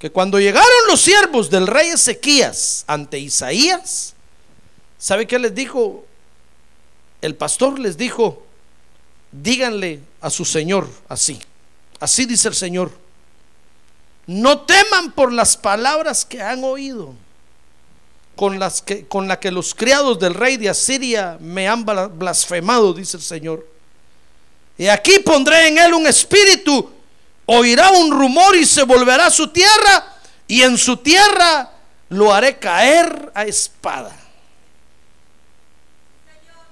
que 0.00 0.10
cuando 0.10 0.40
llegaron 0.40 0.68
los 0.88 1.00
siervos 1.00 1.48
del 1.50 1.66
rey 1.68 1.90
Ezequías 1.90 2.84
ante 2.88 3.18
Isaías, 3.18 4.14
¿sabe 4.98 5.26
qué 5.26 5.38
les 5.38 5.54
dijo? 5.54 6.04
El 7.20 7.36
pastor 7.36 7.78
les 7.78 7.96
dijo, 7.98 8.42
díganle 9.30 10.00
a 10.22 10.30
su 10.30 10.44
señor 10.44 10.88
así. 11.08 11.38
Así 12.00 12.24
dice 12.24 12.48
el 12.48 12.54
Señor. 12.54 12.90
No 14.26 14.62
teman 14.62 15.12
por 15.12 15.32
las 15.32 15.56
palabras 15.56 16.24
que 16.24 16.40
han 16.40 16.64
oído, 16.64 17.14
con 18.36 18.58
las 18.58 18.80
que 18.80 19.06
con 19.06 19.28
la 19.28 19.38
que 19.38 19.50
los 19.50 19.74
criados 19.74 20.18
del 20.18 20.32
rey 20.32 20.56
de 20.56 20.70
Asiria 20.70 21.36
me 21.40 21.68
han 21.68 21.84
bla- 21.84 22.08
blasfemado, 22.08 22.94
dice 22.94 23.18
el 23.18 23.22
Señor. 23.22 23.66
Y 24.78 24.86
aquí 24.86 25.18
pondré 25.18 25.68
en 25.68 25.76
él 25.76 25.92
un 25.92 26.06
espíritu, 26.06 26.90
oirá 27.46 27.90
un 27.90 28.10
rumor 28.10 28.56
y 28.56 28.64
se 28.64 28.84
volverá 28.84 29.26
a 29.26 29.30
su 29.30 29.48
tierra, 29.48 30.16
y 30.46 30.62
en 30.62 30.76
su 30.78 30.96
tierra 30.96 31.70
lo 32.08 32.32
haré 32.32 32.58
caer 32.58 33.30
a 33.34 33.44
espada. 33.44 34.16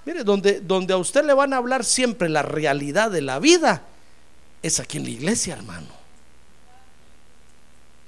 Mire, 0.05 0.25
donde, 0.25 0.61
donde 0.61 0.95
a 0.95 0.97
usted 0.97 1.25
le 1.25 1.35
van 1.35 1.53
a 1.53 1.59
hablar 1.59 1.85
siempre 1.85 2.29
la 2.29 2.43
realidad 2.43 3.11
de 3.11 3.21
la 3.21 3.39
vida, 3.39 3.83
es 4.63 4.81
aquí 4.81 4.97
en 4.97 5.05
la 5.05 5.11
iglesia, 5.11 5.55
hermano. 5.55 5.89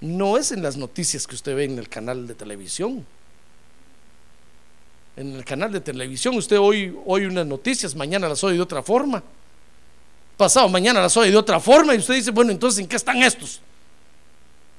No 0.00 0.38
es 0.38 0.50
en 0.50 0.62
las 0.62 0.76
noticias 0.76 1.26
que 1.26 1.34
usted 1.34 1.54
ve 1.54 1.64
en 1.64 1.78
el 1.78 1.88
canal 1.88 2.26
de 2.26 2.34
televisión. 2.34 3.06
En 5.16 5.36
el 5.36 5.44
canal 5.44 5.70
de 5.72 5.80
televisión 5.80 6.34
usted 6.36 6.58
hoy 6.58 6.96
oye 7.04 7.26
unas 7.26 7.46
noticias, 7.46 7.94
mañana 7.94 8.28
las 8.28 8.42
oye 8.42 8.56
de 8.56 8.62
otra 8.62 8.82
forma. 8.82 9.22
Pasado 10.41 10.70
mañana 10.70 11.03
las 11.03 11.14
oye 11.18 11.30
de 11.30 11.36
otra 11.36 11.61
forma 11.61 11.95
y 11.95 11.99
usted 11.99 12.14
dice, 12.14 12.30
bueno, 12.30 12.51
entonces 12.51 12.80
¿en 12.80 12.88
qué 12.88 12.97
están 12.97 13.22
estos? 13.22 13.61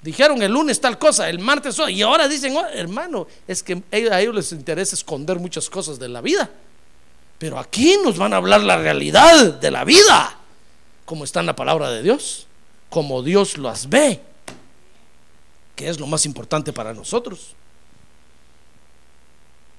Dijeron 0.02 0.42
el 0.42 0.52
lunes 0.52 0.82
tal 0.82 0.98
cosa, 0.98 1.30
el 1.30 1.38
martes 1.38 1.78
otra, 1.78 1.92
y 1.92 2.02
ahora 2.02 2.28
dicen, 2.28 2.58
oh, 2.58 2.66
hermano, 2.74 3.28
es 3.48 3.62
que 3.62 3.84
a 3.92 4.20
ellos 4.20 4.34
les 4.34 4.52
interesa 4.54 4.96
esconder 4.96 5.38
muchas 5.38 5.70
cosas 5.70 6.00
de 6.00 6.10
la 6.10 6.20
vida. 6.20 6.50
Pero 7.38 7.60
aquí 7.60 7.96
nos 8.04 8.18
van 8.18 8.34
a 8.34 8.38
hablar 8.38 8.64
la 8.64 8.78
realidad 8.78 9.54
de 9.60 9.70
la 9.70 9.84
vida 9.84 10.36
como 11.06 11.26
está 11.26 11.42
en 11.42 11.46
la 11.46 11.56
palabra 11.56 11.92
de 11.92 12.02
Dios, 12.02 12.48
como 12.90 13.22
Dios 13.22 13.60
las 13.60 13.88
ve, 13.88 14.20
que 15.76 15.90
es 15.90 16.00
lo 16.00 16.08
más 16.08 16.26
importante 16.26 16.74
para 16.74 16.92
nosotros. 16.92 17.54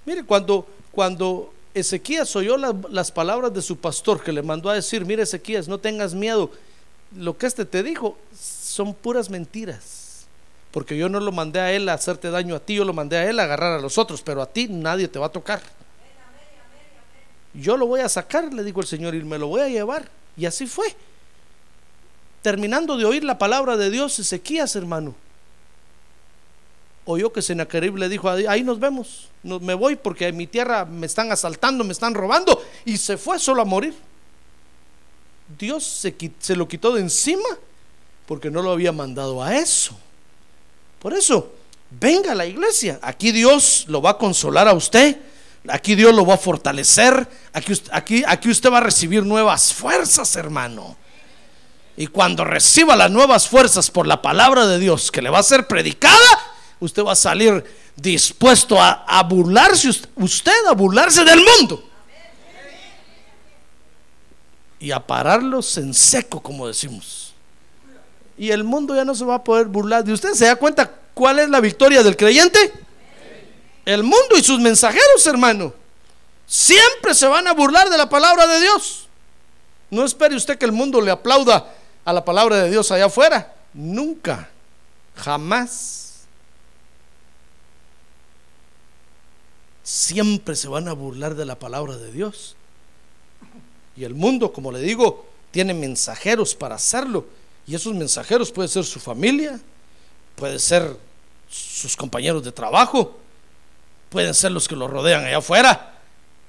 Mire, 0.05 0.23
cuando, 0.23 0.65
cuando 0.93 1.53
Ezequías 1.75 2.35
oyó 2.37 2.57
la- 2.57 2.77
las 2.91 3.11
palabras 3.11 3.53
de 3.55 3.63
su 3.63 3.77
pastor 3.79 4.23
que 4.23 4.33
le 4.33 4.43
mandó 4.43 4.69
a 4.71 4.75
decir, 4.75 5.05
mire 5.07 5.23
Ezequías, 5.23 5.69
no 5.69 5.79
tengas 5.79 6.15
miedo, 6.15 6.51
lo 7.17 7.37
que 7.37 7.47
este 7.47 7.65
te 7.65 7.83
dijo 7.83 8.19
son 8.39 8.95
puras 8.95 9.31
mentiras, 9.31 10.27
porque 10.71 10.97
yo 10.97 11.09
no 11.09 11.21
lo 11.21 11.33
mandé 11.33 11.61
a 11.61 11.73
él 11.73 11.89
a 11.89 11.95
hacerte 11.95 12.31
daño 12.31 12.57
a 12.57 12.61
ti, 12.61 12.75
yo 12.75 12.85
lo 12.85 12.93
mandé 12.93 13.17
a 13.17 13.29
él 13.29 13.41
a 13.41 13.45
agarrar 13.45 13.79
a 13.79 13.83
los 13.83 13.97
otros, 13.99 14.23
pero 14.23 14.43
a 14.43 14.47
ti 14.47 14.69
nadie 14.69 15.09
te 15.09 15.19
va 15.19 15.27
a 15.27 15.33
tocar. 15.33 15.63
Yo 17.55 17.77
lo 17.77 17.87
voy 17.87 18.01
a 18.01 18.09
sacar, 18.09 18.53
le 18.53 18.65
dijo 18.65 18.81
el 18.81 18.87
Señor, 18.87 19.15
y 19.15 19.23
me 19.23 19.39
lo 19.39 19.47
voy 19.49 19.61
a 19.61 19.69
llevar. 19.69 20.09
Y 20.39 20.47
así 20.47 20.67
fue 20.67 20.95
terminando 22.41 22.97
de 22.97 23.05
oír 23.05 23.25
la 23.25 23.39
palabra 23.39 23.77
de 23.77 23.91
Dios, 23.91 24.19
Ezequías, 24.19 24.75
hermano, 24.75 25.15
oyó 27.05 27.33
que 27.33 27.43
Sennacherib 27.43 27.97
le 27.97 28.09
dijo, 28.09 28.29
ahí 28.29 28.63
nos 28.63 28.79
vemos, 28.79 29.29
me 29.43 29.75
voy 29.75 29.97
porque 29.97 30.29
en 30.29 30.37
mi 30.37 30.47
tierra 30.47 30.85
me 30.85 31.07
están 31.07 31.33
asaltando, 31.33 31.85
me 31.85 31.93
están 31.93 32.15
robando, 32.15 32.63
y 32.85 32.97
se 32.97 33.17
fue 33.17 33.39
solo 33.39 33.63
a 33.63 33.65
morir. 33.65 33.95
Dios 35.59 35.85
se, 35.85 36.15
se 36.39 36.57
lo 36.57 36.67
quitó 36.67 36.93
de 36.95 37.01
encima 37.01 37.49
porque 38.27 38.51
no 38.51 38.63
lo 38.63 38.71
había 38.71 38.93
mandado 38.93 39.43
a 39.43 39.57
eso. 39.57 39.97
Por 40.99 41.13
eso, 41.13 41.53
venga 41.91 42.33
a 42.33 42.35
la 42.37 42.47
iglesia, 42.47 42.99
aquí 43.03 43.33
Dios 43.33 43.85
lo 43.89 44.01
va 44.01 44.11
a 44.11 44.19
consolar 44.19 44.69
a 44.69 44.73
usted. 44.73 45.19
Aquí 45.69 45.95
Dios 45.95 46.13
lo 46.13 46.27
va 46.27 46.35
a 46.35 46.39
fortalecer. 46.39 47.29
Aquí, 47.53 47.73
aquí, 47.93 48.25
aquí 48.27 48.51
usted 48.51 48.71
va 48.73 48.79
a 48.79 48.83
recibir 48.83 49.25
nuevas 49.25 49.73
fuerzas, 49.73 50.35
hermano. 50.35 50.97
Y 51.97 52.07
cuando 52.09 52.45
reciba 52.45 52.97
las 52.97 53.11
nuevas 53.11 53.49
fuerzas 53.49 53.91
por 53.91 54.07
la 54.07 54.23
palabra 54.23 54.67
de 54.67 54.79
Dios 54.79 55.13
que 55.13 55.23
le 55.23 55.31
va 55.31 55.39
a 55.39 55.45
ser 55.45 55.69
predicada, 55.69 56.52
usted 56.85 57.03
va 57.05 57.13
a 57.13 57.17
salir 57.17 57.65
dispuesto 57.97 58.77
a, 58.81 59.23
burlarse, 59.23 59.89
us- 59.89 60.09
usted 60.17 60.67
a 60.69 60.73
burlarse 60.73 61.25
del 61.25 61.41
mundo. 61.41 61.83
Y 64.79 64.91
a 64.91 64.99
pararlos 65.07 65.79
en 65.79 65.95
seco, 65.95 66.41
como 66.43 66.67
decimos. 66.67 67.35
Y 68.37 68.51
el 68.51 68.65
mundo 68.65 68.97
ya 68.97 69.05
no 69.05 69.15
se 69.15 69.25
va 69.25 69.37
a 69.37 69.45
poder 69.45 69.67
burlar 69.67 70.03
de 70.05 70.13
usted. 70.13 70.33
¿Se 70.35 70.47
da 70.47 70.57
cuenta 70.57 70.91
cuál 71.15 71.39
es 71.39 71.49
la 71.49 71.61
victoria 71.61 72.03
del 72.03 72.17
creyente? 72.17 72.73
El 73.85 74.03
mundo 74.03 74.37
y 74.37 74.43
sus 74.43 74.59
mensajeros, 74.59 75.25
hermano. 75.27 75.73
Siempre 76.47 77.15
se 77.15 77.27
van 77.29 77.47
a 77.47 77.53
burlar 77.53 77.89
de 77.91 77.97
la 77.99 78.09
palabra 78.09 78.47
de 78.47 78.61
Dios. 78.61 79.07
No 79.91 80.05
espere 80.05 80.35
usted 80.35 80.59
que 80.59 80.65
el 80.65 80.73
mundo 80.73 81.01
le 81.01 81.11
aplauda 81.13 81.73
a 82.05 82.13
la 82.13 82.25
palabra 82.25 82.57
de 82.57 82.71
Dios 82.71 82.91
allá 82.91 83.07
afuera. 83.07 83.55
Nunca, 83.75 84.49
jamás. 85.17 86.02
Siempre 89.83 90.57
se 90.57 90.69
van 90.69 90.89
a 90.89 90.93
burlar 90.93 91.35
de 91.35 91.45
la 91.45 91.59
palabra 91.59 91.97
de 91.97 92.13
Dios. 92.13 92.57
Y 93.97 94.05
el 94.05 94.15
mundo, 94.15 94.53
como 94.53 94.73
le 94.73 94.81
digo, 94.81 95.27
tiene 95.51 95.75
mensajeros 95.75 96.55
para 96.55 96.77
hacerlo. 96.77 97.27
Y 97.67 97.75
esos 97.75 97.95
mensajeros 97.95 98.51
puede 98.51 98.69
ser 98.69 98.85
su 98.85 98.99
familia, 99.01 99.61
puede 100.37 100.59
ser 100.59 100.97
sus 101.49 101.97
compañeros 101.97 102.43
de 102.43 102.53
trabajo, 102.53 103.19
pueden 104.09 104.35
ser 104.35 104.53
los 104.53 104.67
que 104.67 104.77
lo 104.77 104.89
rodean 104.89 105.25
allá 105.25 105.39
afuera. 105.39 106.01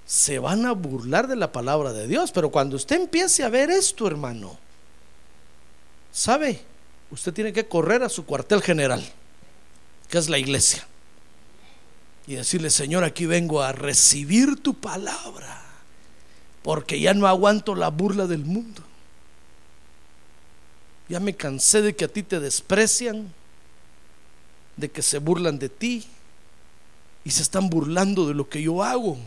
Se 0.06 0.40
van 0.40 0.66
a 0.66 0.74
burlar 0.74 1.28
de 1.28 1.36
la 1.36 1.52
palabra 1.52 1.94
de 1.94 2.08
Dios. 2.08 2.32
Pero 2.32 2.50
cuando 2.50 2.76
usted 2.76 2.98
empiece 2.98 3.44
a 3.44 3.50
ver 3.50 3.70
esto, 3.70 4.08
hermano, 4.08 4.58
¿sabe? 6.12 6.62
Usted 7.12 7.34
tiene 7.34 7.54
que 7.54 7.68
correr 7.68 8.04
a 8.04 8.10
su 8.10 8.26
cuartel 8.26 8.62
general, 8.62 9.04
que 10.10 10.18
es 10.18 10.30
la 10.30 10.38
iglesia, 10.38 10.88
y 12.26 12.36
decirle, 12.36 12.70
Señor, 12.70 13.04
aquí 13.04 13.26
vengo 13.26 13.62
a 13.62 13.72
recibir 13.72 14.62
tu 14.62 14.74
palabra, 14.74 15.62
porque 16.62 17.00
ya 17.00 17.14
no 17.14 17.28
aguanto 17.28 17.76
la 17.76 17.90
burla 17.90 18.28
del 18.28 18.46
mundo. 18.46 18.82
Ya 21.10 21.20
me 21.20 21.36
cansé 21.36 21.82
de 21.82 21.96
que 21.96 22.06
a 22.06 22.08
ti 22.08 22.24
te 22.24 22.40
desprecian, 22.40 23.34
de 24.78 24.90
que 24.90 25.02
se 25.02 25.20
burlan 25.20 25.60
de 25.60 25.70
ti 25.70 26.06
y 27.26 27.32
se 27.32 27.42
están 27.42 27.70
burlando 27.70 28.28
de 28.28 28.34
lo 28.34 28.48
que 28.50 28.62
yo 28.62 28.84
hago. 28.84 29.18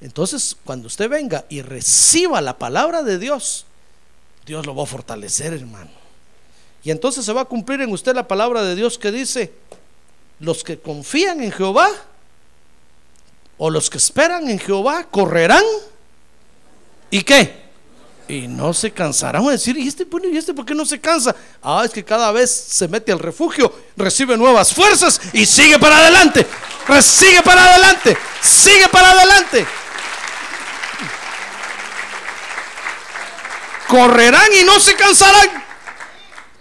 Entonces, 0.00 0.56
cuando 0.64 0.86
usted 0.86 1.10
venga 1.10 1.44
y 1.50 1.60
reciba 1.60 2.40
la 2.40 2.58
palabra 2.58 3.02
de 3.02 3.18
Dios, 3.18 3.66
Dios 4.46 4.64
lo 4.66 4.74
va 4.74 4.84
a 4.84 4.86
fortalecer, 4.86 5.52
hermano. 5.52 5.90
Y 6.82 6.90
entonces 6.90 7.26
se 7.26 7.32
va 7.34 7.42
a 7.42 7.46
cumplir 7.46 7.82
en 7.82 7.92
usted 7.92 8.14
la 8.14 8.26
palabra 8.26 8.62
de 8.62 8.74
Dios 8.74 8.98
que 8.98 9.12
dice, 9.12 9.52
los 10.40 10.64
que 10.64 10.78
confían 10.78 11.42
en 11.42 11.52
Jehová 11.52 11.88
o 13.58 13.70
los 13.70 13.90
que 13.90 13.98
esperan 13.98 14.48
en 14.48 14.58
Jehová 14.58 15.04
correrán. 15.04 15.64
¿Y 17.10 17.22
qué? 17.22 17.60
Y 18.26 18.46
no 18.46 18.72
se 18.72 18.92
cansarán 18.92 19.46
a 19.46 19.50
decir, 19.50 19.76
¿y 19.76 19.88
este, 19.88 20.06
¿y 20.32 20.36
este 20.36 20.54
por 20.54 20.64
qué 20.64 20.74
no 20.74 20.86
se 20.86 21.00
cansa? 21.00 21.34
Ah, 21.62 21.82
es 21.84 21.90
que 21.90 22.04
cada 22.04 22.30
vez 22.30 22.50
se 22.50 22.86
mete 22.88 23.12
al 23.12 23.18
refugio, 23.18 23.72
recibe 23.96 24.36
nuevas 24.36 24.72
fuerzas 24.72 25.20
y 25.32 25.44
sigue 25.44 25.78
para 25.78 25.98
adelante. 25.98 26.46
Sigue 27.00 27.42
para 27.42 27.64
adelante, 27.64 28.16
sigue 28.40 28.88
para 28.88 29.12
adelante. 29.12 29.66
Correrán 33.86 34.52
y 34.60 34.64
no 34.64 34.80
se 34.80 34.94
cansarán. 34.94 35.64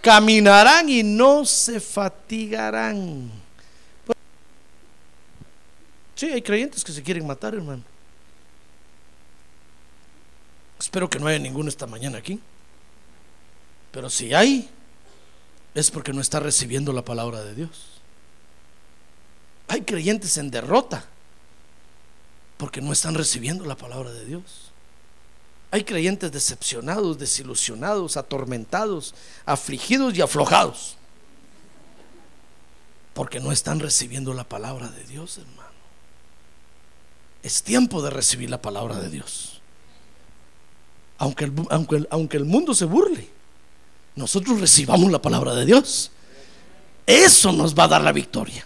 Caminarán 0.02 0.90
y 0.90 1.04
no 1.04 1.46
se 1.46 1.80
fatigarán. 1.80 3.39
Sí, 6.20 6.26
hay 6.26 6.42
creyentes 6.42 6.84
que 6.84 6.92
se 6.92 7.02
quieren 7.02 7.26
matar, 7.26 7.56
hermano. 7.56 7.82
Espero 10.78 11.10
que 11.10 11.18
no 11.18 11.28
haya 11.28 11.40
ninguno 11.40 11.70
esta 11.70 11.88
mañana 11.88 12.18
aquí. 12.18 12.42
Pero 13.94 14.10
si 14.10 14.34
hay, 14.34 14.70
es 15.74 15.90
porque 15.90 16.12
no 16.12 16.20
está 16.20 16.42
recibiendo 16.42 16.92
la 16.92 17.06
palabra 17.06 17.42
de 17.42 17.56
Dios. 17.56 18.02
Hay 19.70 19.84
creyentes 19.84 20.36
en 20.36 20.52
derrota 20.52 21.06
porque 22.58 22.82
no 22.82 22.92
están 22.92 23.16
recibiendo 23.16 23.64
la 23.64 23.78
palabra 23.78 24.12
de 24.12 24.26
Dios. 24.26 24.74
Hay 25.72 25.86
creyentes 25.86 26.34
decepcionados, 26.34 27.18
desilusionados, 27.18 28.18
atormentados, 28.18 29.16
afligidos 29.46 30.18
y 30.18 30.22
aflojados 30.22 30.98
porque 33.14 33.40
no 33.40 33.54
están 33.54 33.80
recibiendo 33.80 34.34
la 34.34 34.44
palabra 34.44 34.90
de 34.90 35.06
Dios, 35.06 35.38
hermano. 35.38 35.59
Es 37.44 37.64
tiempo 37.64 38.02
de 38.02 38.10
recibir 38.10 38.50
la 38.50 38.62
palabra 38.62 39.00
de 39.00 39.10
Dios 39.10 39.60
aunque 41.20 41.46
el, 41.46 41.54
aunque, 41.70 42.08
aunque 42.10 42.38
el 42.38 42.46
mundo 42.46 42.74
se 42.74 42.86
burle, 42.86 43.30
nosotros 44.16 44.60
recibamos 44.60 45.12
la 45.12 45.22
palabra 45.22 45.54
de 45.54 45.66
Dios. 45.66 46.12
Eso 47.06 47.52
nos 47.52 47.78
va 47.78 47.84
a 47.84 47.88
dar 47.90 48.02
la 48.02 48.12
victoria. 48.12 48.66